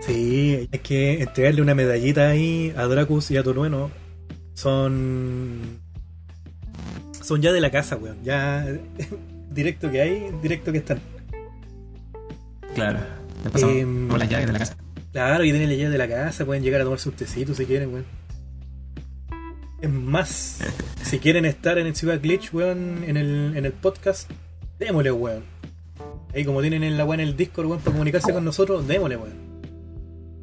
[0.00, 3.90] Sí, hay que entregarle una medallita ahí a Dracus y a Torueno.
[4.54, 5.80] Son.
[7.20, 8.22] Son ya de la casa, weón.
[8.24, 8.66] Ya.
[9.50, 11.00] directo que hay, directo que están.
[12.74, 13.00] Claro.
[13.44, 14.76] Le pasamos Em, por las llaves de la casa.
[15.12, 17.66] Claro, y tienen la llave de la casa, pueden llegar a tomarse un tecito si
[17.66, 18.06] quieren, weón.
[19.80, 20.60] Es más,
[21.02, 24.30] si quieren estar en el Ciudad Glitch, weón, en el, en el podcast,
[24.78, 25.42] démosle, weón.
[26.34, 29.16] Ahí como tienen en la weón en el Discord, weón, para comunicarse con nosotros, démosle,
[29.16, 29.34] weón.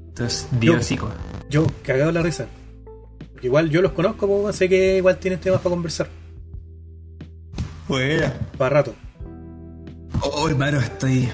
[0.10, 1.10] Entonces, diosico.
[1.50, 2.48] Yo, cagado la risa.
[3.32, 6.10] Porque igual yo los conozco, weón, sé que igual tienen temas para conversar.
[7.88, 8.38] Fuera.
[8.58, 8.94] Para rato.
[10.22, 11.30] Oh, hermano, estoy.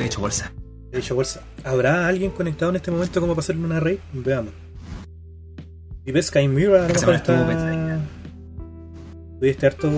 [0.00, 0.52] Estoy hecho bolsa.
[0.90, 1.42] De hecho, bolsa.
[1.62, 3.98] ¿Habrá alguien conectado en este momento como para hacerle una raid?
[4.14, 4.54] Veamos.
[6.06, 8.00] Y ves Sky Mirror a lo mejor está.
[9.38, 9.90] ¿Tuviste harto.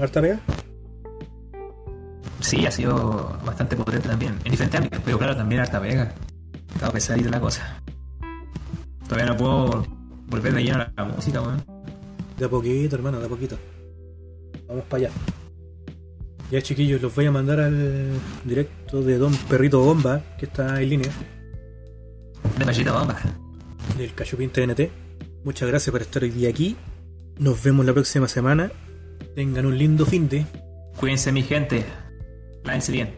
[0.00, 0.40] harta pega?
[2.40, 4.38] Sí, ha sido bastante potente también.
[4.44, 6.14] En diferentes ámbitos, pero claro, también harta pega.
[6.72, 7.82] Estaba pesadita la cosa.
[9.04, 9.86] Todavía no puedo
[10.28, 11.62] volver de lleno a la música, weón.
[12.38, 13.58] De a poquito, hermano, de a poquito.
[14.66, 15.10] Vamos para allá.
[16.50, 18.08] Ya, chiquillos, los voy a mandar al
[18.44, 21.10] directo de Don Perrito Bomba, que está en línea,
[22.58, 23.16] De machita bomba.
[23.98, 24.90] del Cachupín TNT.
[25.44, 26.76] Muchas gracias por estar hoy día aquí.
[27.38, 28.70] Nos vemos la próxima semana.
[29.34, 30.46] Tengan un lindo fin de.
[30.98, 31.84] Cuídense, mi gente.
[32.64, 33.14] Lávense bien.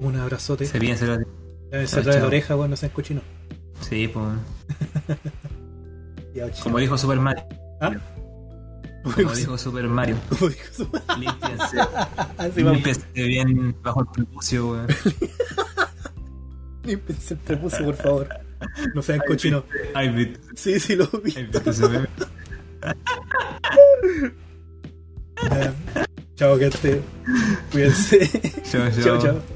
[0.00, 0.66] Un abrazote.
[0.66, 1.16] Se bien, se lo.
[1.70, 3.24] Lávense atrás de la oreja, bueno, no sean cochinos.
[3.80, 4.26] Sí, pues.
[6.62, 7.42] Como dijo Super Mario.
[7.80, 7.92] ¿Ah?
[9.14, 10.16] Como dijo Super Mario.
[10.28, 10.88] Como dijo su-
[11.18, 11.78] Límpiense.
[12.38, 12.72] Así vamos.
[12.74, 14.86] Límpiense bien bajo el prepucio, weón.
[16.84, 18.28] Límpiense el prepucio, por favor.
[18.94, 19.64] No sean cochinos.
[20.54, 21.32] Sí, sí, lo vi.
[26.36, 27.02] Chao, gente.
[27.72, 28.28] Cuídense.
[28.70, 29.02] Chao, chao.
[29.02, 29.18] chao.
[29.22, 29.55] chao.